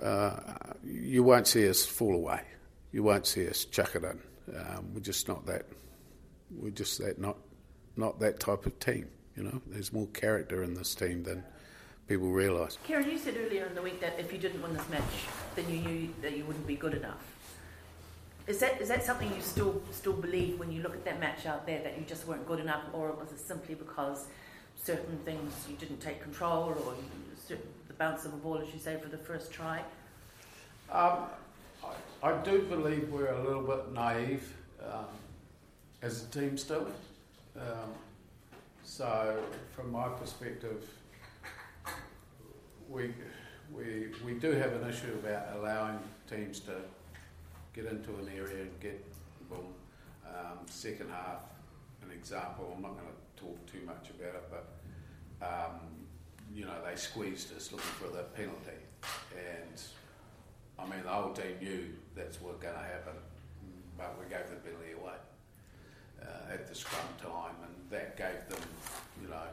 Uh, 0.00 0.40
you 0.84 1.22
won't 1.22 1.46
see 1.46 1.68
us 1.68 1.84
fall 1.84 2.14
away. 2.14 2.40
You 2.92 3.02
won't 3.02 3.26
see 3.26 3.46
us 3.48 3.64
chuck 3.66 3.94
it 3.94 4.02
in. 4.02 4.18
Um, 4.56 4.94
we're 4.94 5.00
just 5.00 5.28
not 5.28 5.46
that. 5.46 5.66
We're 6.50 6.70
just 6.70 6.98
that 6.98 7.20
not 7.20 7.36
not 7.96 8.20
that 8.20 8.40
type 8.40 8.66
of 8.66 8.78
team. 8.78 9.08
You 9.40 9.46
know, 9.46 9.62
there's 9.68 9.90
more 9.90 10.06
character 10.08 10.62
in 10.62 10.74
this 10.74 10.94
team 10.94 11.22
than 11.22 11.42
people 12.06 12.30
realise. 12.30 12.76
Kieran, 12.84 13.10
you 13.10 13.16
said 13.16 13.38
earlier 13.42 13.64
in 13.64 13.74
the 13.74 13.80
week 13.80 13.98
that 14.02 14.20
if 14.20 14.30
you 14.34 14.38
didn't 14.38 14.60
win 14.60 14.74
this 14.74 14.86
match, 14.90 15.00
then 15.56 15.64
you 15.70 15.80
knew 15.80 16.08
that 16.20 16.36
you 16.36 16.44
wouldn't 16.44 16.66
be 16.66 16.76
good 16.76 16.92
enough. 16.92 17.24
Is 18.46 18.58
that 18.58 18.82
is 18.82 18.88
that 18.88 19.02
something 19.02 19.34
you 19.34 19.40
still 19.40 19.80
still 19.92 20.12
believe 20.12 20.58
when 20.58 20.70
you 20.70 20.82
look 20.82 20.92
at 20.92 21.06
that 21.06 21.20
match 21.20 21.46
out 21.46 21.64
there 21.64 21.82
that 21.82 21.96
you 21.96 22.04
just 22.04 22.26
weren't 22.28 22.46
good 22.46 22.60
enough, 22.60 22.82
or 22.92 23.12
was 23.12 23.32
it 23.32 23.40
simply 23.40 23.74
because 23.74 24.26
certain 24.76 25.16
things 25.24 25.54
you 25.70 25.76
didn't 25.76 26.02
take 26.02 26.22
control, 26.22 26.64
or 26.64 26.94
you, 27.48 27.56
the 27.88 27.94
bounce 27.94 28.26
of 28.26 28.34
a 28.34 28.36
ball, 28.36 28.58
as 28.58 28.70
you 28.74 28.78
say, 28.78 28.98
for 29.00 29.08
the 29.08 29.16
first 29.16 29.50
try? 29.50 29.78
Um, 30.92 31.20
I, 31.82 32.28
I, 32.28 32.36
do 32.42 32.60
believe 32.60 33.08
we're 33.10 33.32
a 33.32 33.42
little 33.42 33.62
bit 33.62 33.90
naive 33.92 34.54
um, 34.84 35.06
as 36.02 36.24
a 36.24 36.26
team 36.26 36.58
still. 36.58 36.86
Um, 37.56 37.94
so, 38.90 39.40
from 39.76 39.92
my 39.92 40.08
perspective, 40.08 40.84
we, 42.88 43.14
we, 43.72 44.08
we 44.24 44.34
do 44.34 44.50
have 44.50 44.72
an 44.72 44.90
issue 44.90 45.12
about 45.22 45.56
allowing 45.56 46.00
teams 46.28 46.58
to 46.60 46.72
get 47.72 47.86
into 47.86 48.10
an 48.16 48.28
area 48.34 48.62
and 48.62 48.80
get, 48.80 49.00
boom, 49.48 49.60
um, 50.26 50.58
second 50.66 51.08
half, 51.08 51.42
an 52.02 52.10
example, 52.10 52.72
I'm 52.74 52.82
not 52.82 52.96
going 52.96 53.06
to 53.06 53.44
talk 53.44 53.64
too 53.66 53.86
much 53.86 54.10
about 54.10 54.34
it, 54.34 54.50
but, 54.50 55.46
um, 55.46 55.78
you 56.52 56.64
know, 56.64 56.74
they 56.84 56.96
squeezed 56.96 57.56
us 57.56 57.70
looking 57.70 57.86
for 57.92 58.08
the 58.08 58.24
penalty. 58.24 58.80
And, 59.38 59.80
I 60.80 60.84
mean, 60.90 61.04
the 61.04 61.10
whole 61.10 61.32
team 61.32 61.54
knew 61.62 61.90
that's 62.16 62.40
what 62.40 62.60
going 62.60 62.74
to 62.74 62.80
happen, 62.80 63.14
but 63.96 64.16
we 64.18 64.28
gave 64.28 64.50
the 64.50 64.56
penalty 64.56 64.94
away 65.00 65.14
uh, 66.30 66.54
at 66.54 66.68
the 66.68 66.74
scrum 66.74 67.02
time, 67.20 67.54
and 67.64 67.74
that 67.90 68.16
gave 68.16 68.48
them, 68.48 68.68
you 69.22 69.28
know, 69.28 69.48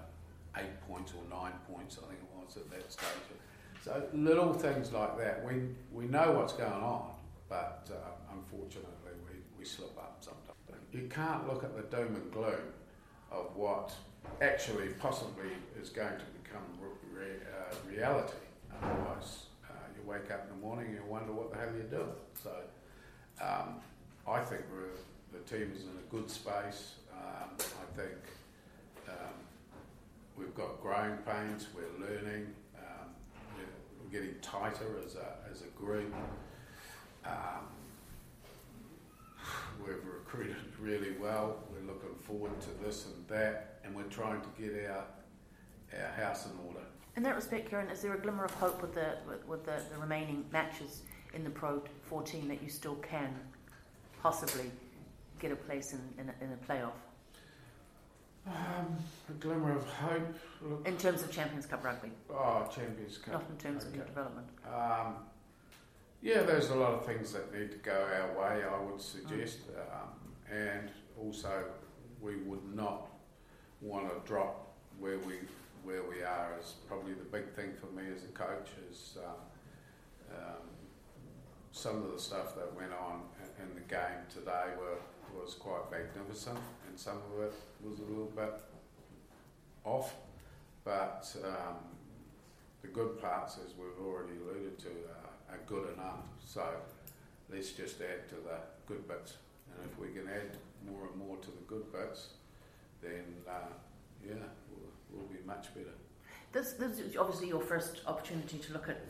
eight 0.58 0.82
points 0.88 1.14
or 1.14 1.24
nine 1.30 1.54
points, 1.72 1.98
I 2.04 2.08
think 2.08 2.20
it 2.20 2.30
was 2.46 2.58
at 2.58 2.70
that 2.72 2.92
stage. 2.92 3.38
So 3.84 4.04
little 4.14 4.54
things 4.54 4.92
like 4.92 5.18
that. 5.18 5.46
We 5.46 5.70
we 5.92 6.06
know 6.06 6.34
what's 6.34 6.54
going 6.54 6.72
on, 6.72 7.12
but 7.48 7.90
uh, 7.92 8.34
unfortunately 8.34 9.14
we, 9.26 9.38
we 9.58 9.66
slip 9.66 9.98
up 9.98 10.18
sometimes. 10.20 10.44
You 10.92 11.08
can't 11.10 11.48
look 11.48 11.64
at 11.64 11.76
the 11.76 11.84
doom 11.96 12.16
and 12.16 12.32
gloom 12.32 12.74
of 13.32 13.56
what 13.56 13.94
actually 14.42 14.90
possibly 15.00 15.52
is 15.82 15.90
going 15.90 16.18
to 16.18 16.26
become 16.42 16.64
re- 17.14 17.44
uh, 17.54 17.76
reality. 17.90 18.34
Otherwise, 18.82 19.46
uh, 19.70 19.74
you 19.96 20.10
wake 20.10 20.32
up 20.32 20.48
in 20.50 20.60
the 20.60 20.66
morning 20.66 20.88
and 20.88 20.96
you 20.96 21.04
wonder 21.08 21.32
what 21.34 21.52
the 21.52 21.58
hell 21.58 21.70
you're 21.76 22.00
doing. 22.00 22.16
So 22.42 22.52
um, 23.42 23.76
I 24.28 24.40
think 24.44 24.62
we're 24.72 24.98
the 25.32 25.40
team 25.40 25.72
is 25.76 25.84
in 25.84 25.90
a 25.90 26.12
good 26.12 26.30
space. 26.30 26.96
Um, 27.12 27.50
I 27.58 27.98
think 27.98 28.18
um, 29.08 29.34
we've 30.38 30.56
got 30.56 30.82
growing 30.82 31.18
pains. 31.18 31.68
We're 31.76 32.06
learning. 32.06 32.48
Um, 32.78 33.10
we're, 33.56 34.20
getting 34.20 34.36
tighter 34.42 35.02
as 35.06 35.16
a 35.16 35.36
as 35.52 35.64
a 35.64 35.78
group. 35.78 36.14
Um, 37.26 37.68
we've 39.80 40.06
recruited 40.06 40.56
really 40.80 41.12
well. 41.20 41.58
We're 41.72 41.92
looking 41.94 42.16
forward 42.22 42.60
to 42.62 42.70
this 42.86 43.06
and 43.08 43.28
that, 43.28 43.80
and 43.84 43.94
we're 43.94 44.04
trying 44.04 44.42
to 44.42 44.48
get 44.58 44.90
our 44.90 45.04
our 46.02 46.12
house 46.14 46.46
in 46.46 46.52
order. 46.68 46.86
In 47.18 47.24
that 47.24 47.36
respect, 47.36 47.70
Kieran, 47.70 47.90
is 47.90 48.02
there 48.02 48.14
a 48.14 48.20
glimmer 48.20 48.46
of 48.46 48.54
hope 48.54 48.82
with 48.82 48.94
the 48.94 49.18
with, 49.28 49.46
with 49.48 49.66
the, 49.66 49.82
the 49.92 50.00
remaining 50.00 50.46
matches 50.54 51.02
in 51.34 51.44
the 51.44 51.50
Pro 51.50 51.82
14 52.04 52.48
that 52.48 52.64
you 52.64 52.70
still 52.70 52.96
can 52.96 53.34
possibly 54.22 54.72
get 55.40 55.52
a 55.52 55.56
place 55.56 55.94
in, 55.94 56.02
in, 56.20 56.30
a, 56.30 56.44
in 56.44 56.52
a 56.52 56.72
playoff? 56.72 56.92
Um, 58.48 58.96
a 59.30 59.34
glimmer 59.34 59.76
of 59.76 59.86
hope. 59.88 60.36
Look. 60.62 60.88
In 60.88 60.98
terms 60.98 61.22
of 61.22 61.32
Champions 61.32 61.66
Cup 61.66 61.84
rugby? 61.84 62.12
Oh, 62.30 62.70
Champions 62.74 63.18
Cup. 63.18 63.34
Not 63.34 63.46
in 63.50 63.58
terms 63.58 63.84
okay. 63.84 63.90
of 63.90 63.96
your 63.96 64.06
development. 64.06 64.48
Um, 64.66 65.16
yeah, 66.22 66.44
there's 66.44 66.70
a 66.70 66.76
lot 66.76 66.94
of 66.94 67.06
things 67.06 67.34
that 67.34 67.54
need 67.54 67.72
to 67.72 67.78
go 67.78 67.92
our 67.92 68.40
way, 68.40 68.64
I 68.64 68.80
would 68.82 69.02
suggest. 69.02 69.60
Mm. 69.72 69.80
Um, 69.80 70.56
and 70.58 70.92
also, 71.22 71.66
we 72.22 72.38
would 72.38 72.74
not 72.74 73.10
want 73.82 74.10
to 74.10 74.28
drop 74.28 74.74
where 75.00 75.20
we 75.20 75.36
where 75.84 76.04
we 76.04 76.24
are. 76.24 76.56
Is 76.60 76.76
probably 76.88 77.14
the 77.14 77.26
big 77.26 77.54
thing 77.54 77.72
for 77.80 77.88
me 77.88 78.04
as 78.14 78.24
a 78.24 78.28
coach 78.28 78.70
is 78.90 79.18
um, 79.26 80.36
um, 80.38 80.62
some 81.72 81.98
of 81.98 82.12
the 82.12 82.20
stuff 82.20 82.56
that 82.56 82.74
went 82.76 82.92
on 82.94 83.22
in 83.62 83.74
the 83.76 83.82
game 83.82 84.26
today 84.34 84.74
were 84.80 84.98
was 85.42 85.54
quite 85.54 85.90
magnificent, 85.92 86.60
and 86.88 87.00
some 87.00 87.18
of 87.18 87.44
it 87.44 87.54
was 87.84 88.00
a 88.00 88.04
little 88.04 88.32
bit 88.36 88.54
off. 89.84 90.14
But 90.84 91.36
um, 91.44 91.76
the 92.82 92.88
good 92.88 93.22
parts, 93.22 93.58
as 93.66 93.74
we've 93.78 94.06
already 94.06 94.34
alluded 94.42 94.80
to, 94.80 94.88
are, 94.88 95.56
are 95.56 95.60
good 95.66 95.94
enough. 95.94 96.26
So 96.46 96.64
let's 97.52 97.72
just 97.72 98.02
add 98.02 98.30
to 98.30 98.36
the 98.36 98.58
good 98.88 99.08
bits. 99.08 99.34
And 99.74 99.90
if 99.90 100.00
we 100.00 100.08
can 100.08 100.28
add 100.30 100.58
more 100.90 101.08
and 101.12 101.16
more 101.28 101.38
to 101.38 101.48
the 101.48 101.64
good 101.68 101.92
bits, 101.92 102.30
then 103.02 103.24
uh, 103.48 103.74
yeah, 104.26 104.34
we'll, 104.70 104.90
we'll 105.12 105.28
be 105.28 105.46
much 105.46 105.74
better. 105.74 105.94
This, 106.54 106.74
this 106.74 107.00
is 107.00 107.18
obviously 107.18 107.50
your 107.50 107.62
first 107.62 108.02
opportunity 108.08 108.58
to 108.58 108.74
look 108.74 108.90
at 108.90 109.02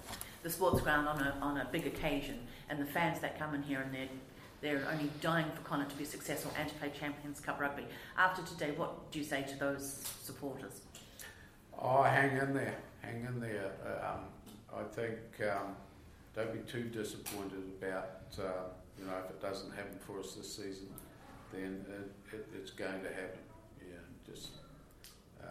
the 0.43 0.49
sports 0.49 0.81
ground 0.81 1.07
on 1.07 1.21
a, 1.21 1.37
on 1.41 1.57
a 1.57 1.67
big 1.71 1.85
occasion, 1.85 2.39
and 2.69 2.79
the 2.79 2.85
fans 2.85 3.19
that 3.19 3.37
come 3.37 3.53
in 3.53 3.61
here 3.63 3.81
and 3.81 3.93
they're, 3.93 4.09
they're 4.67 4.87
only 4.91 5.09
dying 5.21 5.45
for 5.55 5.61
Connacht 5.61 5.91
to 5.91 5.97
be 5.97 6.03
successful 6.03 6.51
and 6.59 6.67
to 6.67 6.75
play 6.75 6.91
Champions 6.99 7.39
Cup 7.39 7.59
rugby. 7.59 7.85
After 8.17 8.41
today, 8.43 8.71
what 8.75 9.11
do 9.11 9.19
you 9.19 9.25
say 9.25 9.43
to 9.43 9.55
those 9.57 10.03
supporters? 10.21 10.81
Oh, 11.79 12.03
hang 12.03 12.37
in 12.37 12.53
there, 12.53 12.75
hang 13.01 13.25
in 13.25 13.39
there. 13.39 13.71
Uh, 13.85 14.11
um, 14.11 14.19
I 14.77 14.83
think 14.93 15.17
um, 15.49 15.75
don't 16.35 16.53
be 16.53 16.69
too 16.69 16.83
disappointed 16.83 17.63
about 17.81 18.19
uh, 18.39 18.69
you 18.99 19.05
know 19.05 19.13
if 19.23 19.29
it 19.29 19.41
doesn't 19.41 19.73
happen 19.73 19.97
for 19.99 20.19
us 20.19 20.33
this 20.33 20.53
season, 20.55 20.87
then 21.53 21.85
it, 21.89 22.35
it, 22.35 22.47
it's 22.55 22.71
going 22.71 23.01
to 23.03 23.09
happen. 23.09 23.39
Yeah, 23.79 23.95
just 24.29 24.49
um, 25.41 25.47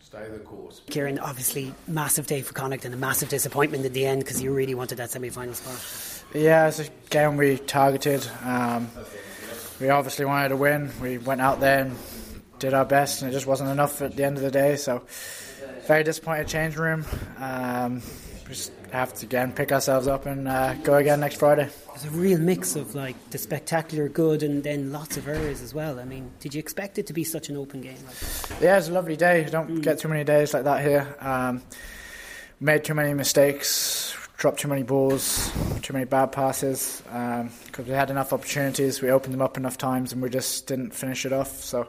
stay 0.00 0.28
the 0.30 0.38
course. 0.38 0.82
Kieran, 0.90 1.18
obviously, 1.18 1.74
massive 1.88 2.26
day 2.26 2.42
for 2.42 2.52
Connacht 2.52 2.84
and 2.84 2.94
a 2.94 2.98
massive 2.98 3.30
disappointment 3.30 3.84
in 3.84 3.92
the 3.92 4.06
end 4.06 4.22
because 4.22 4.40
you 4.40 4.52
really 4.52 4.74
wanted 4.74 4.98
that 4.98 5.10
semi-final 5.10 5.54
spot. 5.54 6.17
Yeah, 6.34 6.68
it's 6.68 6.80
a 6.80 6.88
game 7.08 7.36
we 7.36 7.56
targeted. 7.56 8.26
Um, 8.44 8.90
we 9.80 9.88
obviously 9.88 10.24
wanted 10.24 10.50
to 10.50 10.56
win. 10.56 10.90
We 11.00 11.18
went 11.18 11.40
out 11.40 11.60
there 11.60 11.84
and 11.86 11.96
did 12.58 12.74
our 12.74 12.84
best, 12.84 13.22
and 13.22 13.30
it 13.30 13.34
just 13.34 13.46
wasn't 13.46 13.70
enough 13.70 14.02
at 14.02 14.16
the 14.16 14.24
end 14.24 14.36
of 14.36 14.42
the 14.42 14.50
day. 14.50 14.76
So, 14.76 15.04
very 15.86 16.04
disappointed 16.04 16.48
change 16.48 16.76
room. 16.76 17.06
Um, 17.38 18.02
we 18.48 18.54
just 18.54 18.72
have 18.92 19.12
to 19.14 19.26
again 19.26 19.52
pick 19.52 19.72
ourselves 19.72 20.06
up 20.06 20.26
and 20.26 20.48
uh, 20.48 20.74
go 20.74 20.96
again 20.96 21.20
next 21.20 21.36
Friday. 21.36 21.68
It's 21.94 22.04
a 22.04 22.10
real 22.10 22.38
mix 22.38 22.76
of 22.76 22.94
like 22.94 23.30
the 23.30 23.38
spectacular 23.38 24.08
good 24.08 24.42
and 24.42 24.62
then 24.62 24.92
lots 24.92 25.16
of 25.16 25.28
errors 25.28 25.62
as 25.62 25.74
well. 25.74 25.98
I 25.98 26.04
mean, 26.04 26.30
did 26.40 26.54
you 26.54 26.58
expect 26.58 26.98
it 26.98 27.06
to 27.08 27.12
be 27.12 27.24
such 27.24 27.48
an 27.48 27.56
open 27.56 27.80
game? 27.80 27.98
Like 28.06 28.60
yeah, 28.60 28.78
it's 28.78 28.88
a 28.88 28.92
lovely 28.92 29.16
day. 29.16 29.44
You 29.44 29.50
don't 29.50 29.80
get 29.80 29.98
too 29.98 30.08
many 30.08 30.24
days 30.24 30.54
like 30.54 30.64
that 30.64 30.82
here. 30.82 31.16
Um, 31.20 31.62
made 32.60 32.84
too 32.84 32.94
many 32.94 33.14
mistakes, 33.14 34.16
dropped 34.38 34.60
too 34.60 34.68
many 34.68 34.84
balls, 34.84 35.52
too 35.82 35.92
many 35.92 36.04
bad 36.04 36.32
passes 36.32 37.02
because 37.02 37.78
um, 37.78 37.84
we 37.86 37.90
had 37.90 38.08
enough 38.08 38.32
opportunities. 38.32 39.02
We 39.02 39.10
opened 39.10 39.34
them 39.34 39.42
up 39.42 39.56
enough 39.56 39.76
times 39.76 40.12
and 40.12 40.22
we 40.22 40.30
just 40.30 40.66
didn't 40.66 40.94
finish 40.94 41.26
it 41.26 41.32
off. 41.32 41.62
So. 41.62 41.88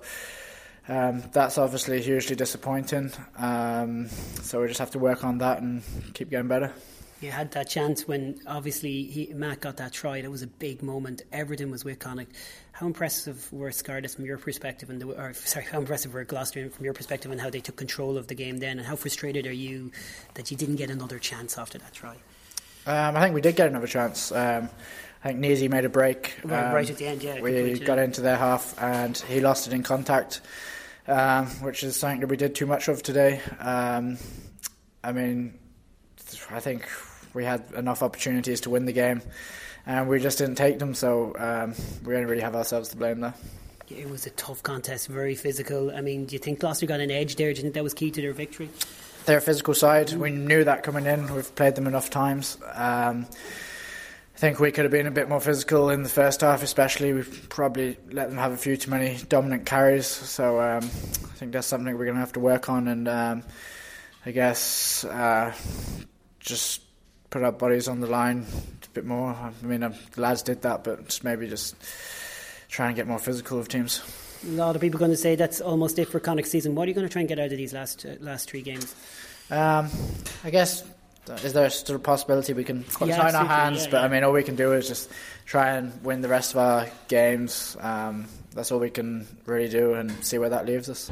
Um, 0.88 1.22
that's 1.34 1.60
obviously 1.60 2.02
hugely 2.02 2.36
disappointing. 2.36 3.12
Um, 3.38 4.08
so 4.42 4.60
we 4.60 4.68
just 4.68 4.80
have 4.80 4.90
to 4.92 5.00
work 5.00 5.24
on 5.24 5.38
that 5.38 5.62
and 5.62 5.84
keep 6.16 6.32
getting 6.32 6.48
better. 6.48 6.74
You 7.22 7.30
had 7.30 7.52
that 7.52 7.70
chance 7.70 8.08
when 8.08 8.40
obviously 8.48 9.04
he, 9.04 9.32
Matt 9.32 9.60
got 9.60 9.78
that 9.78 9.94
try. 9.94 10.22
That 10.22 10.32
was 10.32 10.42
a 10.42 10.48
big 10.48 10.82
moment. 10.82 11.22
Everything 11.32 11.70
was 11.70 11.86
with 11.86 12.00
Connacht. 12.00 12.32
How 12.72 12.88
impressive 12.88 13.54
were 13.54 13.72
Scarlett 13.72 14.10
from 14.10 14.26
your 14.26 14.40
perspective, 14.40 14.90
and 14.90 15.04
or 15.04 15.34
sorry, 15.34 15.66
how 15.66 15.78
impressive 15.78 16.14
were 16.14 16.24
Gloucester 16.24 16.68
from 16.72 16.86
your 16.86 16.96
perspective, 16.96 17.30
and 17.30 17.40
how 17.40 17.52
they 17.52 17.60
took 17.60 17.76
control 17.76 18.18
of 18.18 18.26
the 18.26 18.36
game 18.36 18.58
then, 18.58 18.80
and 18.80 18.88
how 18.88 18.96
frustrated 18.96 19.46
are 19.46 19.54
you 19.54 19.92
that 20.36 20.50
you 20.50 20.58
didn't 20.58 20.78
get 20.78 20.90
another 20.90 21.20
chance 21.20 21.58
after 21.58 21.78
that 21.78 21.94
try? 21.94 22.16
Um, 22.90 23.16
I 23.16 23.22
think 23.22 23.36
we 23.36 23.42
did 23.42 23.56
get 23.56 23.68
another 23.68 23.86
chance. 23.86 24.32
Um, 24.32 24.68
I 25.24 25.28
think 25.28 25.40
Neasy 25.40 25.68
made 25.68 25.86
a 25.86 25.90
break. 25.90 26.36
Right, 26.44 26.66
um, 26.66 26.74
right 26.74 26.90
at 26.90 26.98
the 26.98 27.06
end, 27.06 27.22
yeah. 27.22 27.40
We 27.40 27.78
got 27.78 28.00
into 28.00 28.22
their 28.22 28.36
half 28.36 28.82
and 28.82 29.16
he 29.16 29.42
lost 29.42 29.68
it 29.68 29.74
in 29.74 29.84
contact, 29.84 30.42
um, 31.08 31.46
which 31.62 31.84
is 31.84 31.96
something 31.96 32.22
that 32.22 32.28
we 32.28 32.36
did 32.36 32.56
too 32.56 32.66
much 32.66 32.88
of 32.88 33.04
today. 33.04 33.42
Um, 33.60 34.18
I 35.04 35.12
mean, 35.12 35.54
I 36.50 36.60
think 36.60 36.90
we 37.36 37.46
had 37.46 37.64
enough 37.76 38.02
opportunities 38.02 38.62
to 38.62 38.72
win 38.72 38.86
the 38.86 38.92
game 38.92 39.22
and 39.86 40.10
we 40.10 40.20
just 40.20 40.40
didn't 40.40 40.56
take 40.56 40.80
them, 40.80 40.96
so 40.96 41.36
um, 41.38 41.76
we 42.04 42.16
only 42.16 42.26
really 42.26 42.42
have 42.42 42.56
ourselves 42.56 42.90
to 42.90 42.98
blame 42.98 43.20
there. 43.20 43.36
It 43.88 44.10
was 44.10 44.26
a 44.26 44.32
tough 44.32 44.64
contest, 44.64 45.10
very 45.10 45.36
physical. 45.36 45.96
I 45.96 46.02
mean, 46.02 46.26
do 46.26 46.34
you 46.34 46.40
think 46.40 46.60
Gloucester 46.60 46.88
got 46.88 47.02
an 47.02 47.12
edge 47.12 47.36
there? 47.36 47.54
Do 47.54 47.58
you 47.58 47.64
think 47.64 47.76
that 47.76 47.84
was 47.84 47.94
key 47.94 48.10
to 48.10 48.22
their 48.22 48.34
victory? 48.34 48.70
Their 49.30 49.42
physical 49.42 49.76
side, 49.76 50.12
we 50.14 50.32
knew 50.32 50.64
that 50.64 50.82
coming 50.82 51.06
in. 51.06 51.32
We've 51.32 51.54
played 51.54 51.76
them 51.76 51.86
enough 51.86 52.10
times. 52.10 52.58
Um, 52.74 53.28
I 54.34 54.38
think 54.40 54.60
we 54.60 54.72
could 54.72 54.86
have 54.86 54.92
been 54.92 55.06
a 55.06 55.12
bit 55.12 55.30
more 55.30 55.40
physical 55.40 55.92
in 55.92 56.02
the 56.02 56.10
first 56.10 56.42
half, 56.42 56.64
especially. 56.64 57.14
We 57.14 57.22
probably 57.22 58.00
let 58.10 58.30
them 58.30 58.40
have 58.40 58.54
a 58.54 58.58
few 58.58 58.76
too 58.76 58.90
many 58.90 59.20
dominant 59.30 59.68
carries. 59.68 60.08
So 60.08 60.60
um, 60.60 60.78
I 60.78 61.36
think 61.36 61.52
that's 61.52 61.68
something 61.68 61.96
we're 61.96 62.06
going 62.06 62.16
to 62.16 62.22
have 62.22 62.34
to 62.34 62.40
work 62.40 62.70
on, 62.70 62.88
and 62.88 63.08
um, 63.08 63.44
I 64.26 64.32
guess 64.32 65.04
uh, 65.06 65.54
just 66.40 66.82
put 67.30 67.44
our 67.44 67.52
bodies 67.52 67.88
on 67.88 68.00
the 68.00 68.08
line 68.08 68.48
a 68.84 68.90
bit 68.96 69.06
more. 69.06 69.30
I 69.30 69.52
mean, 69.62 69.84
uh, 69.84 69.94
the 70.14 70.22
lads 70.22 70.42
did 70.42 70.64
that, 70.64 70.84
but 70.84 71.06
just 71.06 71.24
maybe 71.24 71.48
just 71.48 71.76
try 72.68 72.88
and 72.88 72.96
get 72.96 73.06
more 73.06 73.20
physical 73.20 73.60
with 73.60 73.68
teams. 73.68 74.02
A 74.44 74.52
lot 74.52 74.76
of 74.76 74.82
people 74.82 74.98
are 74.98 75.00
going 75.00 75.12
to 75.12 75.18
say 75.18 75.36
that's 75.36 75.60
almost 75.60 76.00
it 76.00 76.08
for 76.08 76.20
Connacht 76.20 76.48
season. 76.48 76.74
What 76.74 76.86
are 76.86 76.88
you 76.88 76.96
going 76.96 77.08
to 77.08 77.12
try 77.12 77.20
and 77.20 77.28
get 77.28 77.40
out 77.40 77.52
of 77.52 77.58
these 77.58 77.74
last 77.74 78.06
uh, 78.06 78.16
last 78.22 78.50
three 78.50 78.62
games? 78.62 78.96
Um, 79.52 79.90
I 80.44 80.50
guess 80.50 80.84
is 81.44 81.54
there 81.54 81.70
still 81.70 81.96
a 81.98 82.00
possibility 82.00 82.54
we 82.54 82.64
can 82.64 82.86
Yeah, 83.06 83.18
tie 83.18 83.30
in 83.30 83.36
our 83.36 83.46
hands? 83.46 83.84
yeah, 83.86 83.92
but 83.92 83.98
yeah. 83.98 84.04
I 84.06 84.08
mean, 84.08 84.24
all 84.24 84.32
we 84.34 84.44
can 84.44 84.56
do 84.56 84.74
is 84.74 84.88
just 84.88 85.10
try 85.46 85.70
and 85.70 85.94
win 86.04 86.22
the 86.22 86.28
rest 86.28 86.54
of 86.54 86.58
our 86.60 86.88
games. 87.08 87.78
Um, 87.80 88.26
that's 88.54 88.72
all 88.72 88.80
we 88.80 88.90
can 88.90 89.28
really 89.46 89.70
do, 89.70 89.94
and 89.94 90.12
see 90.24 90.38
where 90.40 90.50
that 90.50 90.66
leaves 90.66 90.90
us. 90.90 91.12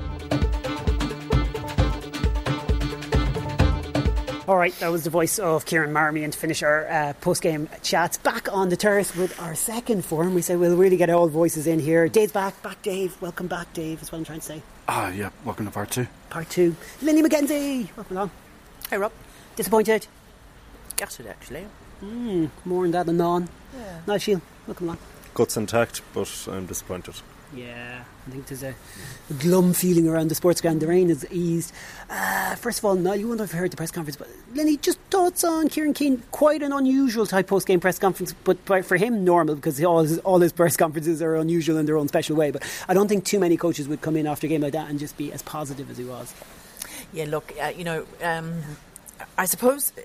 All 4.48 4.56
right, 4.56 4.74
that 4.80 4.88
was 4.94 5.04
the 5.04 5.10
voice 5.10 5.40
of 5.40 5.66
Kieran 5.66 5.92
Marmion 5.92 6.32
to 6.32 6.38
finish 6.38 6.64
our 6.64 6.88
uh, 6.88 7.14
post-game 7.20 7.68
chats. 7.84 8.18
Back 8.18 8.50
on 8.50 8.70
the 8.70 8.78
terrace 8.78 9.14
with 9.14 9.38
our 9.42 9.56
second 9.56 10.06
forum. 10.06 10.36
We 10.36 10.42
said 10.42 10.58
we'll 10.58 10.78
really 10.78 10.96
get 10.96 11.10
all 11.10 11.28
voices 11.28 11.68
in 11.68 11.80
here. 11.80 12.08
Dave's 12.08 12.32
back. 12.32 12.64
Back, 12.64 12.82
Dave. 12.82 13.22
Welcome 13.22 13.48
back, 13.48 13.74
Dave, 13.74 14.02
is 14.02 14.10
what 14.10 14.20
I'm 14.20 14.24
trying 14.24 14.40
to 14.40 14.46
say. 14.46 14.62
Ah, 14.88 15.10
yeah, 15.12 15.32
welcome 15.44 15.66
to 15.66 15.72
part 15.72 15.92
two. 15.92 16.08
Part 16.30 16.50
two. 16.50 16.78
Lindy 17.02 17.24
McKenzie. 17.24 17.90
Welcome 17.98 18.16
along. 18.16 18.32
Hey, 18.90 18.98
Rob. 18.98 19.12
Disappointed? 19.58 20.08
Gutted, 20.96 21.28
actually. 21.28 21.68
Mm, 22.02 22.50
more 22.64 22.86
on 22.86 22.92
that 22.92 23.06
than 23.06 23.18
none. 23.18 23.50
Yeah. 23.78 24.00
Nice, 24.08 24.22
Shield. 24.22 24.42
Welcome 24.66 24.88
along. 24.88 25.00
Guts 25.34 25.58
intact, 25.58 26.02
but 26.14 26.48
I'm 26.50 26.68
disappointed. 26.68 27.16
Yeah, 27.56 28.04
I 28.28 28.30
think 28.30 28.48
there's 28.48 28.64
a, 28.64 28.76
a 29.30 29.34
glum 29.34 29.74
feeling 29.74 30.08
around 30.08 30.28
the 30.28 30.36
sports 30.36 30.60
ground. 30.60 30.82
The 30.82 30.88
rain 30.88 31.08
has 31.08 31.26
eased. 31.32 31.74
Uh, 32.10 32.56
first 32.56 32.80
of 32.80 32.86
all, 32.86 32.96
now 32.96 33.14
you 33.14 33.28
wouldn't 33.28 33.50
have 33.50 33.58
heard 33.58 33.72
the 33.72 33.78
press 33.78 33.90
conference, 33.90 34.18
but 34.18 34.28
Lenny, 34.54 34.76
just 34.76 35.00
thoughts 35.10 35.46
on 35.46 35.70
Kieran 35.70 35.94
Keane? 35.94 36.22
Quite 36.32 36.62
an 36.62 36.74
unusual 36.74 37.26
type 37.26 37.48
post 37.48 37.66
game 37.66 37.80
press 37.80 38.00
conference, 38.00 38.34
but 38.44 38.64
but 38.66 38.84
for 38.84 38.98
him, 38.98 39.24
normal 39.24 39.56
because 39.56 39.82
all 39.84 40.04
his, 40.04 40.20
all 40.20 40.40
his 40.40 40.52
press 40.52 40.76
conferences 40.84 41.22
are 41.22 41.36
unusual 41.36 41.78
in 41.78 41.86
their 41.86 41.98
own 41.98 42.10
special 42.10 42.36
way. 42.36 42.52
But 42.52 42.64
I 42.90 42.94
don't 42.94 43.08
think 43.08 43.24
too 43.24 43.40
many 43.40 43.56
coaches 43.56 43.88
would 43.88 44.02
come 44.02 44.18
in 44.18 44.28
after 44.28 44.46
a 44.46 44.50
game 44.50 44.62
like 44.62 44.74
that 44.74 44.90
and 44.90 45.00
just 45.00 45.16
be 45.16 45.32
as 45.32 45.42
positive 45.42 45.90
as 45.90 45.98
he 45.98 46.04
was. 46.04 46.34
Yeah, 47.14 47.26
look, 47.26 47.54
uh, 47.62 47.72
you 47.76 47.86
know, 47.86 48.06
um, 48.22 48.62
I 49.38 49.46
suppose 49.46 49.94
uh, 49.98 50.02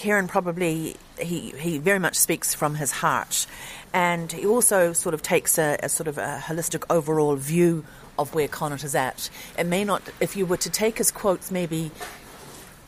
Kieran 0.00 0.28
probably 0.28 0.96
he 1.18 1.52
he 1.58 1.76
very 1.76 1.98
much 1.98 2.16
speaks 2.16 2.54
from 2.54 2.76
his 2.76 2.90
heart, 2.90 3.46
and 3.92 4.32
he 4.32 4.46
also 4.46 4.94
sort 4.94 5.12
of 5.14 5.20
takes 5.20 5.58
a, 5.58 5.76
a 5.82 5.90
sort 5.90 6.08
of 6.08 6.16
a 6.16 6.40
holistic 6.42 6.84
overall 6.88 7.36
view 7.36 7.84
of 8.18 8.34
where 8.34 8.48
Connacht 8.48 8.82
is 8.82 8.94
at. 8.94 9.28
It 9.58 9.66
may 9.66 9.84
not, 9.84 10.00
if 10.18 10.36
you 10.36 10.46
were 10.46 10.56
to 10.56 10.70
take 10.70 10.96
his 10.96 11.10
quotes, 11.10 11.50
maybe. 11.50 11.90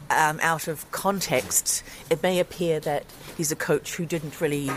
Um, 0.09 0.41
out 0.43 0.69
of 0.69 0.91
context, 0.91 1.83
it 2.11 2.23
may 2.23 2.39
appear 2.39 2.81
that 2.81 3.05
he's 3.37 3.51
a 3.51 3.57
coach 3.57 3.97
who 3.97 4.05
didn't 4.05 4.43
really 4.43 4.71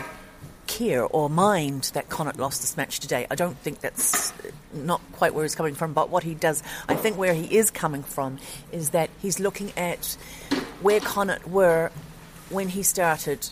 care 0.66 1.04
or 1.04 1.28
mind 1.28 1.90
that 1.92 2.08
Connacht 2.08 2.38
lost 2.38 2.62
this 2.62 2.76
match 2.76 3.00
today. 3.00 3.26
I 3.30 3.34
don't 3.34 3.58
think 3.58 3.80
that's 3.80 4.32
not 4.72 5.02
quite 5.12 5.34
where 5.34 5.44
he's 5.44 5.54
coming 5.54 5.74
from, 5.74 5.92
but 5.92 6.08
what 6.08 6.22
he 6.22 6.34
does, 6.34 6.62
I 6.88 6.94
think 6.94 7.18
where 7.18 7.34
he 7.34 7.54
is 7.54 7.70
coming 7.70 8.02
from 8.02 8.38
is 8.72 8.90
that 8.90 9.10
he's 9.20 9.38
looking 9.38 9.72
at 9.76 10.16
where 10.80 11.00
Connacht 11.00 11.46
were 11.48 11.90
when 12.50 12.68
he 12.68 12.82
started 12.82 13.48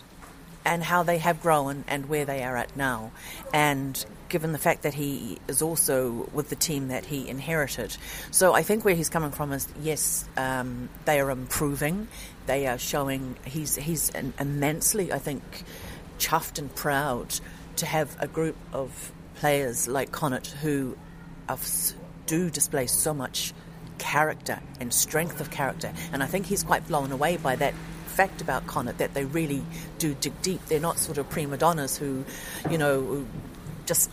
and 0.65 0.83
how 0.83 1.03
they 1.03 1.19
have 1.19 1.41
grown 1.41 1.83
and 1.87 2.07
where 2.07 2.25
they 2.25 2.43
are 2.43 2.57
at 2.57 2.75
now. 2.75 3.11
And 3.53 4.03
given 4.29 4.51
the 4.51 4.57
fact 4.57 4.81
that 4.83 4.93
he 4.93 5.37
is 5.47 5.61
also 5.61 6.27
with 6.33 6.49
the 6.49 6.55
team 6.55 6.87
that 6.87 7.05
he 7.05 7.29
inherited. 7.29 7.95
So 8.31 8.53
I 8.53 8.63
think 8.63 8.83
where 8.83 8.95
he's 8.95 9.09
coming 9.09 9.31
from 9.31 9.51
is 9.51 9.67
yes, 9.81 10.27
um, 10.35 10.89
they 11.05 11.19
are 11.19 11.29
improving. 11.29 12.07
They 12.47 12.67
are 12.67 12.77
showing 12.77 13.35
he's 13.45 13.75
he's 13.75 14.11
immensely, 14.39 15.13
I 15.13 15.19
think, 15.19 15.43
chuffed 16.17 16.57
and 16.57 16.73
proud 16.73 17.39
to 17.77 17.85
have 17.85 18.15
a 18.19 18.27
group 18.27 18.55
of 18.73 19.11
players 19.35 19.87
like 19.87 20.11
Connacht 20.11 20.47
who 20.47 20.97
are, 21.47 21.59
do 22.25 22.49
display 22.49 22.87
so 22.87 23.13
much 23.13 23.53
character 23.97 24.59
and 24.79 24.93
strength 24.93 25.39
of 25.41 25.51
character. 25.51 25.93
And 26.11 26.23
I 26.23 26.25
think 26.25 26.45
he's 26.45 26.63
quite 26.63 26.87
blown 26.87 27.11
away 27.11 27.37
by 27.37 27.55
that 27.57 27.73
fact 28.15 28.41
about 28.41 28.65
Connacht 28.67 28.97
that 28.97 29.13
they 29.13 29.25
really 29.25 29.61
do 29.99 30.15
dig 30.15 30.33
deep. 30.41 30.61
They're 30.67 30.79
not 30.89 30.97
sort 30.99 31.17
of 31.17 31.29
prima 31.29 31.57
donnas 31.57 31.97
who, 31.97 32.25
you 32.71 32.77
know, 32.77 33.25
just 33.85 34.09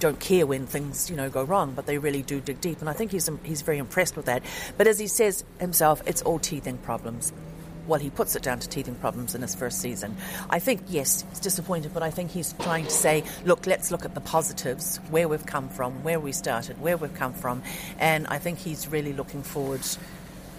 don't 0.00 0.20
care 0.20 0.46
when 0.46 0.66
things 0.66 1.10
you 1.10 1.16
know 1.16 1.28
go 1.28 1.42
wrong, 1.42 1.72
but 1.74 1.86
they 1.86 1.98
really 1.98 2.22
do 2.22 2.40
dig 2.40 2.60
deep. 2.60 2.80
And 2.80 2.88
I 2.88 2.92
think 2.92 3.10
he's 3.10 3.28
he's 3.42 3.62
very 3.62 3.78
impressed 3.78 4.16
with 4.16 4.26
that. 4.26 4.42
But 4.76 4.86
as 4.86 4.98
he 4.98 5.08
says 5.08 5.44
himself, 5.60 6.02
it's 6.06 6.22
all 6.22 6.38
teething 6.38 6.78
problems. 6.78 7.32
well, 7.88 7.98
he 7.98 8.10
puts 8.10 8.36
it 8.36 8.42
down 8.42 8.60
to 8.60 8.68
teething 8.68 8.94
problems 8.96 9.34
in 9.34 9.42
his 9.42 9.54
first 9.54 9.80
season. 9.80 10.14
I 10.50 10.58
think, 10.58 10.82
yes, 10.88 11.24
he's 11.30 11.40
disappointed, 11.40 11.94
but 11.94 12.02
I 12.02 12.10
think 12.10 12.30
he's 12.30 12.52
trying 12.60 12.84
to 12.84 12.90
say, 12.90 13.24
look, 13.44 13.66
let's 13.66 13.90
look 13.90 14.04
at 14.04 14.14
the 14.14 14.20
positives, 14.20 14.98
where 15.10 15.26
we've 15.26 15.46
come 15.46 15.68
from, 15.70 16.04
where 16.04 16.20
we 16.20 16.32
started, 16.32 16.80
where 16.80 16.96
we've 16.96 17.14
come 17.14 17.32
from. 17.32 17.62
And 17.98 18.26
I 18.26 18.38
think 18.38 18.58
he's 18.58 18.88
really 18.88 19.14
looking 19.14 19.42
forward 19.42 19.80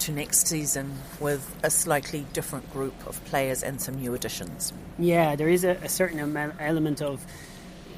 to 0.02 0.12
next 0.12 0.48
season 0.48 0.94
with 1.20 1.56
a 1.64 1.70
slightly 1.70 2.26
different 2.34 2.72
group 2.72 2.94
of 3.08 3.24
players 3.26 3.64
and 3.64 3.82
some 3.82 3.96
new 3.96 4.14
additions. 4.14 4.74
Yeah, 4.98 5.36
there 5.36 5.50
is 5.50 5.64
a, 5.64 5.72
a 5.84 5.90
certain 5.90 6.20
element 6.60 7.02
of 7.02 7.26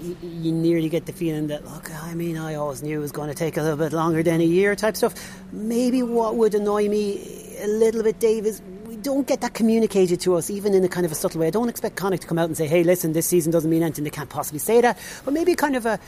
you, 0.02 0.18
you 0.22 0.52
nearly 0.52 0.90
get 0.90 1.06
the 1.06 1.14
feeling 1.14 1.48
that 1.48 1.64
look 1.66 1.92
I 1.92 2.14
mean 2.14 2.38
I 2.38 2.56
always 2.56 2.82
knew 2.82 2.98
it 2.98 3.02
was 3.02 3.12
going 3.12 3.30
to 3.30 3.36
take 3.36 3.58
a 3.58 3.62
little 3.62 3.78
bit 3.78 3.94
longer 3.94 4.24
than 4.24 4.42
a 4.42 4.46
year 4.46 4.76
type 4.76 4.98
stuff. 4.98 5.14
Maybe 5.52 6.02
what 6.02 6.36
would 6.36 6.56
annoy 6.56 6.90
me 6.90 7.58
a 7.60 7.68
little 7.68 8.04
bit 8.04 8.20
Dave 8.20 8.46
is 8.46 8.62
we 8.86 8.96
don't 8.96 9.28
get 9.28 9.42
that 9.42 9.54
communicated 9.54 10.20
to 10.22 10.36
us 10.36 10.50
even 10.50 10.74
in 10.74 10.84
a 10.84 10.90
kind 10.90 11.06
of 11.06 11.12
a 11.12 11.16
subtle 11.16 11.42
way. 11.42 11.48
I 11.48 11.52
don't 11.52 11.70
expect 11.70 11.96
Connacht 11.96 12.24
to 12.24 12.28
come 12.28 12.40
out 12.40 12.46
and 12.46 12.58
say 12.58 12.68
hey 12.68 12.84
listen 12.84 13.14
this 13.14 13.28
season 13.28 13.52
doesn't 13.52 13.70
mean 13.70 13.84
anything. 13.84 14.04
They 14.04 14.10
can't 14.10 14.30
possibly 14.30 14.60
say 14.60 14.82
that. 14.82 14.98
But 15.24 15.34
maybe 15.34 15.56
kind 15.56 15.76
of 15.76 15.86
a 15.86 16.00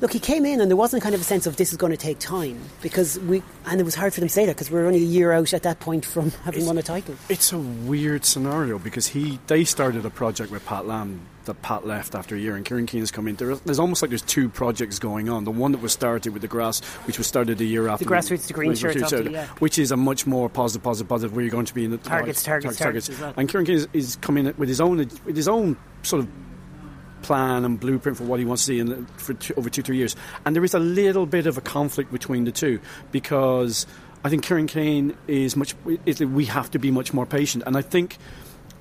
look, 0.00 0.12
he 0.12 0.18
came 0.18 0.46
in 0.46 0.60
and 0.60 0.70
there 0.70 0.76
wasn't 0.76 1.02
kind 1.02 1.14
of 1.14 1.20
a 1.20 1.24
sense 1.24 1.46
of 1.46 1.56
this 1.56 1.72
is 1.72 1.76
going 1.76 1.92
to 1.92 1.98
take 1.98 2.18
time 2.18 2.58
because 2.82 3.18
we, 3.20 3.42
and 3.66 3.80
it 3.80 3.84
was 3.84 3.94
hard 3.94 4.14
for 4.14 4.20
them 4.20 4.28
to 4.28 4.32
say 4.32 4.46
that 4.46 4.56
because 4.56 4.70
we 4.70 4.78
were 4.78 4.86
only 4.86 5.00
a 5.00 5.06
year 5.06 5.32
out 5.32 5.52
at 5.52 5.62
that 5.62 5.80
point 5.80 6.04
from 6.04 6.30
having 6.44 6.60
it's, 6.60 6.66
won 6.66 6.78
a 6.78 6.82
title. 6.82 7.14
It's 7.28 7.52
a 7.52 7.58
weird 7.58 8.24
scenario 8.24 8.78
because 8.78 9.08
he 9.08 9.38
they 9.46 9.64
started 9.64 10.04
a 10.04 10.10
project 10.10 10.50
with 10.50 10.64
Pat 10.66 10.86
Lam 10.86 11.26
that 11.44 11.62
Pat 11.62 11.86
left 11.86 12.14
after 12.14 12.36
a 12.36 12.38
year 12.38 12.54
and 12.54 12.64
Kieran 12.64 12.86
Keane 12.86 13.00
has 13.00 13.10
come 13.10 13.26
in. 13.26 13.34
There, 13.36 13.54
there's 13.56 13.78
almost 13.78 14.02
like 14.02 14.10
there's 14.10 14.22
two 14.22 14.48
projects 14.48 14.98
going 14.98 15.28
on. 15.28 15.44
The 15.44 15.50
one 15.50 15.72
that 15.72 15.80
was 15.80 15.92
started 15.92 16.32
with 16.32 16.42
the 16.42 16.48
grass, 16.48 16.80
which 17.06 17.18
was 17.18 17.26
started 17.26 17.60
a 17.60 17.64
year 17.64 17.88
after 17.88 18.04
the 18.04 18.10
grassroots, 18.10 18.46
the 18.46 18.52
green 18.52 18.74
shirts, 18.74 19.12
yeah. 19.12 19.46
which 19.58 19.78
is 19.78 19.90
a 19.90 19.96
much 19.96 20.26
more 20.26 20.48
positive, 20.48 20.84
positive, 20.84 21.08
positive. 21.08 21.34
Where 21.34 21.42
you're 21.42 21.50
going 21.50 21.66
to 21.66 21.74
be 21.74 21.84
in 21.84 21.90
the 21.90 21.98
targets, 21.98 22.42
targets, 22.42 22.76
targets. 22.76 23.06
targets. 23.06 23.20
Well. 23.20 23.34
And 23.36 23.48
Kieran 23.48 23.66
Keane 23.66 23.76
is, 23.76 23.88
is 23.92 24.16
coming 24.16 24.52
with 24.56 24.68
his 24.68 24.80
own 24.80 24.98
with 24.98 25.36
his 25.36 25.48
own 25.48 25.76
sort 26.02 26.20
of 26.20 26.28
plan 27.22 27.64
and 27.64 27.78
blueprint 27.78 28.18
for 28.18 28.24
what 28.24 28.38
he 28.38 28.44
wants 28.44 28.64
to 28.64 28.66
see 28.66 28.78
in 28.78 29.06
for 29.16 29.34
two, 29.34 29.54
over 29.56 29.70
two, 29.70 29.82
three 29.82 29.96
years. 29.96 30.16
And 30.44 30.54
there 30.54 30.64
is 30.64 30.74
a 30.74 30.78
little 30.78 31.26
bit 31.26 31.46
of 31.46 31.58
a 31.58 31.60
conflict 31.60 32.12
between 32.12 32.44
the 32.44 32.52
two 32.52 32.80
because 33.12 33.86
I 34.24 34.28
think 34.28 34.44
Kieran 34.44 34.66
Keane 34.66 35.16
is 35.26 35.56
much. 35.56 35.74
We 35.84 36.44
have 36.46 36.70
to 36.72 36.78
be 36.78 36.90
much 36.90 37.14
more 37.14 37.26
patient, 37.26 37.64
and 37.66 37.76
I 37.76 37.82
think 37.82 38.18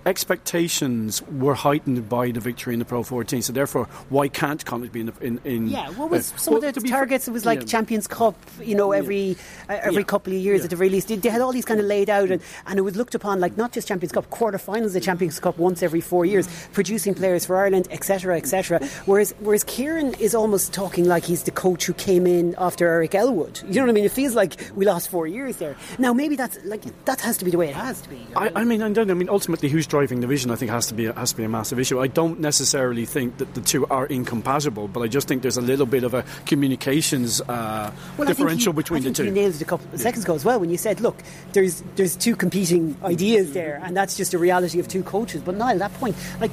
expectations 0.05 1.21
were 1.23 1.55
heightened 1.55 2.07
by 2.07 2.31
the 2.31 2.39
victory 2.39 2.73
in 2.73 2.79
the 2.79 2.85
Pro 2.85 3.03
14. 3.03 3.41
So 3.41 3.53
therefore, 3.53 3.85
why 4.09 4.27
can't 4.27 4.63
Connacht 4.65 4.91
be 4.91 5.01
in? 5.01 5.13
in, 5.21 5.39
in 5.43 5.67
yeah, 5.67 5.89
what 5.91 6.09
was 6.09 6.31
uh, 6.33 6.37
some 6.37 6.53
well, 6.55 6.65
of 6.65 6.75
the 6.75 6.81
targets? 6.81 7.27
It 7.27 7.31
was 7.31 7.45
like 7.45 7.61
yeah. 7.61 7.65
Champions 7.65 8.07
Cup, 8.07 8.35
you 8.61 8.75
know, 8.75 8.91
every 8.91 9.37
uh, 9.69 9.73
every 9.81 10.01
yeah. 10.01 10.03
couple 10.03 10.33
of 10.33 10.39
years 10.39 10.59
yeah. 10.59 10.63
at 10.65 10.69
the 10.69 10.75
very 10.75 10.89
least. 10.89 11.09
They, 11.09 11.15
they, 11.15 11.29
had 11.29 11.41
all 11.41 11.51
these 11.51 11.65
kind 11.65 11.79
of 11.79 11.85
laid 11.85 12.09
out, 12.09 12.31
and, 12.31 12.41
and 12.65 12.79
it 12.79 12.81
was 12.81 12.95
looked 12.95 13.15
upon 13.15 13.39
like 13.39 13.57
not 13.57 13.73
just 13.73 13.87
Champions 13.87 14.11
Cup, 14.11 14.29
quarterfinals 14.29 14.95
of 14.95 15.03
Champions 15.03 15.39
Cup 15.39 15.57
once 15.57 15.83
every 15.83 16.01
four 16.01 16.25
years, 16.25 16.47
producing 16.73 17.13
players 17.13 17.45
for 17.45 17.57
Ireland, 17.57 17.87
etc., 17.91 18.37
etc. 18.37 18.79
Whereas 19.05 19.33
whereas 19.39 19.63
Kieran 19.63 20.13
is 20.15 20.33
almost 20.33 20.73
talking 20.73 21.05
like 21.05 21.25
he's 21.25 21.43
the 21.43 21.51
coach 21.51 21.85
who 21.85 21.93
came 21.93 22.25
in 22.25 22.55
after 22.57 22.87
Eric 22.87 23.15
Elwood. 23.15 23.61
You 23.67 23.75
know 23.75 23.81
what 23.81 23.89
I 23.89 23.93
mean? 23.93 24.05
It 24.05 24.11
feels 24.11 24.35
like 24.35 24.55
we 24.75 24.85
lost 24.85 25.09
four 25.09 25.27
years 25.27 25.57
there. 25.57 25.75
Now 25.97 26.13
maybe 26.13 26.35
that's 26.35 26.57
like 26.65 26.83
that 27.05 27.21
has 27.21 27.37
to 27.37 27.45
be 27.45 27.51
the 27.51 27.57
way 27.57 27.69
it 27.69 27.75
has 27.75 28.01
to 28.01 28.09
be. 28.09 28.19
I, 28.35 28.51
I 28.55 28.63
mean, 28.63 28.81
I 28.81 28.89
don't. 28.91 29.11
I 29.11 29.13
mean, 29.13 29.29
ultimately, 29.29 29.69
who's 29.69 29.87
driving 29.89 30.21
the 30.21 30.27
vision, 30.27 30.51
I 30.51 30.55
think, 30.55 30.71
has 30.71 30.87
to 30.87 30.93
be 30.93 31.05
has 31.05 31.31
to 31.31 31.37
be 31.37 31.43
a 31.43 31.49
massive 31.49 31.79
issue. 31.79 31.99
I 31.99 32.07
don't 32.07 32.39
necessarily 32.39 33.05
think 33.05 33.37
that 33.37 33.53
the 33.55 33.61
two 33.61 33.85
are 33.87 34.05
incompatible, 34.05 34.87
but 34.87 35.01
I 35.01 35.07
just 35.07 35.27
think 35.27 35.41
there's 35.41 35.57
a 35.57 35.61
little 35.61 35.85
bit 35.85 36.03
of 36.03 36.13
a 36.13 36.23
communications 36.45 37.41
uh, 37.41 37.91
well, 38.17 38.27
differential 38.27 38.71
you, 38.71 38.77
between 38.77 39.03
the 39.03 39.11
two. 39.11 39.25
You 39.25 39.31
nailed 39.31 39.55
it 39.55 39.61
a 39.61 39.65
couple 39.65 39.87
of 39.91 39.99
seconds 39.99 40.23
ago 40.23 40.35
as 40.35 40.45
well 40.45 40.59
when 40.59 40.69
you 40.69 40.77
said, 40.77 41.01
"Look, 41.01 41.21
there's 41.53 41.83
there's 41.95 42.15
two 42.15 42.35
competing 42.35 42.95
ideas 43.03 43.51
there, 43.53 43.81
and 43.83 43.97
that's 43.97 44.15
just 44.15 44.33
a 44.33 44.37
reality 44.37 44.79
of 44.79 44.87
two 44.87 45.03
coaches." 45.03 45.41
But 45.41 45.55
Niall, 45.55 45.79
that 45.79 45.93
point, 45.95 46.15
like 46.39 46.51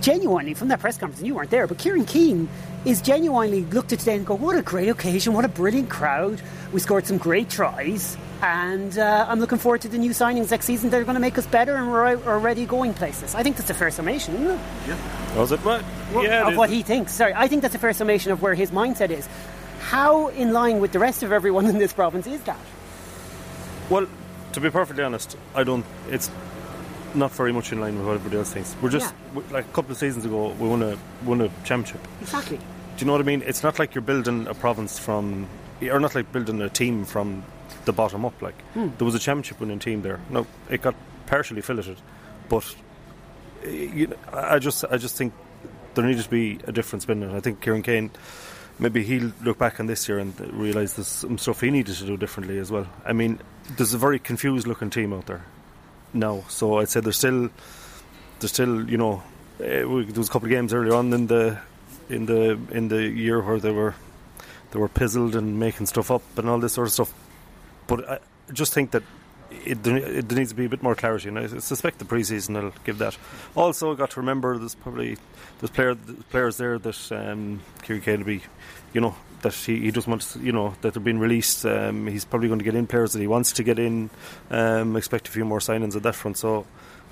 genuinely 0.00 0.54
from 0.54 0.68
that 0.68 0.80
press 0.80 0.96
conference, 0.96 1.20
and 1.20 1.26
you 1.26 1.34
weren't 1.34 1.50
there, 1.50 1.66
but 1.66 1.78
Kieran 1.78 2.04
Keane 2.04 2.48
is 2.84 3.00
genuinely 3.02 3.64
looked 3.66 3.92
at 3.92 3.98
today 3.98 4.16
and 4.16 4.24
go, 4.24 4.34
"What 4.34 4.56
a 4.56 4.62
great 4.62 4.88
occasion! 4.88 5.34
What 5.34 5.44
a 5.44 5.48
brilliant 5.48 5.90
crowd! 5.90 6.40
We 6.72 6.80
scored 6.80 7.06
some 7.06 7.18
great 7.18 7.50
tries." 7.50 8.16
And 8.42 8.98
uh, 8.98 9.26
I'm 9.28 9.40
looking 9.40 9.58
forward 9.58 9.80
to 9.82 9.88
the 9.88 9.98
new 9.98 10.10
signings 10.10 10.50
next 10.50 10.66
season. 10.66 10.90
They're 10.90 11.04
going 11.04 11.14
to 11.14 11.20
make 11.20 11.38
us 11.38 11.46
better, 11.46 11.76
and 11.76 11.90
we're 11.90 12.16
already 12.26 12.66
going 12.66 12.94
places. 12.94 13.34
I 13.34 13.42
think 13.42 13.56
that's 13.56 13.70
a 13.70 13.74
fair 13.74 13.90
summation, 13.90 14.34
isn't 14.34 14.50
it? 14.50 14.60
Yeah. 14.88 15.38
Was 15.38 15.52
it? 15.52 15.60
What? 15.60 15.84
yeah. 16.12 16.48
Of 16.48 16.56
what 16.56 16.70
he 16.70 16.82
thinks. 16.82 17.12
Sorry, 17.12 17.32
I 17.34 17.48
think 17.48 17.62
that's 17.62 17.74
a 17.74 17.78
fair 17.78 17.92
summation 17.92 18.32
of 18.32 18.42
where 18.42 18.54
his 18.54 18.70
mindset 18.70 19.10
is. 19.10 19.28
How 19.80 20.28
in 20.28 20.52
line 20.52 20.80
with 20.80 20.92
the 20.92 20.98
rest 20.98 21.22
of 21.22 21.32
everyone 21.32 21.66
in 21.66 21.78
this 21.78 21.92
province 21.92 22.26
is 22.26 22.40
that? 22.42 22.58
Well, 23.90 24.06
to 24.52 24.60
be 24.60 24.70
perfectly 24.70 25.02
honest, 25.02 25.36
I 25.54 25.64
don't. 25.64 25.84
It's 26.08 26.30
not 27.14 27.30
very 27.32 27.52
much 27.52 27.72
in 27.72 27.80
line 27.80 27.96
with 27.96 28.06
what 28.06 28.14
everybody 28.14 28.38
else 28.38 28.52
thinks. 28.52 28.74
We're 28.82 28.90
just 28.90 29.14
yeah. 29.34 29.42
like 29.50 29.64
a 29.64 29.72
couple 29.72 29.92
of 29.92 29.98
seasons 29.98 30.24
ago, 30.24 30.48
we 30.58 30.68
won 30.68 30.82
a 30.82 30.98
won 31.24 31.40
a 31.40 31.48
championship. 31.64 32.06
Exactly. 32.20 32.56
Do 32.56 32.64
you 32.98 33.06
know 33.06 33.12
what 33.12 33.20
I 33.20 33.24
mean? 33.24 33.42
It's 33.44 33.62
not 33.62 33.78
like 33.78 33.94
you're 33.94 34.02
building 34.02 34.46
a 34.46 34.54
province 34.54 34.98
from, 34.98 35.48
or 35.82 35.98
not 35.98 36.14
like 36.14 36.30
building 36.30 36.60
a 36.62 36.68
team 36.68 37.04
from 37.04 37.44
the 37.84 37.92
bottom 37.92 38.24
up. 38.24 38.40
Like 38.40 38.60
hmm. 38.72 38.88
there 38.98 39.04
was 39.04 39.14
a 39.14 39.18
championship 39.18 39.60
winning 39.60 39.78
team 39.78 40.02
there. 40.02 40.20
No, 40.30 40.46
it 40.70 40.82
got 40.82 40.94
partially 41.26 41.62
filleted, 41.62 41.98
but 42.48 42.74
eh, 43.64 43.68
you 43.70 44.06
know, 44.08 44.16
I 44.32 44.58
just 44.58 44.84
I 44.90 44.96
just 44.96 45.16
think 45.16 45.32
there 45.94 46.04
needed 46.04 46.24
to 46.24 46.30
be 46.30 46.58
a 46.64 46.72
difference 46.72 47.04
in 47.06 47.22
it. 47.22 47.34
I 47.34 47.40
think 47.40 47.60
Kieran 47.60 47.82
Keane. 47.82 48.10
Maybe 48.76 49.04
he'll 49.04 49.32
look 49.44 49.58
back 49.58 49.78
on 49.78 49.86
this 49.86 50.08
year 50.08 50.18
and 50.18 50.38
realise 50.52 50.94
there's 50.94 51.06
some 51.06 51.38
stuff 51.38 51.60
he 51.60 51.70
needed 51.70 51.94
to 51.94 52.06
do 52.06 52.16
differently 52.16 52.58
as 52.58 52.72
well. 52.72 52.88
I 53.04 53.12
mean, 53.12 53.38
there's 53.76 53.94
a 53.94 53.98
very 53.98 54.18
confused 54.18 54.66
looking 54.66 54.90
team 54.90 55.12
out 55.12 55.26
there 55.26 55.44
now. 56.12 56.44
So 56.48 56.78
I'd 56.78 56.88
say 56.88 56.98
there's 56.98 57.16
still, 57.16 57.50
there's 58.40 58.52
still, 58.52 58.90
you 58.90 58.96
know, 58.96 59.22
eh, 59.60 59.80
there 59.80 59.88
was 59.88 60.28
a 60.28 60.32
couple 60.32 60.46
of 60.46 60.50
games 60.50 60.72
earlier 60.72 60.94
on 60.94 61.12
in 61.12 61.28
the, 61.28 61.58
in 62.08 62.26
the 62.26 62.58
in 62.70 62.88
the 62.88 63.02
year 63.02 63.40
where 63.40 63.58
they 63.58 63.70
were, 63.70 63.94
they 64.72 64.78
were 64.78 64.88
pizzled 64.88 65.36
and 65.36 65.58
making 65.58 65.86
stuff 65.86 66.10
up 66.10 66.22
and 66.36 66.48
all 66.48 66.58
this 66.58 66.74
sort 66.74 66.88
of 66.88 66.92
stuff. 66.92 67.14
But 67.86 68.08
I 68.08 68.18
just 68.52 68.72
think 68.72 68.92
that 68.92 69.02
it, 69.50 69.86
it, 69.86 70.30
needs 70.32 70.50
to 70.50 70.56
be 70.56 70.64
a 70.64 70.68
bit 70.68 70.82
more 70.82 70.94
clarity, 70.94 71.28
and 71.28 71.38
I 71.38 71.46
suspect 71.46 71.98
the 71.98 72.04
preseason 72.04 72.60
will 72.60 72.72
give 72.84 72.98
that. 72.98 73.16
Also, 73.54 73.92
I've 73.92 73.98
got 73.98 74.10
to 74.10 74.20
remember 74.20 74.58
there's 74.58 74.74
probably 74.74 75.16
there's 75.60 75.70
player, 75.70 75.94
players 76.30 76.56
there 76.56 76.78
that 76.78 77.12
um, 77.12 77.60
Kieran 77.82 78.02
Keane 78.02 78.18
will 78.18 78.26
be, 78.26 78.42
you 78.92 79.00
know, 79.00 79.14
that 79.42 79.54
he, 79.54 79.80
he 79.80 79.90
doesn't 79.90 80.10
want, 80.10 80.36
you 80.40 80.52
know, 80.52 80.74
that 80.80 80.94
they're 80.94 81.02
being 81.02 81.18
released. 81.18 81.64
Um, 81.64 82.06
he's 82.06 82.24
probably 82.24 82.48
going 82.48 82.58
to 82.58 82.64
get 82.64 82.74
in 82.74 82.86
players 82.86 83.12
that 83.12 83.20
he 83.20 83.26
wants 83.26 83.52
to 83.52 83.62
get 83.62 83.78
in. 83.78 84.10
Um, 84.50 84.96
expect 84.96 85.28
a 85.28 85.30
few 85.30 85.44
more 85.44 85.60
signings 85.60 85.94
at 85.94 86.02
that 86.02 86.14
front. 86.14 86.38
So 86.38 86.66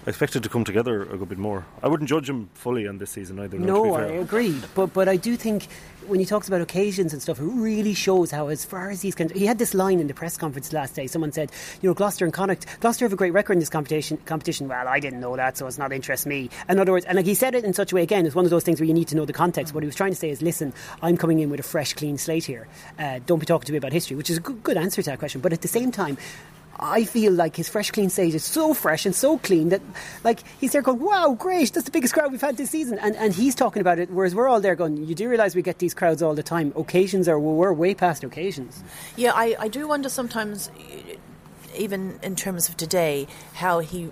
I 0.05 0.11
expected 0.11 0.43
to 0.43 0.49
come 0.49 0.65
together 0.65 1.03
a 1.03 1.17
good 1.17 1.29
bit 1.29 1.39
more. 1.39 1.65
I 1.81 1.87
wouldn't 1.87 2.09
judge 2.09 2.29
him 2.29 2.51
fully 2.55 2.89
on 2.89 2.99
this 2.99 3.11
season 3.11 3.39
either. 3.39 3.57
No, 3.57 3.95
I 3.95 4.07
agree. 4.07 4.61
But 4.75 4.93
but 4.93 5.09
I 5.09 5.15
do 5.15 5.37
think 5.37 5.69
when 6.09 6.19
he 6.19 6.27
talks 6.27 6.49
about 6.49 6.61
occasions 6.61 7.13
and 7.13 7.23
stuff, 7.23 7.39
it 7.39 7.45
really 7.45 7.95
shows 7.95 8.33
how, 8.33 8.49
as 8.49 8.65
far 8.65 8.91
as 8.91 9.01
he's 9.01 9.15
concerned, 9.15 9.39
he 9.39 9.47
had 9.47 9.59
this 9.59 9.75
line 9.75 10.01
in 10.01 10.09
the 10.09 10.15
press 10.15 10.37
conference 10.37 10.73
last 10.73 10.97
day. 10.97 11.07
Someone 11.07 11.31
said, 11.31 11.53
you 11.81 11.89
know, 11.89 11.95
Gloucester 11.95 12.25
and 12.25 12.35
Connacht, 12.35 12.67
Gloucester 12.81 13.05
have 13.05 13.13
a 13.13 13.17
great 13.17 13.33
record 13.33 13.53
in 13.53 13.59
this 13.61 13.69
competition. 13.69 14.17
Competition. 14.27 14.67
Well, 14.67 14.89
I 14.89 14.99
didn't 14.99 15.21
know 15.21 15.37
that, 15.37 15.57
so 15.57 15.69
it's 15.69 15.79
not 15.79 15.93
interest 15.93 16.27
me. 16.27 16.51
In 16.69 16.81
other 16.81 16.91
words, 16.91 17.07
and 17.07 17.15
like 17.15 17.27
he 17.27 17.35
said 17.35 17.55
it 17.55 17.65
in 17.65 17.73
such 17.73 17.93
a 17.93 17.95
way 17.95 18.03
again, 18.03 18.27
it's 18.27 18.35
one 18.35 18.45
of 18.45 18.51
those 18.51 18.65
things 18.65 18.81
where 18.81 18.89
you 18.89 18.95
need 18.95 19.07
to 19.09 19.15
know 19.15 19.25
the 19.25 19.33
context. 19.33 19.73
What 19.73 19.85
he 19.85 19.87
was 19.87 19.95
trying 19.95 20.11
to 20.11 20.19
say 20.19 20.31
is, 20.31 20.43
listen, 20.43 20.73
I'm 21.01 21.17
coming 21.17 21.39
in 21.39 21.49
with 21.49 21.61
a 21.61 21.63
fresh, 21.63 21.95
clean 21.95 22.19
slate 22.19 22.45
here. 22.45 22.67
Uh, 22.99 23.21
don't 23.25 23.39
be 23.39 23.47
talking 23.47 23.67
to 23.67 23.73
me 23.73 23.79
about 23.79 23.93
history, 23.93 24.17
which 24.17 24.31
is 24.31 24.39
a 24.39 24.41
good, 24.41 24.65
good 24.65 24.77
answer 24.77 25.01
to 25.01 25.11
that 25.11 25.21
question. 25.21 25.41
But 25.41 25.53
at 25.53 25.63
the 25.63 25.69
same 25.69 25.93
time, 25.93 26.19
I 26.79 27.05
feel 27.05 27.33
like 27.33 27.57
his 27.57 27.69
fresh, 27.69 27.91
clean 27.91 28.11
stage 28.11 28.35
is 28.35 28.45
so 28.45 28.75
fresh 28.75 29.07
and 29.07 29.15
so 29.15 29.39
clean 29.39 29.69
that, 29.69 29.83
like, 30.25 30.41
he's 30.61 30.73
there 30.73 30.83
going, 30.83 31.01
"Wow, 31.01 31.37
great! 31.39 31.73
That's 31.73 31.85
the 31.85 31.93
biggest 31.93 32.15
crowd 32.15 32.33
we've 32.33 32.41
had 32.41 32.57
this 32.57 32.71
season," 32.71 32.99
and 32.99 33.15
and 33.17 33.35
he's 33.35 33.55
talking 33.55 33.81
about 33.81 33.99
it, 33.99 34.11
whereas 34.11 34.35
we're 34.35 34.49
all 34.49 34.61
there 34.61 34.75
going, 34.75 34.97
"You 35.05 35.15
do 35.15 35.29
realise 35.29 35.55
we 35.55 35.63
get 35.63 35.79
these 35.79 35.95
crowds 35.95 36.23
all 36.23 36.35
the 36.35 36.43
time. 36.43 36.73
Occasions 36.77 37.29
are 37.29 37.39
we're 37.39 37.73
way 37.73 37.95
past 37.95 38.25
occasions." 38.25 38.83
Yeah, 39.17 39.33
I, 39.35 39.57
I 39.59 39.69
do 39.69 39.87
wonder 39.87 40.09
sometimes, 40.09 40.71
even 41.77 42.19
in 42.23 42.37
terms 42.37 42.69
of 42.69 42.77
today, 42.77 43.27
how 43.55 43.79
he 43.81 44.11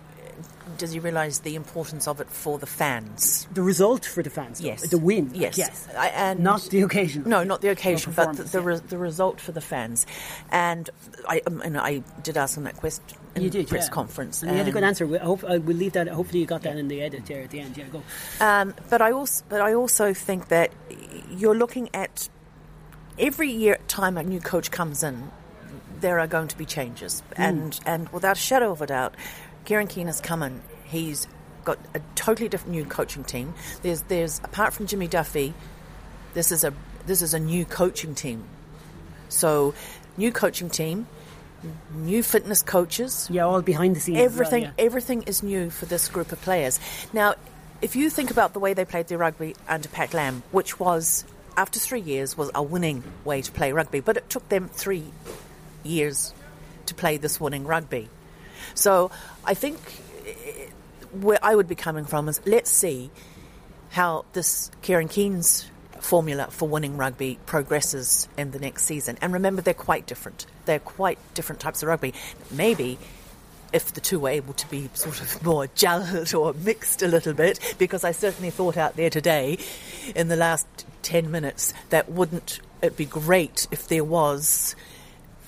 does 0.78 0.92
he 0.92 0.98
realise 0.98 1.40
the 1.40 1.54
importance 1.54 2.08
of 2.08 2.20
it 2.20 2.28
for 2.28 2.58
the 2.58 2.66
fans? 2.66 3.46
The 3.52 3.62
result 3.62 4.04
for 4.04 4.22
the 4.22 4.30
fans, 4.30 4.60
yes, 4.60 4.88
the 4.88 4.98
win, 4.98 5.30
yes, 5.34 5.58
yes, 5.58 5.88
I, 5.96 6.08
and 6.08 6.40
not 6.40 6.62
the 6.62 6.82
occasion. 6.82 7.24
No, 7.26 7.44
not 7.44 7.60
the 7.60 7.68
occasion, 7.68 8.12
but 8.14 8.36
the 8.36 8.44
the, 8.44 8.60
re- 8.60 8.80
the, 8.88 8.98
result 8.98 9.40
for 9.40 9.52
the 9.52 9.60
fans. 9.60 10.06
And 10.50 10.88
I, 11.28 11.42
um, 11.46 11.60
and 11.62 11.78
I 11.78 11.98
did 12.22 12.36
ask 12.36 12.56
him 12.56 12.64
that 12.64 12.76
question. 12.76 13.04
In 13.34 13.42
you 13.42 13.50
did, 13.50 13.68
press 13.68 13.86
yeah. 13.86 13.94
conference, 13.94 14.42
and, 14.42 14.50
and 14.50 14.58
you 14.58 14.64
had 14.64 14.68
a 14.68 14.72
good 14.72 14.84
answer. 14.84 15.14
I 15.14 15.24
hope 15.24 15.44
I 15.44 15.58
will 15.58 15.76
leave 15.76 15.92
that. 15.92 16.08
Hopefully, 16.08 16.40
you 16.40 16.46
got 16.46 16.62
that 16.62 16.76
in 16.76 16.88
the 16.88 17.00
edit 17.00 17.26
there 17.26 17.42
at 17.42 17.50
the 17.50 17.60
end. 17.60 17.76
Yeah, 17.76 17.84
go. 17.84 18.02
Um, 18.40 18.74
but 18.88 19.00
I 19.00 19.12
also, 19.12 19.44
but 19.48 19.60
I 19.60 19.74
also 19.74 20.12
think 20.12 20.48
that 20.48 20.72
you're 21.30 21.54
looking 21.54 21.90
at 21.94 22.28
every 23.18 23.50
year 23.50 23.78
time 23.86 24.16
a 24.16 24.22
new 24.22 24.40
coach 24.40 24.70
comes 24.70 25.02
in, 25.02 25.30
there 26.00 26.18
are 26.18 26.26
going 26.26 26.48
to 26.48 26.58
be 26.58 26.64
changes, 26.64 27.22
mm. 27.30 27.34
and 27.36 27.80
and 27.86 28.08
without 28.08 28.36
a 28.36 28.40
shadow 28.40 28.72
of 28.72 28.82
a 28.82 28.86
doubt, 28.86 29.14
Kieran 29.70 29.86
Keane 29.86 30.08
has 30.08 30.20
come 30.20 30.42
in. 30.42 30.60
He's 30.82 31.28
got 31.62 31.78
a 31.94 32.00
totally 32.16 32.48
different 32.48 32.74
new 32.74 32.84
coaching 32.84 33.22
team. 33.22 33.54
There's 33.82 34.02
there's 34.02 34.40
apart 34.40 34.72
from 34.72 34.88
Jimmy 34.88 35.06
Duffy, 35.06 35.54
this 36.34 36.50
is 36.50 36.64
a 36.64 36.74
this 37.06 37.22
is 37.22 37.34
a 37.34 37.38
new 37.38 37.64
coaching 37.64 38.16
team. 38.16 38.42
So, 39.28 39.74
new 40.16 40.32
coaching 40.32 40.70
team, 40.70 41.06
new 41.94 42.24
fitness 42.24 42.62
coaches. 42.62 43.28
Yeah, 43.30 43.44
all 43.44 43.62
behind 43.62 43.94
the 43.94 44.00
scenes. 44.00 44.18
as 44.18 44.22
well, 44.22 44.32
Everything, 44.32 44.62
yeah. 44.64 44.72
everything 44.76 45.22
is 45.22 45.44
new 45.44 45.70
for 45.70 45.86
this 45.86 46.08
group 46.08 46.32
of 46.32 46.40
players. 46.42 46.80
Now, 47.12 47.36
if 47.80 47.94
you 47.94 48.10
think 48.10 48.32
about 48.32 48.54
the 48.54 48.58
way 48.58 48.74
they 48.74 48.84
played 48.84 49.06
their 49.06 49.18
rugby 49.18 49.54
under 49.68 49.88
Pat 49.88 50.12
Lam, 50.14 50.42
which 50.50 50.80
was 50.80 51.24
after 51.56 51.78
three 51.78 52.00
years 52.00 52.36
was 52.36 52.50
a 52.56 52.62
winning 52.64 53.04
way 53.24 53.40
to 53.40 53.52
play 53.52 53.70
rugby, 53.70 54.00
but 54.00 54.16
it 54.16 54.28
took 54.28 54.48
them 54.48 54.68
three 54.68 55.04
years 55.84 56.34
to 56.86 56.94
play 56.96 57.18
this 57.18 57.40
winning 57.40 57.68
rugby. 57.68 58.08
So 58.74 59.10
I 59.44 59.54
think 59.54 59.78
where 61.12 61.38
I 61.42 61.54
would 61.54 61.68
be 61.68 61.74
coming 61.74 62.04
from 62.04 62.28
is 62.28 62.40
let's 62.46 62.70
see 62.70 63.10
how 63.90 64.24
this 64.32 64.70
Kieran 64.82 65.08
Keane's 65.08 65.66
formula 66.00 66.48
for 66.50 66.68
winning 66.68 66.96
rugby 66.96 67.38
progresses 67.46 68.28
in 68.36 68.52
the 68.52 68.58
next 68.58 68.84
season. 68.84 69.18
And 69.20 69.32
remember, 69.32 69.62
they're 69.62 69.74
quite 69.74 70.06
different. 70.06 70.46
They're 70.64 70.78
quite 70.78 71.18
different 71.34 71.60
types 71.60 71.82
of 71.82 71.88
rugby. 71.88 72.14
Maybe 72.50 72.98
if 73.72 73.92
the 73.92 74.00
two 74.00 74.18
were 74.18 74.30
able 74.30 74.54
to 74.54 74.68
be 74.70 74.90
sort 74.94 75.20
of 75.20 75.42
more 75.44 75.66
gelled 75.68 76.38
or 76.38 76.54
mixed 76.54 77.02
a 77.02 77.08
little 77.08 77.34
bit, 77.34 77.76
because 77.78 78.04
I 78.04 78.12
certainly 78.12 78.50
thought 78.50 78.76
out 78.76 78.96
there 78.96 79.10
today 79.10 79.58
in 80.14 80.28
the 80.28 80.36
last 80.36 80.66
10 81.02 81.30
minutes 81.30 81.72
that 81.90 82.10
wouldn't 82.10 82.60
it 82.82 82.96
be 82.96 83.04
great 83.04 83.66
if 83.70 83.88
there 83.88 84.04
was 84.04 84.74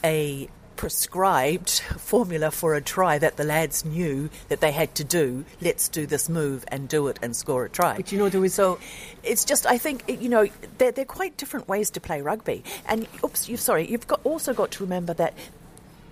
a 0.05 0.49
prescribed 0.77 1.81
formula 1.99 2.51
for 2.51 2.75
a 2.75 2.81
try 2.81 3.18
that 3.18 3.37
the 3.37 3.45
lads 3.45 3.85
knew 3.85 4.31
that 4.49 4.61
they 4.61 4.73
had 4.73 4.95
to 4.97 5.05
do. 5.05 5.45
Let's 5.61 5.89
do 5.89 6.07
this 6.07 6.29
move 6.29 6.64
and 6.68 6.89
do 6.89 7.09
it 7.09 7.18
and 7.23 7.35
score 7.37 7.64
a 7.64 7.70
try. 7.70 7.97
But 7.97 8.12
you 8.12 8.18
know, 8.18 8.29
there 8.29 8.41
was 8.41 8.55
so 8.55 8.79
it's 9.23 9.45
just 9.45 9.66
I 9.66 9.79
think 9.79 10.05
you 10.09 10.29
know 10.29 10.47
they're, 10.79 10.93
they're 10.93 11.05
quite 11.05 11.37
different 11.37 11.68
ways 11.68 11.91
to 11.91 12.01
play 12.01 12.23
rugby. 12.23 12.64
And 12.87 13.07
oops, 13.25 13.49
you 13.49 13.57
sorry, 13.57 13.91
you've 13.91 14.07
got 14.07 14.20
also 14.25 14.55
got 14.55 14.70
to 14.73 14.85
remember 14.85 15.14
that 15.14 15.35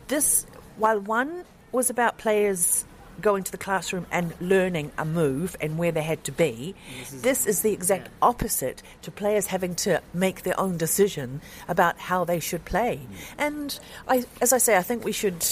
this 0.09 0.47
while 0.77 1.01
one 1.01 1.45
was 1.73 1.91
about 1.91 2.19
players 2.19 2.85
going 3.21 3.45
to 3.45 3.53
the 3.53 3.59
classroom 3.59 4.07
and 4.11 4.35
learning 4.41 4.93
a 4.99 5.05
move 5.05 5.57
and 5.61 5.79
where 5.79 5.93
they 5.93 6.03
had 6.03 6.25
to 6.25 6.33
be. 6.33 6.75
This 7.13 7.47
is, 7.47 7.61
the 7.61 7.73
exact 7.73 8.09
opposite 8.23 8.83
to 9.03 9.11
players 9.11 9.47
having 9.47 9.75
to 9.77 10.01
make 10.15 10.43
their 10.43 10.59
own 10.59 10.77
decision 10.77 11.41
about 11.69 11.99
how 11.99 12.25
they 12.25 12.41
should 12.41 12.65
play. 12.65 13.01
And 13.39 13.79
I, 14.09 14.25
as 14.41 14.53
I 14.53 14.59
say, 14.59 14.77
I 14.77 14.83
think 14.83 15.05
we 15.05 15.13
should. 15.13 15.45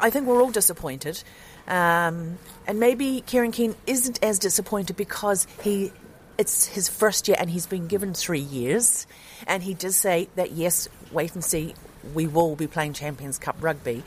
I 0.00 0.10
think 0.10 0.26
we're 0.26 0.40
all 0.40 0.50
disappointed. 0.50 1.22
Um, 1.68 2.38
and 2.66 2.80
maybe 2.80 3.22
Kieran 3.26 3.52
Keane 3.52 3.76
isn't 3.86 4.18
as 4.24 4.38
disappointed 4.38 4.96
because 4.96 5.46
he 5.62 5.92
it's 6.40 6.64
his 6.66 6.88
first 6.88 7.28
year 7.28 7.36
and 7.38 7.50
he's 7.50 7.66
been 7.66 7.86
given 7.86 8.14
three 8.14 8.40
years. 8.40 9.06
And 9.46 9.62
he 9.62 9.74
does 9.74 9.94
say 9.94 10.28
that, 10.36 10.52
yes, 10.52 10.88
wait 11.12 11.34
and 11.34 11.44
see, 11.44 11.74
we 12.14 12.26
will 12.26 12.56
be 12.56 12.66
playing 12.66 12.94
Champions 12.94 13.38
Cup 13.38 13.56
rugby. 13.60 14.02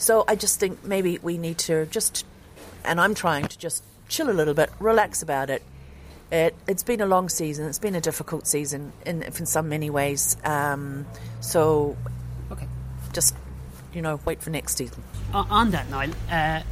So 0.00 0.24
I 0.26 0.34
just 0.34 0.58
think 0.58 0.82
maybe 0.82 1.18
we 1.22 1.36
need 1.36 1.58
to 1.58 1.84
just, 1.86 2.24
and 2.86 2.98
I'm 2.98 3.14
trying 3.14 3.46
to 3.46 3.58
just 3.58 3.84
chill 4.08 4.30
a 4.30 4.32
little 4.32 4.54
bit, 4.54 4.70
relax 4.80 5.20
about 5.20 5.50
it. 5.50 5.62
It, 6.32 6.54
it's 6.66 6.82
been 6.82 7.02
a 7.02 7.06
long 7.06 7.28
season. 7.28 7.66
It's 7.66 7.78
been 7.78 7.94
a 7.94 8.00
difficult 8.00 8.46
season 8.46 8.92
in, 9.04 9.22
in 9.22 9.44
some 9.44 9.68
many 9.68 9.90
ways. 9.90 10.38
Um, 10.42 11.06
so, 11.40 11.98
okay, 12.50 12.66
just 13.12 13.34
you 13.92 14.00
know, 14.00 14.18
wait 14.24 14.40
for 14.42 14.48
next 14.48 14.78
season. 14.78 15.02
O- 15.34 15.46
on 15.50 15.70
that, 15.72 15.90
Niall, 15.90 16.12
uh, 16.30 16.62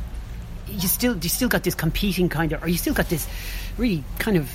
you 0.66 0.88
still 0.88 1.16
you 1.18 1.28
still 1.28 1.48
got 1.48 1.64
this 1.64 1.74
competing 1.74 2.30
kind 2.30 2.52
of, 2.52 2.62
or 2.62 2.68
you 2.68 2.78
still 2.78 2.94
got 2.94 3.10
this 3.10 3.28
really 3.76 4.04
kind 4.18 4.38
of 4.38 4.50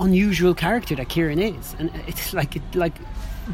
unusual 0.00 0.54
character 0.54 0.94
that 0.96 1.08
Kieran 1.08 1.38
is, 1.38 1.74
and 1.78 1.90
it's 2.06 2.34
like 2.34 2.56
it, 2.56 2.62
like 2.74 2.94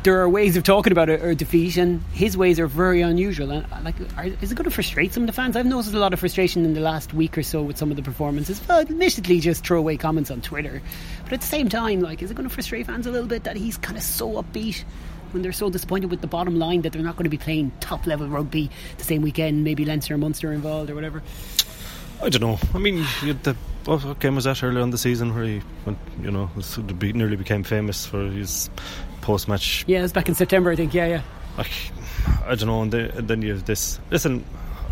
there 0.02 0.20
are 0.20 0.28
ways 0.28 0.56
of 0.56 0.64
talking 0.64 0.92
about 0.92 1.08
a, 1.08 1.28
a 1.28 1.34
defeat, 1.34 1.76
and 1.76 2.02
his 2.12 2.36
ways 2.36 2.58
are 2.58 2.66
very 2.66 3.00
unusual. 3.00 3.50
And 3.50 3.84
like, 3.84 3.94
are, 4.16 4.24
is 4.24 4.50
it 4.50 4.54
going 4.54 4.64
to 4.64 4.70
frustrate 4.70 5.12
some 5.12 5.22
of 5.22 5.26
the 5.28 5.32
fans? 5.32 5.56
I've 5.56 5.66
noticed 5.66 5.94
a 5.94 5.98
lot 5.98 6.12
of 6.12 6.20
frustration 6.20 6.64
in 6.64 6.74
the 6.74 6.80
last 6.80 7.14
week 7.14 7.38
or 7.38 7.42
so 7.42 7.62
with 7.62 7.78
some 7.78 7.90
of 7.90 7.96
the 7.96 8.02
performances. 8.02 8.60
Well, 8.68 8.80
admittedly, 8.80 9.40
just 9.40 9.64
throwaway 9.64 9.96
comments 9.96 10.30
on 10.30 10.40
Twitter, 10.40 10.82
but 11.24 11.32
at 11.32 11.40
the 11.40 11.46
same 11.46 11.68
time, 11.68 12.00
like, 12.00 12.22
is 12.22 12.30
it 12.30 12.34
going 12.34 12.48
to 12.48 12.54
frustrate 12.54 12.86
fans 12.86 13.06
a 13.06 13.10
little 13.10 13.28
bit 13.28 13.44
that 13.44 13.56
he's 13.56 13.76
kind 13.76 13.96
of 13.96 14.02
so 14.02 14.42
upbeat? 14.42 14.84
When 15.32 15.42
they're 15.42 15.50
so 15.50 15.68
disappointed 15.68 16.12
with 16.12 16.20
the 16.20 16.28
bottom 16.28 16.60
line 16.60 16.82
that 16.82 16.92
they're 16.92 17.02
not 17.02 17.16
going 17.16 17.24
to 17.24 17.30
be 17.30 17.38
playing 17.38 17.72
top 17.80 18.06
level 18.06 18.28
rugby 18.28 18.70
the 18.98 19.04
same 19.04 19.20
weekend, 19.20 19.64
maybe 19.64 19.84
Leinster 19.84 20.14
or 20.14 20.18
Munster 20.18 20.52
involved 20.52 20.90
or 20.90 20.94
whatever. 20.94 21.24
I 22.22 22.28
don't 22.28 22.40
know. 22.40 22.58
I 22.72 22.78
mean, 22.78 23.04
the 23.42 23.56
what 23.84 24.20
game 24.20 24.36
was 24.36 24.44
that 24.44 24.62
earlier 24.62 24.82
in 24.82 24.90
the 24.90 24.98
season 24.98 25.34
where 25.34 25.44
he 25.44 25.60
went, 25.84 25.98
you 26.22 26.30
know, 26.30 26.48
nearly 27.00 27.34
became 27.36 27.64
famous 27.64 28.06
for 28.06 28.30
his 28.30 28.70
post-match. 29.24 29.84
Yeah, 29.86 29.98
it 29.98 30.02
was 30.02 30.12
back 30.12 30.28
in 30.28 30.34
September, 30.34 30.70
I 30.70 30.76
think. 30.76 30.94
Yeah, 30.94 31.06
yeah. 31.06 31.22
Like, 31.58 31.70
I 32.46 32.54
don't 32.54 32.66
know. 32.68 32.82
And, 32.82 32.92
then- 32.92 33.10
and 33.16 33.28
then 33.28 33.42
you 33.42 33.52
have 33.52 33.64
this. 33.64 33.98
Listen, 34.10 34.44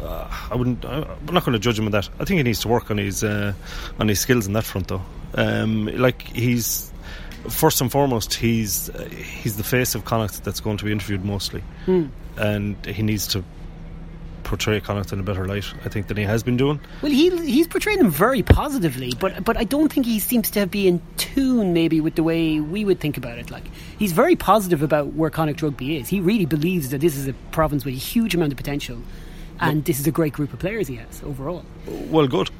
uh, 0.02 0.26
I 0.50 0.54
wouldn't. 0.56 0.84
I, 0.84 1.02
I'm 1.02 1.34
not 1.34 1.44
going 1.44 1.52
to 1.52 1.58
judge 1.58 1.78
him 1.78 1.86
on 1.86 1.92
that. 1.92 2.08
I 2.18 2.24
think 2.24 2.38
he 2.38 2.42
needs 2.42 2.60
to 2.60 2.68
work 2.68 2.90
on 2.90 2.98
his 2.98 3.22
uh, 3.22 3.52
on 4.00 4.08
his 4.08 4.20
skills 4.20 4.46
in 4.46 4.52
that 4.54 4.64
front, 4.64 4.88
though. 4.88 5.02
Um, 5.34 5.86
like 5.86 6.22
he's 6.22 6.92
first 7.48 7.80
and 7.80 7.90
foremost, 7.90 8.34
he's 8.34 8.90
uh, 8.90 9.04
he's 9.08 9.56
the 9.56 9.64
face 9.64 9.94
of 9.94 10.04
Connacht 10.04 10.42
that's 10.44 10.60
going 10.60 10.76
to 10.78 10.84
be 10.84 10.92
interviewed 10.92 11.24
mostly, 11.24 11.62
Hmm. 11.86 12.06
and 12.36 12.76
he 12.86 13.02
needs 13.02 13.26
to 13.28 13.42
portray 14.52 14.80
Connacht 14.80 15.14
in 15.14 15.18
a 15.18 15.22
better 15.22 15.46
light. 15.46 15.64
I 15.82 15.88
think 15.88 16.08
than 16.08 16.18
he 16.18 16.24
has 16.24 16.42
been 16.42 16.58
doing. 16.58 16.78
Well, 17.00 17.10
he 17.10 17.30
he's 17.50 17.66
portrayed 17.66 17.98
them 17.98 18.10
very 18.10 18.42
positively, 18.42 19.14
but 19.18 19.44
but 19.44 19.56
I 19.56 19.64
don't 19.64 19.90
think 19.90 20.04
he 20.04 20.18
seems 20.18 20.50
to 20.50 20.66
be 20.66 20.86
in 20.86 21.00
tune 21.16 21.72
maybe 21.72 22.02
with 22.02 22.16
the 22.16 22.22
way 22.22 22.60
we 22.60 22.84
would 22.84 23.00
think 23.00 23.16
about 23.16 23.38
it. 23.38 23.50
Like 23.50 23.64
he's 23.98 24.12
very 24.12 24.36
positive 24.36 24.82
about 24.82 25.14
where 25.14 25.30
Connacht 25.30 25.62
Rugby 25.62 25.96
is. 25.96 26.08
He 26.08 26.20
really 26.20 26.44
believes 26.44 26.90
that 26.90 27.00
this 27.00 27.16
is 27.16 27.26
a 27.26 27.32
province 27.50 27.86
with 27.86 27.94
a 27.94 27.96
huge 27.96 28.34
amount 28.34 28.52
of 28.52 28.58
potential, 28.58 28.98
and 29.58 29.86
this 29.86 29.98
is 29.98 30.06
a 30.06 30.10
great 30.10 30.34
group 30.34 30.52
of 30.52 30.58
players 30.58 30.86
he 30.86 30.96
has 30.96 31.22
overall. 31.22 31.64
Well, 32.10 32.28
good. 32.28 32.50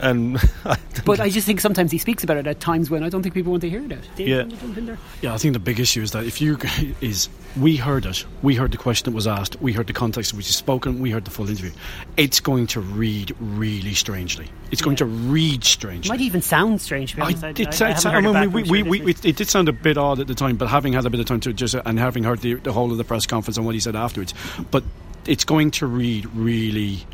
And 0.00 0.38
But 1.04 1.20
I 1.20 1.28
just 1.30 1.46
think 1.46 1.60
sometimes 1.60 1.90
he 1.90 1.98
speaks 1.98 2.22
about 2.22 2.36
it 2.36 2.46
at 2.46 2.60
times 2.60 2.90
when 2.90 3.02
I 3.02 3.08
don't 3.08 3.22
think 3.22 3.34
people 3.34 3.52
want 3.52 3.62
to 3.62 3.70
hear 3.70 3.80
that. 3.82 3.98
Dave, 4.16 4.28
Yeah. 4.28 4.36
you 4.36 4.42
wanna 4.42 4.56
jump 4.56 4.78
in 4.78 4.86
there? 4.86 4.98
Yeah, 5.22 5.34
I 5.34 5.38
think 5.38 5.54
the 5.54 5.58
big 5.58 5.80
issue 5.80 6.02
is 6.02 6.12
that 6.12 6.24
if 6.24 6.40
you 6.40 6.58
is 7.00 7.28
we 7.56 7.76
heard 7.76 8.06
it, 8.06 8.24
we 8.42 8.54
heard 8.54 8.72
the 8.72 8.78
question 8.78 9.10
that 9.10 9.16
was 9.16 9.26
asked, 9.26 9.60
we 9.60 9.72
heard 9.72 9.86
the 9.86 9.92
context 9.92 10.32
in 10.32 10.36
which 10.36 10.46
it's 10.46 10.56
spoken, 10.56 11.00
we 11.00 11.10
heard 11.10 11.24
the 11.24 11.30
full 11.30 11.48
interview. 11.48 11.72
It's 12.16 12.40
going 12.40 12.66
to 12.68 12.80
read 12.80 13.34
really 13.40 13.94
strangely. 13.94 14.48
It's 14.70 14.82
going 14.82 14.96
to 14.96 15.06
read 15.06 15.64
strangely. 15.64 16.08
It 16.08 16.12
Might 16.12 16.20
even 16.20 16.42
sound 16.42 16.80
strange. 16.80 17.12
To 17.12 17.16
be 17.16 17.22
I 17.22 17.52
did 17.52 17.68
I, 17.68 17.94
sound, 17.94 18.16
I 18.16 18.20
mean, 18.20 18.32
back 18.32 18.50
we, 18.50 18.62
from 18.62 18.70
we, 18.70 18.82
we, 18.82 19.10
it, 19.10 19.24
it 19.24 19.36
did 19.36 19.48
sound 19.48 19.68
a 19.68 19.72
bit 19.72 19.96
odd 19.96 20.20
at 20.20 20.26
the 20.26 20.34
time, 20.34 20.56
but 20.56 20.68
having 20.68 20.92
had 20.92 21.06
a 21.06 21.10
bit 21.10 21.20
of 21.20 21.26
time 21.26 21.40
to 21.40 21.52
just 21.52 21.74
and 21.74 21.98
having 21.98 22.24
heard 22.24 22.40
the, 22.40 22.54
the 22.54 22.72
whole 22.72 22.92
of 22.92 22.98
the 22.98 23.04
press 23.04 23.26
conference 23.26 23.56
and 23.56 23.64
what 23.64 23.74
he 23.74 23.80
said 23.80 23.96
afterwards, 23.96 24.34
but 24.70 24.84
it's 25.26 25.44
going 25.44 25.70
to 25.72 25.86
read 25.86 26.26
really 26.34 27.04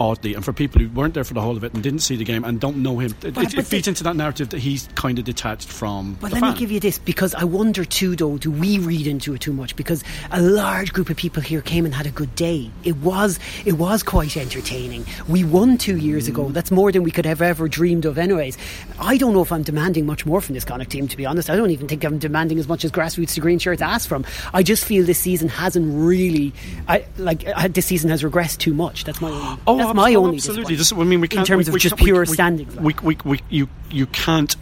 oddly. 0.00 0.34
And 0.34 0.44
for 0.44 0.52
people 0.52 0.80
who 0.80 0.88
weren't 0.88 1.14
there 1.14 1.24
for 1.24 1.34
the 1.34 1.40
whole 1.40 1.56
of 1.56 1.64
it 1.64 1.74
and 1.74 1.82
didn't 1.82 2.00
see 2.00 2.16
the 2.16 2.24
game 2.24 2.44
and 2.44 2.60
don't 2.60 2.78
know 2.78 2.98
him, 2.98 3.10
it, 3.22 3.34
But- 3.34 3.44
it, 3.44 3.50
but 3.50 3.54
it 3.54 3.66
feeds 3.66 3.88
into 3.88 4.04
that 4.04 4.16
narrative 4.16 4.50
that 4.50 4.58
he's 4.60 4.88
kind 4.94 5.18
of 5.18 5.24
detached 5.24 5.68
from 5.68 6.16
But 6.20 6.28
the 6.28 6.34
let 6.36 6.40
fan. 6.40 6.52
me 6.54 6.58
give 6.58 6.70
you 6.70 6.80
this 6.80 6.98
because 6.98 7.34
I 7.34 7.44
wonder 7.44 7.84
too, 7.84 8.16
though, 8.16 8.38
do 8.38 8.50
we 8.50 8.78
read 8.78 9.06
into 9.06 9.34
it 9.34 9.40
too 9.40 9.52
much? 9.52 9.76
Because 9.76 10.04
a 10.30 10.40
large 10.40 10.92
group 10.92 11.10
of 11.10 11.16
people 11.16 11.42
here 11.42 11.60
came 11.60 11.84
and 11.84 11.94
had 11.94 12.06
a 12.06 12.10
good 12.10 12.34
day. 12.34 12.70
It 12.84 12.96
was 12.98 13.38
it 13.64 13.72
was 13.74 14.02
quite 14.02 14.36
entertaining. 14.36 15.04
We 15.28 15.44
won 15.44 15.78
two 15.78 15.96
years 15.96 16.26
Mm. 16.26 16.30
ago. 16.30 16.48
That's 16.50 16.70
more 16.70 16.92
than 16.92 17.02
we 17.02 17.10
could 17.10 17.26
have 17.26 17.42
ever 17.42 17.68
dreamed 17.68 18.04
of, 18.04 18.18
anyways. 18.18 18.56
I 18.98 19.16
don't 19.16 19.32
know 19.32 19.42
if 19.42 19.52
I'm 19.52 19.62
demanding 19.62 20.06
much 20.06 20.24
more 20.26 20.40
from 20.40 20.54
this 20.54 20.64
Connacht 20.64 20.90
team. 20.90 21.08
To 21.08 21.16
be 21.16 21.26
honest, 21.26 21.50
I 21.50 21.56
don't 21.56 21.70
even 21.70 21.88
think 21.88 22.04
I'm 22.04 22.18
demanding 22.18 22.58
as 22.58 22.68
much 22.68 22.84
as 22.84 22.90
grassroots 22.90 23.34
to 23.34 23.40
green 23.40 23.58
shirts 23.58 23.82
asked 23.82 24.08
from. 24.08 24.24
I 24.54 24.62
just 24.62 24.84
feel 24.84 25.04
this 25.04 25.18
season 25.18 25.48
hasn't 25.48 25.86
really, 25.92 26.52
I 26.86 27.04
like 27.18 27.46
I, 27.56 27.68
this 27.68 27.86
season 27.86 28.10
has 28.10 28.22
regressed 28.22 28.58
too 28.58 28.74
much. 28.74 29.04
That's 29.04 29.20
my 29.20 29.30
only, 29.30 29.58
Oh, 29.66 29.87
that's 29.88 29.96
my 29.96 30.14
oh, 30.14 30.24
only 30.24 30.36
absolutely. 30.36 30.76
I 30.76 31.04
mean, 31.04 31.20
we 31.20 31.28
can't, 31.28 31.40
in 31.40 31.46
terms 31.46 31.66
we, 31.66 31.70
of 31.70 31.74
we 31.74 31.80
just 31.80 31.96
pure 31.96 32.20
we, 32.20 32.26
standings. 32.26 32.74
We, 32.76 32.94
we, 33.02 33.18
we, 33.24 33.40
you, 33.48 33.68
you 33.90 34.06
can't. 34.06 34.54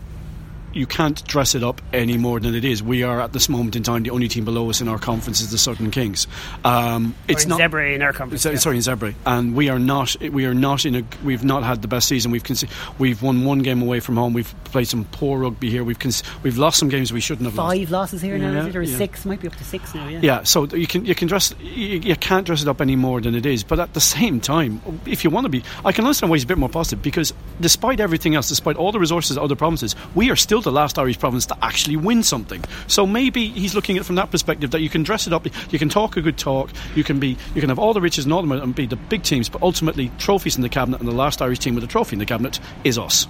You 0.77 0.87
can't 0.87 1.25
dress 1.27 1.55
it 1.55 1.63
up 1.65 1.81
any 1.95 2.19
more 2.19 2.39
than 2.39 2.55
it 2.55 2.65
is. 2.65 2.83
We 2.83 3.03
are 3.03 3.21
at 3.21 3.33
this 3.33 3.49
moment 3.49 3.77
in 3.77 3.83
time 3.83 4.03
the 4.03 4.11
only 4.11 4.29
team 4.29 4.45
below 4.45 4.69
us 4.69 4.81
in 4.83 4.89
our 4.89 4.99
conference 4.99 5.41
is 5.41 5.51
the 5.51 5.57
Southern 5.57 5.91
Kings. 5.91 6.27
Um, 6.65 7.15
it's 7.29 7.45
in 7.45 7.49
not 7.51 7.61
Zebre 7.61 7.95
in 7.95 8.03
our 8.03 8.13
conference, 8.13 8.43
Sorry, 8.43 8.57
yeah. 8.57 8.61
sorry, 8.61 8.77
in 8.77 8.83
Zebre, 8.83 9.15
and 9.25 9.55
we 9.55 9.71
are 9.71 9.79
not. 9.79 10.15
We 10.21 10.45
are 10.45 10.53
not 10.55 10.85
in 10.85 10.97
a. 10.97 11.03
We've 11.25 11.45
not 11.45 11.63
had 11.63 11.81
the 11.81 11.89
best 11.89 12.09
season. 12.09 12.31
We've 12.31 12.43
conce- 12.43 12.69
we've 12.99 13.23
won 13.23 13.45
one 13.47 13.61
game 13.61 13.81
away 13.81 14.01
from 14.01 14.17
home. 14.17 14.35
We've 14.35 14.55
played 14.65 14.87
some 14.87 15.05
poor 15.07 15.39
rugby 15.41 15.71
here. 15.71 15.83
We've 15.83 15.99
conce- 15.99 16.23
we've 16.43 16.59
lost 16.59 16.79
some 16.79 16.91
games 16.91 17.11
we 17.13 17.21
shouldn't 17.21 17.47
have. 17.47 17.57
lost. 17.57 17.75
Five 17.79 17.91
losses 17.91 18.21
here 18.21 18.37
now, 18.37 18.53
Yeah, 18.53 18.61
is 18.61 18.67
it? 18.67 18.77
Or 18.77 18.83
yeah. 18.83 18.97
six? 18.99 19.25
Might 19.25 19.41
be 19.41 19.49
up 19.49 19.57
to 19.57 19.65
six 19.65 19.95
now, 19.95 20.09
yeah. 20.09 20.21
Yeah, 20.23 20.43
so 20.43 20.67
you 20.67 20.87
can 20.87 21.07
you 21.07 21.15
can 21.15 21.27
dress 21.27 21.55
you, 21.59 22.01
you 22.01 22.17
can't 22.17 22.45
dress 22.47 22.61
it 22.61 22.69
up 22.69 22.83
any 22.83 22.97
more 22.97 23.21
than 23.23 23.35
it 23.35 23.47
is. 23.47 23.65
But 23.65 23.81
at 23.81 23.95
the 23.95 24.01
same 24.01 24.41
time, 24.41 24.83
if 25.07 25.25
you 25.25 25.31
want 25.31 25.47
to 25.47 25.49
be, 25.49 25.63
I 25.87 25.93
can 25.93 26.05
understand 26.05 26.29
why 26.29 26.37
he's 26.37 26.45
a 26.45 26.49
bit 26.49 26.59
more 26.59 26.69
positive 26.69 27.01
because 27.03 27.33
despite 27.63 27.99
everything 27.99 28.35
else, 28.35 28.51
despite 28.51 28.77
all 28.77 28.93
the 28.93 29.01
resources 29.01 29.39
other 29.39 29.57
provinces, 29.57 29.97
we 30.15 30.31
are 30.31 30.37
still 30.37 30.61
the 30.67 30.73
last 30.73 30.99
Irish 30.99 31.19
province 31.19 31.47
to 31.47 31.57
actually 31.65 31.97
win 31.97 32.23
something. 32.23 32.63
So 32.87 33.07
maybe 33.07 33.49
he's 33.49 33.75
looking 33.75 33.97
at 33.97 34.03
it 34.03 34.05
from 34.05 34.17
that 34.17 34.31
perspective 34.31 34.73
that 34.73 34.81
you 34.81 34.91
can 34.91 35.03
dress 35.03 35.27
it 35.27 35.33
up, 35.33 35.47
you 35.73 35.79
can 35.79 35.89
talk 35.89 36.17
a 36.17 36.21
good 36.21 36.37
talk, 36.37 36.71
you 36.95 37.05
can 37.05 37.19
be 37.19 37.37
you 37.55 37.61
can 37.61 37.71
have 37.71 37.79
all 37.79 37.95
the 37.95 38.01
riches 38.01 38.25
and 38.25 38.35
all 38.35 38.53
and 38.53 38.75
be 38.75 38.87
the 38.87 38.97
big 38.97 39.23
teams, 39.23 39.49
but 39.49 39.63
ultimately 39.63 40.11
trophies 40.19 40.57
in 40.57 40.63
the 40.63 40.69
cabinet 40.69 41.01
and 41.01 41.09
the 41.09 41.15
last 41.15 41.41
Irish 41.41 41.61
team 41.61 41.75
with 41.75 41.85
a 41.85 41.87
trophy 41.87 42.15
in 42.15 42.19
the 42.19 42.27
cabinet 42.27 42.61
is 42.85 42.99
us. 42.99 43.27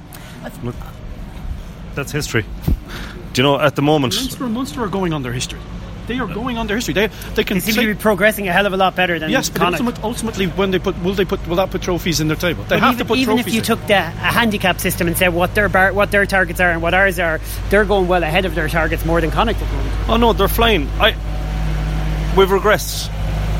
That's 1.95 2.13
history. 2.13 2.45
Do 3.33 3.43
you 3.43 3.43
know 3.43 3.61
at 3.61 3.77
the 3.77 3.83
moment? 3.83 4.15
Munster 4.15 4.45
and 4.45 4.55
Munster 4.55 4.83
are 4.83 4.89
going 4.89 5.13
on 5.13 5.23
their 5.23 5.33
history. 5.33 5.61
They 6.07 6.19
are 6.19 6.27
going 6.27 6.59
on 6.59 6.67
their 6.67 6.77
history. 6.77 6.95
They 6.95 7.09
they 7.35 7.45
can 7.45 7.57
They 7.59 7.73
seem 7.73 7.75
to 7.75 7.95
be 7.95 7.95
progressing 7.95 8.49
a 8.49 8.53
hell 8.53 8.67
of 8.67 8.73
a 8.73 8.77
lot 8.77 8.95
better 8.97 9.19
than 9.19 9.31
Yes, 9.31 9.49
but 9.51 9.59
Connacht. 9.61 9.81
ultimate, 9.81 10.05
ultimately, 10.05 10.47
when 10.47 10.71
they 10.71 10.79
put 10.79 10.97
will 11.03 11.15
they 11.15 11.25
put 11.25 11.47
will 11.49 11.57
that 11.57 11.71
put 11.71 11.83
trophies 11.83 12.21
in 12.21 12.29
their 12.29 12.37
table? 12.37 12.63
They 12.65 12.77
But 12.77 12.81
have 12.81 12.95
even, 12.95 12.99
to 12.99 13.05
put 13.07 13.19
even 13.19 13.37
trophies. 13.37 13.47
if 13.49 13.55
you 13.55 13.61
in. 13.61 13.65
took 13.65 13.87
the, 13.87 13.95
a 13.97 14.01
handicap 14.41 14.81
system 14.81 15.07
and 15.09 15.17
said 15.17 15.35
what 15.35 15.55
their 15.55 15.69
bar, 15.69 15.93
what 15.93 16.11
their 16.11 16.27
targets 16.27 16.61
are 16.61 16.71
and 16.71 16.81
what 16.83 16.95
ours 16.95 17.19
are, 17.19 17.41
they're 17.71 17.85
going 17.85 18.09
well 18.09 18.23
ahead 18.23 18.45
of 18.45 18.55
their 18.55 18.69
targets 18.69 19.05
more 19.05 19.21
than 19.21 19.31
Connacht 19.31 19.61
at 19.63 19.69
the 19.69 19.77
moment. 19.77 19.95
Oh 20.09 20.17
no, 20.17 20.33
they're 20.33 20.49
flying. 20.49 20.89
I 21.01 21.15
we've 22.37 22.49
regressed. 22.49 23.11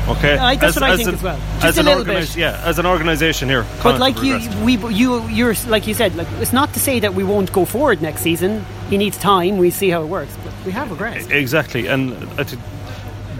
Okay, 0.07 0.37
I- 0.37 0.55
that's 0.55 0.75
what 0.75 0.83
I 0.83 0.95
think 0.95 1.09
an- 1.09 1.15
as 1.15 1.21
well. 1.23 1.37
Just 1.55 1.65
as 1.65 1.77
a 1.77 1.79
an 1.81 1.85
little 1.87 2.03
organis- 2.05 2.33
bit. 2.33 2.37
Yeah, 2.37 2.61
as 2.63 2.79
an 2.79 2.85
organisation 2.85 3.49
here. 3.49 3.65
But 3.83 3.99
like 3.99 4.21
you, 4.23 4.39
we, 4.63 4.77
you, 4.93 5.27
you're 5.27 5.53
like 5.67 5.85
you 5.85 5.93
said, 5.93 6.15
like 6.15 6.27
it's 6.39 6.53
not 6.53 6.73
to 6.75 6.79
say 6.79 6.99
that 7.01 7.13
we 7.13 7.23
won't 7.25 7.51
go 7.51 7.65
forward 7.65 8.01
next 8.01 8.21
season. 8.21 8.65
He 8.89 8.97
needs 8.97 9.17
time. 9.17 9.57
We 9.57 9.69
see 9.69 9.89
how 9.89 10.03
it 10.03 10.07
works, 10.07 10.33
but 10.45 10.53
we 10.67 10.73
have 10.73 10.89
regressed. 10.89 11.31
Exactly, 11.31 11.87
and 11.87 12.13
I 12.37 12.43
think 12.43 12.61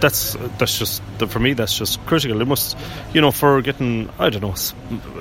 that's 0.00 0.34
that's 0.58 0.78
just 0.78 1.02
for 1.28 1.38
me. 1.38 1.52
That's 1.52 1.76
just 1.76 2.04
critical. 2.06 2.40
It 2.40 2.48
must, 2.48 2.76
you 3.12 3.20
know, 3.20 3.30
for 3.30 3.60
getting 3.62 4.08
I 4.18 4.30
don't 4.30 4.42
know 4.42 4.54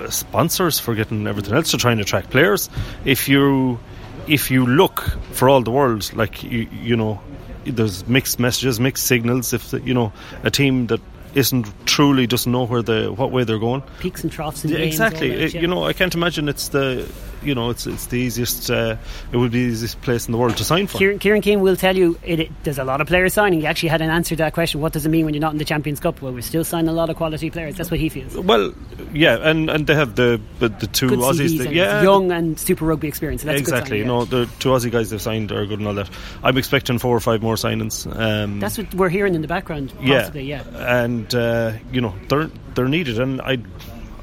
sponsors, 0.09 0.79
for 0.79 0.95
getting 0.95 1.27
everything 1.27 1.53
else 1.53 1.71
to 1.71 1.77
try 1.77 1.91
and 1.91 2.01
attract 2.01 2.29
players. 2.29 2.69
If 3.05 3.27
you 3.27 3.79
if 4.27 4.49
you 4.49 4.65
look 4.65 5.01
for 5.33 5.49
all 5.49 5.61
the 5.61 5.71
world, 5.71 6.11
like 6.15 6.43
you 6.43 6.67
you 6.71 6.95
know, 6.95 7.19
there's 7.65 8.07
mixed 8.07 8.39
messages, 8.39 8.79
mixed 8.79 9.05
signals. 9.05 9.53
If 9.53 9.71
the, 9.71 9.81
you 9.81 9.93
know 9.93 10.13
a 10.43 10.49
team 10.49 10.87
that 10.87 11.01
isn't 11.35 11.67
truly 11.85 12.25
doesn't 12.25 12.51
know 12.51 12.65
where 12.65 12.81
the 12.81 13.11
what 13.11 13.31
way 13.31 13.43
they're 13.43 13.59
going. 13.59 13.83
Peaks 13.99 14.23
and 14.23 14.31
troughs 14.31 14.63
and 14.63 14.73
Yeah, 14.73 14.79
exactly. 14.79 15.29
that, 15.35 15.53
yeah. 15.53 15.61
You 15.61 15.67
know, 15.67 15.83
I 15.83 15.93
can't 15.93 16.15
imagine 16.15 16.47
it's 16.49 16.69
the 16.69 17.05
you 17.43 17.55
know 17.55 17.69
it's 17.69 17.85
it's 17.87 18.07
the 18.07 18.17
easiest. 18.17 18.69
Uh, 18.69 18.97
it 19.31 19.37
would 19.37 19.51
be 19.51 19.65
the 19.65 19.71
easiest 19.71 20.01
place 20.01 20.25
in 20.27 20.31
the 20.31 20.37
world 20.37 20.57
to 20.57 20.63
sign 20.63 20.87
for. 20.87 20.97
Kieran, 20.97 21.19
Kieran 21.19 21.41
Keane 21.41 21.61
will 21.61 21.75
tell 21.75 21.95
you 21.95 22.17
it, 22.23 22.39
it, 22.39 22.51
there's 22.63 22.79
a 22.79 22.83
lot 22.83 23.01
of 23.01 23.07
players 23.07 23.33
signing. 23.33 23.61
He 23.61 23.67
actually 23.67 23.89
had 23.89 24.01
an 24.01 24.09
answer 24.09 24.29
to 24.29 24.35
that 24.37 24.53
question. 24.53 24.81
What 24.81 24.93
does 24.93 25.05
it 25.05 25.09
mean 25.09 25.25
when 25.25 25.33
you're 25.33 25.41
not 25.41 25.51
in 25.53 25.57
the 25.57 25.65
Champions 25.65 25.99
Cup? 25.99 26.21
Well, 26.21 26.33
we're 26.33 26.41
still 26.41 26.63
signing 26.63 26.89
a 26.89 26.93
lot 26.93 27.09
of 27.09 27.15
quality 27.15 27.49
players. 27.49 27.75
That's 27.75 27.91
what 27.91 27.99
he 27.99 28.09
feels. 28.09 28.35
Well, 28.35 28.73
yeah, 29.13 29.37
and, 29.41 29.69
and 29.69 29.87
they 29.87 29.95
have 29.95 30.15
the 30.15 30.41
the, 30.59 30.69
the 30.69 30.87
two 30.87 31.09
Good 31.09 31.19
Aussies. 31.19 31.57
That- 31.59 31.73
yeah, 31.73 32.01
young 32.01 32.31
and 32.31 32.59
Super 32.59 32.85
Rugby 32.85 33.07
experience. 33.07 33.41
So 33.41 33.47
that's 33.47 33.59
exactly. 33.59 33.97
A 34.01 34.03
You 34.03 34.05
good 34.05 34.09
sign, 34.29 34.39
know, 34.39 34.45
the 34.45 34.51
two 34.59 34.69
Aussie 34.69 34.91
guys 34.91 35.09
they've 35.09 35.21
signed 35.21 35.51
are 35.51 35.65
good 35.65 35.79
and 35.79 35.87
all 35.87 35.93
that. 35.95 36.09
I'm 36.43 36.57
expecting 36.57 36.97
four 36.99 37.15
or 37.15 37.19
five 37.19 37.41
more 37.41 37.55
signings. 37.55 38.05
Um. 38.19 38.59
That's 38.59 38.77
what 38.77 38.93
we're 38.93 39.09
hearing 39.09 39.35
in 39.35 39.41
the 39.41 39.47
background. 39.47 39.93
yeah, 40.01 40.19
Possibly, 40.19 40.43
yeah. 40.43 40.63
and 41.03 41.33
uh, 41.35 41.73
you 41.91 42.01
know 42.01 42.13
they're 42.29 42.49
they're 42.75 42.87
needed, 42.87 43.19
and 43.19 43.41
I 43.41 43.51
would 43.51 43.65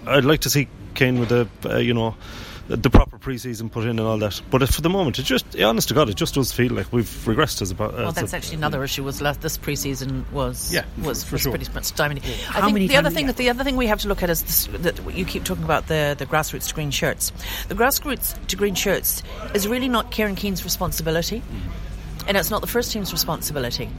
I'd 0.07 0.25
like 0.25 0.41
to 0.41 0.51
see 0.51 0.69
Keane 0.95 1.19
with 1.19 1.29
the 1.31 1.49
uh, 1.65 1.79
you 1.79 1.95
know. 1.95 2.15
The 2.67 2.89
proper 2.89 3.19
pre-season 3.19 3.69
put 3.69 3.85
in 3.85 3.99
and 3.99 4.01
all 4.01 4.17
that, 4.19 4.41
but 4.51 4.67
for 4.71 4.81
the 4.81 4.89
moment, 4.89 5.19
it 5.19 5.25
just, 5.25 5.61
honest 5.61 5.89
to 5.89 5.95
God, 5.95 6.09
it 6.09 6.17
just 6.17 6.35
does 6.35 6.51
feel 6.51 6.73
like 6.73 6.91
we've 6.95 7.05
regressed 7.05 7.61
as 7.61 7.71
a. 7.71 7.75
Well, 7.75 8.11
that's 8.11 8.33
a, 8.33 8.37
actually 8.37 8.57
another 8.57 8.83
issue. 8.83 9.05
Was 9.05 9.21
last, 9.21 9.43
this 9.43 9.59
preseason 9.59 10.31
was 10.33 10.73
Yeah, 10.73 10.85
was, 11.03 11.25
for 11.25 11.35
was 11.35 11.43
sure. 11.43 11.53
pretty 11.53 11.71
much 11.75 11.85
stymied. 11.85 12.25
I 12.25 12.29
How 12.29 12.63
think 12.63 12.75
many 12.75 12.87
the 12.87 12.97
other 12.97 13.11
thing 13.11 13.27
that 13.27 13.37
the 13.37 13.51
other 13.51 13.65
thing 13.65 13.77
we 13.77 13.87
have 13.89 14.01
to 14.01 14.09
look 14.09 14.23
at 14.23 14.31
is 14.31 14.43
this, 14.43 14.67
that 14.83 15.15
you 15.15 15.27
keep 15.27 15.45
talking 15.45 15.65
about 15.65 15.89
the 15.89 16.15
the 16.19 16.25
grassroots 16.25 16.69
to 16.69 16.75
green 16.75 16.91
shirts. 16.91 17.33
The 17.69 17.75
grassroots 17.75 18.47
to 18.47 18.57
green 18.57 18.75
shirts 18.75 19.23
is 19.53 19.69
really 19.69 19.89
not 19.89 20.11
Kieran 20.11 20.35
Keane's 20.35 20.65
responsibility, 20.65 21.41
mm. 21.41 22.27
and 22.27 22.39
it's 22.39 22.51
not 22.51 22.63
the 22.63 22.67
first 22.67 22.93
team's 22.93 23.13
responsibility. 23.13 23.91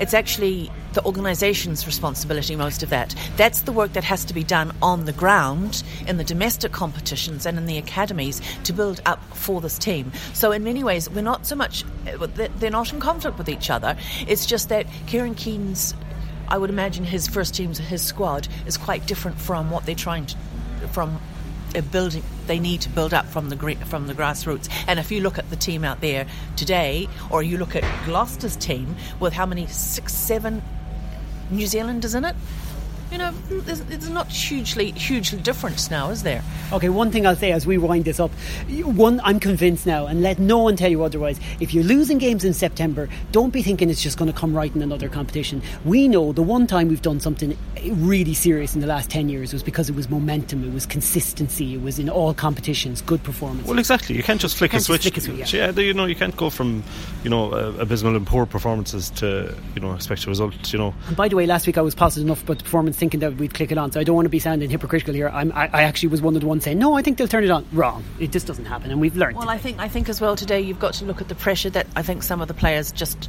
It's 0.00 0.14
actually 0.14 0.70
the 0.94 1.04
organisation's 1.04 1.86
responsibility, 1.86 2.56
most 2.56 2.82
of 2.82 2.90
that. 2.90 3.14
That's 3.36 3.62
the 3.62 3.72
work 3.72 3.92
that 3.94 4.04
has 4.04 4.24
to 4.26 4.34
be 4.34 4.44
done 4.44 4.72
on 4.80 5.04
the 5.04 5.12
ground 5.12 5.82
in 6.06 6.16
the 6.16 6.24
domestic 6.24 6.72
competitions 6.72 7.46
and 7.46 7.58
in 7.58 7.66
the 7.66 7.78
academies 7.78 8.40
to 8.64 8.72
build 8.72 9.00
up 9.06 9.22
for 9.34 9.60
this 9.60 9.78
team. 9.78 10.12
So, 10.32 10.52
in 10.52 10.64
many 10.64 10.84
ways, 10.84 11.10
we're 11.10 11.22
not 11.22 11.46
so 11.46 11.56
much, 11.56 11.84
uh, 12.06 12.26
they're 12.58 12.70
not 12.70 12.92
in 12.92 13.00
conflict 13.00 13.38
with 13.38 13.48
each 13.48 13.70
other. 13.70 13.96
It's 14.26 14.46
just 14.46 14.68
that 14.68 14.86
Kieran 15.06 15.34
Keane's, 15.34 15.94
I 16.48 16.58
would 16.58 16.70
imagine 16.70 17.04
his 17.04 17.26
first 17.26 17.54
teams, 17.54 17.78
his 17.78 18.02
squad, 18.02 18.48
is 18.66 18.76
quite 18.76 19.06
different 19.06 19.38
from 19.38 19.70
what 19.70 19.86
they're 19.86 19.94
trying 19.94 20.26
to, 20.26 20.36
from 20.92 21.20
building 21.82 22.22
they 22.46 22.58
need 22.58 22.80
to 22.82 22.88
build 22.88 23.14
up 23.14 23.26
from 23.26 23.48
the 23.48 23.76
from 23.86 24.06
the 24.06 24.14
grassroots. 24.14 24.68
And 24.86 24.98
if 24.98 25.10
you 25.10 25.20
look 25.20 25.38
at 25.38 25.48
the 25.50 25.56
team 25.56 25.84
out 25.84 26.00
there 26.00 26.26
today, 26.56 27.08
or 27.30 27.42
you 27.42 27.58
look 27.58 27.74
at 27.76 27.84
Gloucester's 28.04 28.56
team 28.56 28.96
with 29.20 29.32
how 29.32 29.46
many 29.46 29.66
six, 29.66 30.12
seven 30.12 30.62
New 31.50 31.66
Zealanders 31.66 32.14
in 32.14 32.24
it, 32.24 32.36
you 33.12 33.18
know, 33.18 33.32
there's, 33.48 33.80
it's 33.90 34.08
not 34.08 34.28
hugely 34.28 34.90
hugely 34.92 35.40
different 35.40 35.90
now, 35.90 36.10
is 36.10 36.22
there? 36.22 36.42
Okay, 36.72 36.88
one 36.88 37.10
thing 37.10 37.26
I'll 37.26 37.36
say 37.36 37.52
as 37.52 37.66
we 37.66 37.78
wind 37.78 38.04
this 38.04 38.18
up, 38.18 38.30
one, 38.82 39.20
I'm 39.22 39.38
convinced 39.40 39.86
now, 39.86 40.06
and 40.06 40.22
let 40.22 40.38
no 40.38 40.58
one 40.58 40.76
tell 40.76 40.90
you 40.90 41.02
otherwise. 41.04 41.38
If 41.60 41.74
you're 41.74 41.84
losing 41.84 42.18
games 42.18 42.44
in 42.44 42.52
September, 42.54 43.08
don't 43.32 43.50
be 43.52 43.62
thinking 43.62 43.90
it's 43.90 44.02
just 44.02 44.18
going 44.18 44.32
to 44.32 44.36
come 44.38 44.54
right 44.54 44.74
in 44.74 44.82
another 44.82 45.08
competition. 45.08 45.62
We 45.84 46.08
know 46.08 46.32
the 46.32 46.42
one 46.42 46.66
time 46.66 46.88
we've 46.88 47.02
done 47.02 47.20
something 47.20 47.56
really 47.92 48.34
serious 48.34 48.74
in 48.74 48.80
the 48.80 48.86
last 48.86 49.10
10 49.10 49.28
years 49.28 49.52
was 49.52 49.62
because 49.62 49.88
it 49.88 49.94
was 49.94 50.08
momentum, 50.08 50.64
it 50.64 50.72
was 50.72 50.86
consistency, 50.86 51.74
it 51.74 51.82
was 51.82 51.98
in 51.98 52.08
all 52.08 52.34
competitions, 52.34 53.00
good 53.02 53.22
performance. 53.22 53.68
Well, 53.68 53.78
exactly. 53.78 54.16
You 54.16 54.22
can't 54.22 54.40
just 54.40 54.56
flick 54.56 54.70
Can't 54.72 54.78
a 54.82 54.86
just 54.86 54.86
switch. 54.86 55.02
flick 55.02 55.16
a 55.18 55.20
switch, 55.20 55.52
yeah, 55.54 55.70
the- 55.70 55.84
you 55.84 55.94
know, 55.94 56.06
you 56.06 56.14
can't 56.16 56.36
go 56.36 56.50
from, 56.50 56.82
you 57.22 57.30
know, 57.30 57.52
uh, 57.52 57.72
abysmal 57.78 58.16
and 58.16 58.26
poor 58.26 58.46
performances 58.46 59.10
to, 59.10 59.54
you 59.74 59.80
know, 59.80 59.92
expect 59.94 60.24
a 60.24 60.28
result. 60.30 60.72
You 60.72 60.78
know, 60.78 60.94
And 61.08 61.16
by 61.16 61.28
the 61.28 61.36
way, 61.36 61.46
last 61.46 61.66
week 61.66 61.76
I 61.78 61.82
was 61.82 61.94
positive 61.94 62.26
enough 62.26 62.42
about 62.42 62.58
the 62.58 62.64
performance, 62.64 62.93
thinking 62.94 63.20
that 63.20 63.36
we'd 63.36 63.54
click 63.54 63.72
it 63.72 63.78
on. 63.78 63.92
So 63.92 64.00
I 64.00 64.04
don't 64.04 64.16
want 64.16 64.26
to 64.26 64.30
be 64.30 64.38
sounding 64.38 64.70
hypocritical 64.70 65.14
here. 65.14 65.28
I'm, 65.28 65.52
I, 65.52 65.68
I 65.72 65.82
actually 65.82 66.10
was 66.10 66.22
one 66.22 66.34
of 66.34 66.40
the 66.40 66.46
ones 66.46 66.64
saying, 66.64 66.78
"No, 66.78 66.94
I 66.94 67.02
think 67.02 67.18
they'll 67.18 67.28
turn 67.28 67.44
it 67.44 67.50
on." 67.50 67.66
Wrong. 67.72 68.04
It 68.18 68.32
just 68.32 68.46
doesn't 68.46 68.66
happen, 68.66 68.90
and 68.90 69.00
we've 69.00 69.16
learned. 69.16 69.36
Well, 69.36 69.50
I 69.50 69.58
think 69.58 69.78
I 69.78 69.88
think 69.88 70.08
as 70.08 70.20
well 70.20 70.36
today 70.36 70.60
you've 70.60 70.80
got 70.80 70.94
to 70.94 71.04
look 71.04 71.20
at 71.20 71.28
the 71.28 71.34
pressure 71.34 71.70
that 71.70 71.86
I 71.96 72.02
think 72.02 72.22
some 72.22 72.40
of 72.40 72.48
the 72.48 72.54
players 72.54 72.92
just 72.92 73.28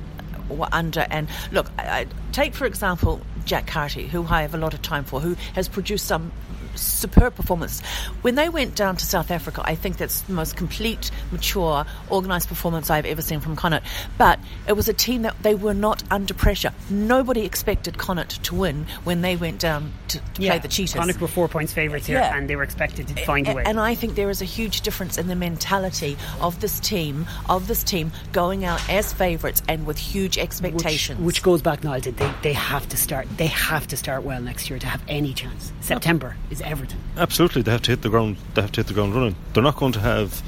were 0.49 0.70
under. 0.72 1.05
And 1.09 1.28
look, 1.51 1.72
I, 1.78 1.84
I, 1.84 2.07
take 2.32 2.53
for 2.53 2.66
example 2.66 3.22
Jack 3.45 3.68
Carty, 3.68 4.07
who 4.07 4.26
I 4.28 4.41
have 4.41 4.53
a 4.53 4.57
lot 4.57 4.74
of 4.74 4.82
time 4.82 5.03
for, 5.03 5.20
who 5.20 5.36
has 5.53 5.68
produced 5.68 6.05
some 6.05 6.32
superb 6.76 7.36
performance. 7.36 7.82
When 8.21 8.36
they 8.36 8.49
went 8.49 8.76
down 8.76 8.97
to 8.97 9.05
South 9.05 9.32
Africa, 9.32 9.61
I 9.63 9.76
think 9.76 9.97
that's 9.97 10.21
the 10.21 10.34
most 10.34 10.55
complete, 10.55 11.11
mature, 11.32 11.86
organised 12.11 12.47
performance 12.47 12.89
I've 12.89 13.05
ever 13.05 13.21
seen 13.21 13.39
from 13.39 13.55
Connacht. 13.55 13.86
But 14.17 14.39
it 14.67 14.73
was 14.73 14.88
a 14.88 14.93
team 14.93 15.23
that 15.23 15.36
they 15.41 15.55
were 15.55 15.73
not 15.73 16.03
under 16.11 16.34
pressure. 16.34 16.71
Nobody 16.89 17.45
expected 17.45 17.97
Connacht 17.97 18.43
to 18.43 18.55
win 18.55 18.86
when 19.03 19.21
they 19.21 19.36
went 19.36 19.59
down 19.59 19.93
to, 20.09 20.19
to 20.19 20.41
yeah, 20.41 20.51
play 20.51 20.59
the 20.59 20.67
Cheetahs. 20.67 20.99
Connacht 20.99 21.21
were 21.21 21.28
four 21.28 21.47
points 21.47 21.73
favourites 21.73 22.07
here, 22.07 22.19
Yeah. 22.19 22.36
and 22.36 22.49
they 22.49 22.55
were 22.55 22.63
expected 22.63 23.07
to 23.07 23.26
find 23.26 23.47
a 23.47 23.53
way. 23.53 23.63
And 23.65 23.80
I 23.80 23.95
think 23.95 24.15
there 24.15 24.30
is 24.30 24.41
a 24.41 24.45
huge 24.45 24.82
difference 24.82 25.17
in 25.17 25.28
the 25.28 25.36
mentality 25.36 26.17
of 26.41 26.59
this 26.61 26.80
team, 26.80 27.26
of 27.49 27.67
this 27.67 27.84
team 27.84 28.11
going 28.32 28.65
out 28.65 28.82
as 28.89 29.13
favourites 29.13 29.61
and 29.67 29.86
with 29.86 29.97
huge 29.97 30.38
expectations. 30.38 31.19
Which, 31.19 31.36
which 31.38 31.43
goes 31.43 31.61
back, 31.61 31.84
Niall, 31.84 32.01
to 32.01 32.11
they, 32.11 32.34
they 32.41 32.53
have 32.53 32.88
to 32.89 32.97
start. 32.97 33.28
They 33.38 33.47
have 33.47 33.88
to 33.88 33.97
start 33.97 34.23
well 34.23 34.41
next 34.41 34.69
year 34.69 34.80
to 34.80 34.88
have 34.88 35.01
any 35.07 35.34
chance. 35.34 35.71
September 35.82 36.36
is 36.49 36.61
everything. 36.66 36.99
absolutely, 37.18 37.61
they 37.61 37.72
have 37.72 37.82
to 37.84 37.91
hit 37.91 38.01
the 38.01 38.09
ground. 38.09 38.38
They 38.53 38.61
have 38.61 38.72
to 38.74 38.80
hit 38.80 38.88
the 38.88 38.93
ground 38.93 39.16
running. 39.16 39.36
They're 39.53 39.63
not 39.63 39.78
going 39.78 39.93
to 39.93 39.99
have. 39.99 40.41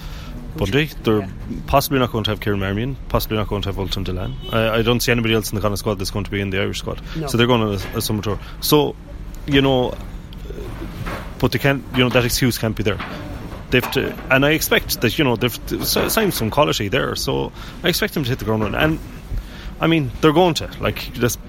Bundee, 0.56 0.90
they're 1.04 1.30
possibly 1.68 2.00
not 2.00 2.12
going 2.12 2.24
to 2.24 2.32
have 2.32 2.40
Kieran 2.40 2.60
Marmion, 2.60 2.96
possibly 3.10 3.38
not 3.38 3.48
going 3.48 3.62
to 3.62 3.70
have 3.70 3.78
Ultan 3.78 4.04
Dillane. 4.04 4.34
I, 4.52 4.78
I 4.78 4.82
don't 4.82 5.02
see 5.02 5.12
anybody 5.12 5.36
else 5.36 5.52
in 5.52 5.56
the 5.56 5.62
Connacht 5.62 5.80
squad 5.80 6.00
that's 6.00 6.10
going 6.10 6.26
to 6.26 6.32
be 6.32 6.42
in 6.42 6.50
the 6.50 6.60
Irish 6.60 6.80
squad. 6.80 7.00
No. 7.16 7.28
So 7.28 7.38
they're 7.38 7.46
going 7.46 7.62
on 7.62 7.74
a, 7.74 7.98
a 7.98 8.02
summer 8.02 8.24
tour. 8.24 8.40
So, 8.60 8.96
you 9.46 9.62
know, 9.62 9.96
but 11.38 11.52
they 11.52 11.60
can't, 11.60 11.84
you 11.94 12.00
know, 12.00 12.10
that 12.10 12.26
excuse 12.26 12.58
can't 12.58 12.76
be 12.76 12.82
there. 12.82 12.98
They've 13.70 13.92
to, 13.92 14.18
and 14.32 14.44
I 14.44 14.52
expect 14.52 15.02
that, 15.02 15.20
you 15.20 15.26
know, 15.26 15.36
they've 15.36 15.60
signed 15.86 16.34
some 16.34 16.50
quality 16.50 16.88
there. 16.88 17.16
So 17.16 17.52
I 17.84 17.90
expect 17.90 18.16
them 18.16 18.24
to 18.24 18.30
hit 18.30 18.40
the 18.40 18.46
ground 18.46 18.64
running. 18.64 18.80
And, 18.80 19.00
I 19.80 19.86
mean, 19.86 20.10
they're 20.22 20.34
going 20.34 20.56
to. 20.56 20.72
Like, 20.80 21.14
just, 21.14 21.40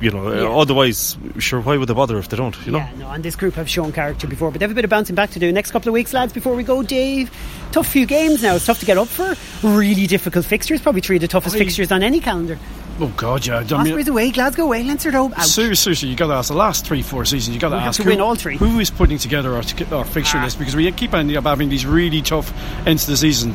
you 0.00 0.10
know, 0.10 0.32
Yeah. 0.32 0.42
uh, 0.48 0.60
otherwise, 0.60 1.16
sure, 1.38 1.60
why 1.60 1.76
would 1.76 1.88
they 1.88 1.94
bother 1.94 2.18
if 2.18 2.28
they 2.28 2.36
don't, 2.36 2.56
you 2.66 2.72
know? 2.72 2.78
Yeah, 2.78 2.90
no, 2.98 3.10
and 3.10 3.24
this 3.24 3.36
group 3.36 3.54
have 3.54 3.68
shown 3.68 3.92
character 3.92 4.26
before, 4.26 4.50
but 4.50 4.60
they 4.60 4.64
have 4.64 4.70
a 4.70 4.74
bit 4.74 4.84
of 4.84 4.90
bouncing 4.90 5.14
back 5.14 5.30
to 5.30 5.38
do. 5.38 5.50
Next 5.52 5.70
couple 5.70 5.88
of 5.88 5.94
weeks, 5.94 6.12
lads, 6.12 6.32
before 6.32 6.54
we 6.54 6.62
go, 6.62 6.82
Dave. 6.82 7.30
Tough 7.72 7.88
few 7.88 8.06
games 8.06 8.42
now. 8.42 8.54
It's 8.56 8.66
tough 8.66 8.80
to 8.80 8.86
get 8.86 8.98
up 8.98 9.08
for. 9.08 9.34
Really 9.62 10.06
difficult 10.06 10.44
fixtures. 10.44 10.80
Probably 10.80 11.00
three 11.00 11.16
of 11.16 11.22
the 11.22 11.28
toughest 11.28 11.56
I- 11.56 11.58
fixtures 11.58 11.90
on 11.92 12.02
any 12.02 12.20
calendar. 12.20 12.58
Oh 12.98 13.12
God, 13.16 13.44
yeah. 13.46 13.58
I 13.58 13.60
mean, 13.62 13.92
Ospreys 13.92 14.08
away, 14.08 14.30
Glasgow 14.30 14.62
away, 14.64 14.82
Leinster 14.82 15.10
home. 15.12 15.34
Out. 15.34 15.42
Seriously, 15.44 15.76
seriously, 15.76 16.08
you 16.08 16.16
got 16.16 16.28
to 16.28 16.34
ask 16.34 16.48
the 16.48 16.56
last 16.56 16.86
three, 16.86 17.02
four 17.02 17.24
seasons. 17.24 17.54
You 17.54 17.60
got 17.60 17.68
to 17.70 17.74
We 17.76 17.80
have 17.80 17.88
ask 17.88 17.96
to 17.98 18.04
who, 18.04 18.10
win 18.10 18.20
all 18.20 18.34
three. 18.34 18.56
Who 18.56 18.78
is 18.80 18.90
putting 18.90 19.18
together 19.18 19.54
our, 19.54 19.62
our 19.92 20.04
fixture 20.04 20.40
list 20.40 20.58
because 20.58 20.74
we 20.74 20.90
keep 20.92 21.12
ending 21.14 21.36
up 21.36 21.44
having 21.44 21.68
these 21.68 21.84
really 21.84 22.22
tough 22.22 22.52
ends 22.86 23.04
to 23.04 23.10
the 23.10 23.16
season. 23.16 23.54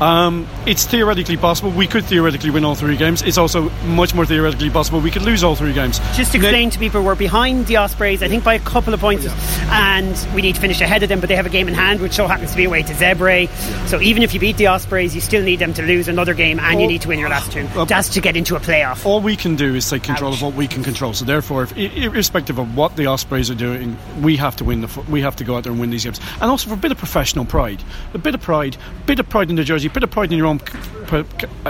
Um, 0.00 0.48
it's 0.66 0.84
theoretically 0.84 1.36
possible 1.36 1.70
we 1.70 1.86
could 1.86 2.04
theoretically 2.04 2.50
win 2.50 2.64
all 2.64 2.74
three 2.74 2.96
games. 2.96 3.22
It's 3.22 3.38
also 3.38 3.70
much 3.86 4.14
more 4.14 4.26
theoretically 4.26 4.68
possible 4.68 5.00
we 5.00 5.12
could 5.12 5.22
lose 5.22 5.44
all 5.44 5.54
three 5.54 5.72
games. 5.72 6.00
Just 6.16 6.32
to 6.32 6.38
explain 6.38 6.70
to 6.70 6.78
people, 6.78 7.02
we're 7.04 7.14
behind 7.14 7.66
the 7.68 7.76
Ospreys, 7.76 8.20
I 8.22 8.28
think 8.28 8.42
by 8.42 8.54
a 8.54 8.58
couple 8.58 8.94
of 8.94 9.00
points, 9.00 9.26
and 9.70 10.26
we 10.34 10.42
need 10.42 10.56
to 10.56 10.60
finish 10.60 10.80
ahead 10.80 11.02
of 11.04 11.08
them. 11.08 11.20
But 11.20 11.28
they 11.28 11.36
have 11.36 11.46
a 11.46 11.50
game 11.50 11.68
in 11.68 11.74
hand, 11.74 12.00
which 12.00 12.14
so 12.14 12.26
happens 12.26 12.50
to 12.50 12.56
be 12.56 12.64
away 12.64 12.82
to 12.82 12.92
Zebre. 12.94 13.48
So 13.88 14.00
even 14.00 14.22
if 14.24 14.34
you 14.34 14.40
beat 14.40 14.56
the 14.56 14.66
Ospreys, 14.66 15.14
you 15.14 15.20
still 15.20 15.42
need 15.42 15.60
them 15.60 15.72
to 15.74 15.82
lose 15.82 16.08
another 16.08 16.34
game, 16.34 16.58
and 16.58 16.80
you 16.80 16.86
Oh. 16.86 16.90
need 16.90 17.02
to 17.02 17.08
win 17.08 17.20
your 17.20 17.28
last 17.28 17.52
two. 17.52 17.68
That's 17.86 18.08
to 18.10 18.20
get 18.20 18.36
into 18.36 18.56
a 18.56 18.60
playoff. 18.82 19.06
All 19.06 19.20
we 19.20 19.36
can 19.36 19.56
do 19.56 19.74
is 19.74 19.88
take 19.88 20.02
control 20.02 20.32
of 20.32 20.42
what 20.42 20.54
we 20.54 20.66
can 20.66 20.82
control. 20.82 21.12
So 21.12 21.24
therefore, 21.24 21.64
if, 21.64 21.76
irrespective 21.76 22.58
of 22.58 22.76
what 22.76 22.96
the 22.96 23.06
Ospreys 23.06 23.50
are 23.50 23.54
doing, 23.54 23.96
we 24.20 24.36
have 24.36 24.56
to 24.56 24.64
win. 24.64 24.82
The, 24.82 25.00
we 25.08 25.20
have 25.22 25.36
to 25.36 25.44
go 25.44 25.56
out 25.56 25.64
there 25.64 25.72
and 25.72 25.80
win 25.80 25.90
these 25.90 26.04
games, 26.04 26.20
and 26.40 26.50
also 26.50 26.68
for 26.68 26.74
a 26.74 26.78
bit 26.78 26.92
of 26.92 26.98
professional 26.98 27.44
pride, 27.44 27.82
a 28.14 28.18
bit 28.18 28.34
of 28.34 28.40
pride, 28.40 28.76
bit 29.06 29.18
of 29.18 29.28
pride 29.28 29.50
in 29.50 29.56
the 29.56 29.64
jersey, 29.64 29.88
a 29.88 29.90
bit 29.90 30.02
of 30.02 30.10
pride 30.10 30.32
in 30.32 30.38
your 30.38 30.46
own 30.46 30.60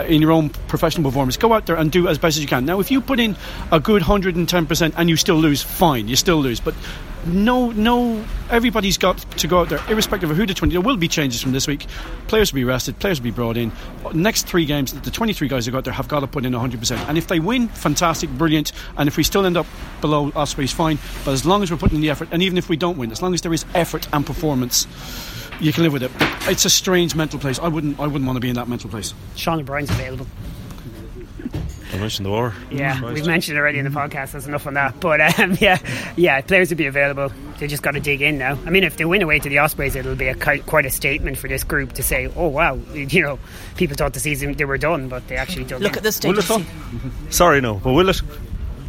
in 0.07 0.21
your 0.21 0.31
own 0.31 0.49
professional 0.49 1.09
performance. 1.09 1.37
Go 1.37 1.53
out 1.53 1.65
there 1.65 1.75
and 1.75 1.91
do 1.91 2.07
as 2.07 2.17
best 2.17 2.37
as 2.37 2.41
you 2.41 2.47
can. 2.47 2.65
Now, 2.65 2.79
if 2.79 2.91
you 2.91 3.01
put 3.01 3.19
in 3.19 3.35
a 3.71 3.79
good 3.79 4.01
110% 4.01 4.93
and 4.95 5.09
you 5.09 5.17
still 5.17 5.35
lose, 5.35 5.61
fine, 5.61 6.07
you 6.07 6.15
still 6.15 6.37
lose. 6.37 6.59
But 6.59 6.75
no, 7.25 7.71
no, 7.71 8.23
everybody's 8.49 8.97
got 8.97 9.17
to 9.17 9.47
go 9.47 9.61
out 9.61 9.69
there, 9.69 9.79
irrespective 9.89 10.29
of 10.29 10.37
who 10.37 10.45
the 10.45 10.53
20. 10.53 10.73
There 10.73 10.81
will 10.81 10.97
be 10.97 11.07
changes 11.07 11.41
from 11.41 11.51
this 11.51 11.67
week. 11.67 11.85
Players 12.27 12.51
will 12.51 12.57
be 12.57 12.63
rested, 12.63 12.99
players 12.99 13.19
will 13.19 13.25
be 13.25 13.31
brought 13.31 13.57
in. 13.57 13.71
Next 14.13 14.47
three 14.47 14.65
games, 14.65 14.93
the 14.93 15.11
23 15.11 15.47
guys 15.47 15.65
who 15.65 15.71
got 15.71 15.85
there 15.85 15.93
have 15.93 16.07
got 16.07 16.19
to 16.19 16.27
put 16.27 16.45
in 16.45 16.53
100%. 16.53 16.97
And 17.07 17.17
if 17.17 17.27
they 17.27 17.39
win, 17.39 17.67
fantastic, 17.69 18.29
brilliant. 18.31 18.71
And 18.97 19.07
if 19.07 19.17
we 19.17 19.23
still 19.23 19.45
end 19.45 19.57
up 19.57 19.67
below 20.01 20.31
Ospreys, 20.35 20.71
fine. 20.71 20.99
But 21.23 21.31
as 21.31 21.45
long 21.45 21.63
as 21.63 21.71
we're 21.71 21.77
putting 21.77 21.95
in 21.95 22.01
the 22.01 22.09
effort, 22.09 22.29
and 22.31 22.41
even 22.41 22.57
if 22.57 22.69
we 22.69 22.77
don't 22.77 22.97
win, 22.97 23.11
as 23.11 23.21
long 23.21 23.33
as 23.33 23.41
there 23.41 23.53
is 23.53 23.65
effort 23.73 24.07
and 24.11 24.25
performance, 24.25 24.87
you 25.59 25.71
can 25.71 25.83
live 25.83 25.93
with 25.93 26.03
it. 26.03 26.11
It's 26.49 26.65
a 26.65 26.69
strange 26.69 27.15
mental 27.15 27.39
place. 27.39 27.59
I 27.59 27.67
wouldn't, 27.67 27.99
I 27.99 28.07
wouldn't 28.07 28.25
want 28.25 28.37
to 28.37 28.41
be 28.41 28.49
in 28.49 28.55
that 28.55 28.67
mental 28.67 28.89
place. 28.89 29.13
Sean 29.35 29.59
O'Brien's 29.59 29.89
available. 29.89 30.27
I 31.93 31.97
mentioned 31.97 32.25
the 32.25 32.31
war. 32.31 32.53
Yeah, 32.71 32.97
Christ. 32.97 33.13
we've 33.13 33.25
mentioned 33.27 33.57
it 33.57 33.61
already 33.61 33.77
in 33.77 33.85
the 33.85 33.91
podcast. 33.91 34.31
There's 34.31 34.47
enough 34.47 34.65
on 34.65 34.73
that. 34.73 34.99
But 34.99 35.39
um, 35.39 35.57
yeah, 35.61 35.77
yeah, 36.15 36.41
players 36.41 36.69
will 36.69 36.77
be 36.77 36.87
available. 36.87 37.31
They 37.59 37.67
just 37.67 37.83
got 37.83 37.91
to 37.91 37.99
dig 37.99 38.21
in 38.21 38.39
now. 38.39 38.57
I 38.65 38.71
mean, 38.71 38.83
if 38.83 38.97
they 38.97 39.05
win 39.05 39.21
away 39.21 39.37
to 39.39 39.47
the 39.47 39.59
Ospreys, 39.59 39.95
it'll 39.95 40.15
be 40.15 40.27
a 40.27 40.35
quite 40.35 40.85
a 40.85 40.89
statement 40.89 41.37
for 41.37 41.47
this 41.47 41.63
group 41.63 41.93
to 41.93 42.03
say, 42.03 42.31
"Oh 42.35 42.47
wow, 42.47 42.73
you 42.93 43.21
know, 43.21 43.37
people 43.75 43.95
thought 43.95 44.13
the 44.13 44.19
season 44.19 44.53
they 44.53 44.65
were 44.65 44.79
done, 44.79 45.07
but 45.07 45.27
they 45.27 45.35
actually 45.35 45.65
done." 45.65 45.81
Look 45.81 45.95
at 45.97 46.03
the 46.03 46.11
stage. 46.11 46.35
Sorry, 47.29 47.61
no, 47.61 47.75
but 47.75 47.93
will 47.93 48.09
it? 48.09 48.21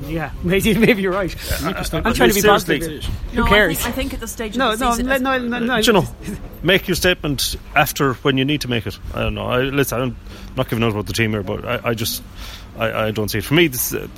Yeah, 0.06 0.32
maybe, 0.42 0.76
maybe 0.78 1.02
you're 1.02 1.12
right. 1.12 1.34
I'm 1.62 2.14
trying 2.14 2.30
to 2.30 2.34
be 2.34 2.42
positive. 2.42 3.04
Who 3.32 3.44
cares? 3.44 3.78
I 3.78 3.82
think, 3.82 3.86
I 3.86 3.92
think, 3.92 4.14
at 4.14 4.20
the 4.20 4.28
stage 4.28 4.56
no, 4.56 4.72
of 4.72 4.78
the 4.78 4.84
no, 4.84 4.90
season, 4.92 5.06
no, 5.06 5.38
no, 5.38 5.38
no, 5.38 5.58
no. 5.58 5.76
You 5.76 5.92
know, 5.92 6.06
make 6.62 6.88
your 6.88 6.94
statement 6.94 7.56
after 7.74 8.14
when 8.14 8.38
you 8.38 8.44
need 8.44 8.62
to 8.62 8.68
make 8.68 8.86
it. 8.86 8.98
I 9.14 9.20
don't 9.20 9.34
know. 9.34 9.46
I, 9.46 9.60
listen, 9.62 10.00
I'm 10.00 10.16
not 10.56 10.68
giving 10.68 10.84
out 10.84 10.90
about 10.90 11.06
the 11.06 11.12
team 11.12 11.32
here, 11.32 11.42
but 11.42 11.64
I, 11.64 11.90
I 11.90 11.94
just 11.94 12.22
I, 12.78 13.06
I, 13.06 13.10
don't 13.10 13.28
see 13.28 13.38
it. 13.38 13.44
For 13.44 13.54
me, 13.54 13.68
this. 13.68 13.94
Uh, 13.94 14.08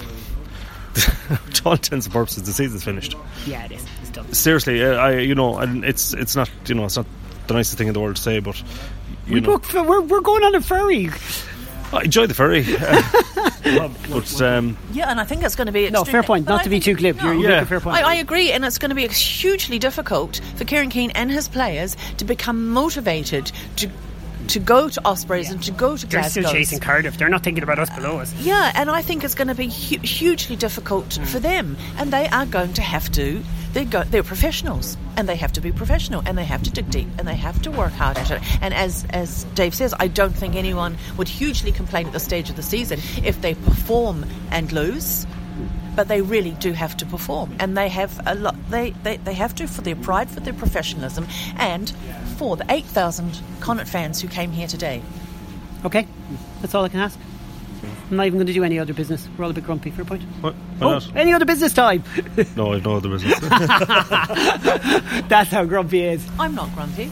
to 1.52 1.62
all 1.66 1.72
intents 1.72 2.06
and 2.06 2.12
purposes, 2.12 2.44
the 2.44 2.52
season's 2.52 2.82
finished. 2.82 3.14
Yeah, 3.46 3.64
it 3.64 3.72
is. 3.72 3.84
It's 4.00 4.10
done. 4.10 4.32
Seriously, 4.32 4.82
uh, 4.82 4.94
I 4.94 5.18
you 5.18 5.34
know, 5.34 5.58
and 5.58 5.84
it's 5.84 6.14
it's 6.14 6.34
not 6.34 6.50
you 6.66 6.74
know 6.74 6.86
it's 6.86 6.96
not 6.96 7.06
the 7.46 7.54
nicest 7.54 7.76
thing 7.76 7.88
in 7.88 7.94
the 7.94 8.00
world 8.00 8.16
to 8.16 8.22
say, 8.22 8.40
but 8.40 8.62
we 9.28 9.40
know, 9.40 9.58
booked, 9.58 9.74
we're 9.74 10.00
we're 10.00 10.20
going 10.20 10.42
on 10.42 10.54
a 10.54 10.60
ferry. 10.60 11.10
I 11.92 12.02
enjoy 12.04 12.26
the 12.26 12.34
ferry. 12.34 12.64
Uh, 13.66 13.88
but, 14.08 14.42
um, 14.42 14.76
yeah, 14.92 15.10
and 15.10 15.20
I 15.20 15.24
think 15.24 15.42
it's 15.42 15.56
going 15.56 15.66
to 15.66 15.72
be 15.72 15.90
no 15.90 16.04
fair 16.04 16.22
point. 16.22 16.46
Not 16.46 16.60
I 16.60 16.64
to 16.64 16.70
be 16.70 16.78
too 16.78 16.94
glib. 16.94 17.16
No, 17.16 17.32
you 17.32 17.48
yeah. 17.48 17.64
fair 17.64 17.80
point. 17.80 17.96
I, 17.96 18.12
I, 18.12 18.14
agree, 18.14 18.52
and 18.52 18.64
it's 18.64 18.78
going 18.78 18.90
to 18.90 18.94
be 18.94 19.08
hugely 19.08 19.80
difficult 19.80 20.40
for 20.54 20.64
Kieran 20.64 20.88
Keane 20.88 21.10
and 21.10 21.32
his 21.32 21.48
players 21.48 21.96
to 22.18 22.24
become 22.24 22.68
motivated 22.68 23.50
to 23.76 23.90
to 24.48 24.58
go 24.58 24.88
to 24.88 25.00
Ospreys 25.04 25.46
yeah. 25.46 25.52
and 25.52 25.62
to 25.64 25.70
go 25.70 25.96
to 25.96 26.06
They're 26.06 26.20
Glasgow. 26.20 26.42
still 26.42 26.52
chasing 26.52 26.80
Cardiff. 26.80 27.18
They're 27.18 27.28
not 27.28 27.42
thinking 27.42 27.62
about 27.62 27.78
us 27.78 27.90
below 27.90 28.18
us. 28.18 28.32
Yeah, 28.40 28.72
and 28.74 28.90
I 28.90 29.02
think 29.02 29.24
it's 29.24 29.34
going 29.34 29.48
to 29.48 29.54
be 29.54 29.68
hu- 29.68 30.00
hugely 30.00 30.56
difficult 30.56 31.08
mm. 31.08 31.26
for 31.26 31.38
them, 31.38 31.76
and 31.98 32.12
they 32.12 32.28
are 32.28 32.46
going 32.46 32.72
to 32.74 32.82
have 32.82 33.10
to. 33.12 33.42
They're, 33.72 33.84
go- 33.84 34.04
they're 34.04 34.22
professionals, 34.22 34.96
and 35.16 35.28
they 35.28 35.36
have 35.36 35.52
to 35.52 35.60
be 35.60 35.72
professional, 35.72 36.22
and 36.24 36.38
they 36.38 36.44
have 36.44 36.62
to 36.62 36.70
dig 36.70 36.90
deep, 36.90 37.08
and 37.18 37.28
they 37.28 37.36
have 37.36 37.60
to 37.62 37.70
work 37.70 37.92
hard 37.92 38.16
at 38.18 38.30
it. 38.30 38.42
And 38.62 38.72
as 38.72 39.06
as 39.10 39.44
Dave 39.54 39.74
says, 39.74 39.94
I 39.98 40.08
don't 40.08 40.34
think 40.34 40.54
anyone 40.54 40.96
would 41.16 41.28
hugely 41.28 41.72
complain 41.72 42.06
at 42.06 42.12
the 42.12 42.20
stage 42.20 42.48
of 42.50 42.56
the 42.56 42.62
season 42.62 43.00
if 43.24 43.40
they 43.40 43.54
perform 43.54 44.24
and 44.50 44.72
lose 44.72 45.26
but 45.94 46.08
they 46.08 46.20
really 46.20 46.50
do 46.52 46.72
have 46.72 46.96
to 46.98 47.06
perform 47.06 47.56
and 47.58 47.76
they 47.76 47.88
have 47.88 48.20
a 48.26 48.34
lot 48.34 48.54
they, 48.70 48.90
they, 49.02 49.16
they 49.16 49.32
have 49.32 49.54
to 49.54 49.66
for 49.66 49.80
their 49.80 49.96
pride 49.96 50.28
for 50.28 50.40
their 50.40 50.52
professionalism 50.52 51.26
and 51.56 51.92
for 52.36 52.56
the 52.56 52.66
8,000 52.68 53.40
Connacht 53.60 53.88
fans 53.88 54.20
who 54.20 54.28
came 54.28 54.52
here 54.52 54.66
today. 54.66 55.02
Okay, 55.84 56.06
that's 56.60 56.74
all 56.74 56.84
I 56.84 56.88
can 56.88 57.00
ask. 57.00 57.18
I'm 58.10 58.16
not 58.16 58.26
even 58.26 58.38
going 58.38 58.46
to 58.46 58.52
do 58.52 58.62
any 58.64 58.78
other 58.78 58.94
business. 58.94 59.28
We're 59.36 59.44
all 59.44 59.50
a 59.50 59.54
bit 59.54 59.64
grumpy 59.64 59.90
for 59.90 60.02
a 60.02 60.04
point. 60.04 60.22
What? 60.40 60.54
Why 60.54 60.86
oh, 60.86 60.92
not? 60.92 61.16
Any 61.16 61.32
other 61.32 61.44
business 61.44 61.72
time? 61.72 62.04
no, 62.56 62.72
I've 62.72 62.84
no 62.84 62.96
other 62.96 63.08
business. 63.08 63.38
That's 65.28 65.50
how 65.50 65.64
grumpy 65.64 66.02
is. 66.02 66.26
I'm 66.38 66.54
not 66.54 66.72
grumpy. 66.74 67.10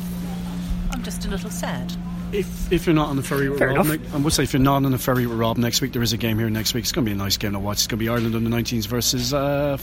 I'm 0.93 1.03
just 1.03 1.25
a 1.25 1.29
little 1.29 1.51
sad. 1.51 1.93
If, 2.33 2.73
if 2.73 2.87
you're 2.87 2.95
not 2.95 3.09
on 3.09 3.17
the 3.17 3.23
ferry 3.23 3.49
with 3.49 3.59
Fair 3.59 3.75
Rob, 3.75 3.87
ne- 3.87 3.99
I 4.13 4.17
would 4.17 4.33
say 4.33 4.43
if 4.43 4.53
you're 4.53 4.63
not 4.63 4.85
on 4.85 4.91
the 4.91 4.99
ferry 4.99 5.27
with 5.27 5.39
Rob 5.39 5.57
next 5.57 5.81
week, 5.81 5.93
there 5.93 6.03
is 6.03 6.13
a 6.13 6.17
game 6.17 6.39
here 6.39 6.51
next 6.51 6.75
week. 6.75 6.83
It's 6.85 6.93
going 6.93 7.05
to 7.05 7.09
be 7.09 7.15
a 7.15 7.19
nice 7.19 7.37
game 7.37 7.53
to 7.53 7.59
watch. 7.59 7.79
It's 7.79 7.87
going 7.87 7.99
to 7.99 8.05
be 8.05 8.09
Ireland 8.09 8.35
under 8.35 8.51
19s 8.51 8.87
versus 8.87 9.33
uh, 9.33 9.77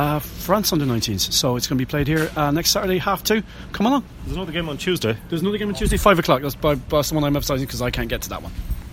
uh, 0.00 0.18
France 0.18 0.72
under 0.72 0.86
19s. 0.86 1.32
So 1.32 1.56
it's 1.56 1.66
going 1.66 1.78
to 1.78 1.84
be 1.84 1.88
played 1.88 2.06
here 2.06 2.30
uh, 2.34 2.50
next 2.50 2.70
Saturday, 2.70 2.98
half 2.98 3.22
two. 3.22 3.42
Come 3.72 3.86
along. 3.86 4.04
There's 4.24 4.36
another 4.36 4.52
game 4.52 4.68
on 4.68 4.78
Tuesday. 4.78 5.16
There's 5.28 5.42
another 5.42 5.58
game 5.58 5.68
on 5.68 5.74
Tuesday, 5.74 5.98
five 5.98 6.18
o'clock. 6.18 6.40
That's, 6.40 6.54
by, 6.54 6.74
that's 6.74 7.10
the 7.10 7.14
one 7.14 7.24
I'm 7.24 7.36
emphasising 7.36 7.66
because 7.66 7.82
I 7.82 7.90
can't 7.90 8.08
get 8.08 8.22
to 8.22 8.30
that 8.30 8.42
one. 8.42 8.52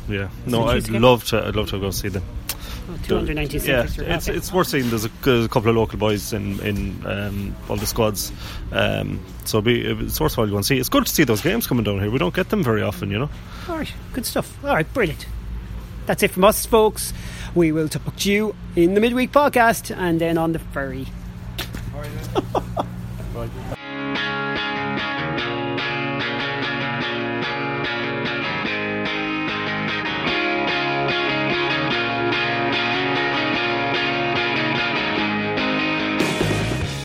Yeah, 0.10 0.30
no, 0.46 0.68
I'd 0.68 0.90
love 0.90 1.26
to. 1.26 1.46
I'd 1.46 1.56
love 1.56 1.70
to 1.70 1.80
go 1.80 1.92
see 1.92 2.10
them. 2.10 2.24
Oh, 2.90 2.98
296. 3.04 3.68
Yeah, 3.98 4.16
it's 4.16 4.30
it's 4.30 4.54
worth 4.54 4.68
seeing. 4.68 4.90
There's 4.90 5.04
a, 5.04 5.10
there's 5.22 5.44
a 5.44 5.50
couple 5.50 5.70
of 5.70 5.76
local 5.76 6.00
boys 6.00 6.32
in 6.32 6.62
in 6.62 7.06
um, 7.06 7.56
all 7.68 7.76
the 7.76 7.86
squads, 7.86 8.32
um, 8.72 9.20
so 9.44 9.60
be, 9.60 9.82
it's 9.82 10.22
worthwhile 10.22 10.48
going 10.48 10.62
to 10.62 10.68
see. 10.68 10.78
It's 10.78 10.88
good 10.88 11.06
to 11.06 11.14
see 11.14 11.26
those 11.26 11.42
games 11.42 11.68
coming 11.68 11.84
down 11.84 12.00
here. 12.00 12.10
We 12.10 12.20
don't 12.20 12.34
get 12.34 12.50
them 12.50 12.64
very 12.64 12.82
often, 12.82 13.12
you 13.12 13.20
know. 13.20 13.30
All 13.68 13.76
right, 13.76 13.92
good 14.14 14.26
stuff. 14.26 14.64
All 14.64 14.74
right, 14.74 14.94
brilliant. 14.94 15.26
That's 16.06 16.24
it 16.24 16.32
from 16.32 16.46
us, 16.46 16.66
folks. 16.66 17.12
We 17.56 17.72
will 17.72 17.90
talk 17.90 18.16
to 18.18 18.32
you 18.32 18.56
in 18.76 18.94
the 18.94 19.02
midweek 19.02 19.32
podcast 19.32 19.96
and 19.96 20.20
then 20.22 20.38
on 20.38 20.54
the 20.54 20.60
ferry. 20.60 21.08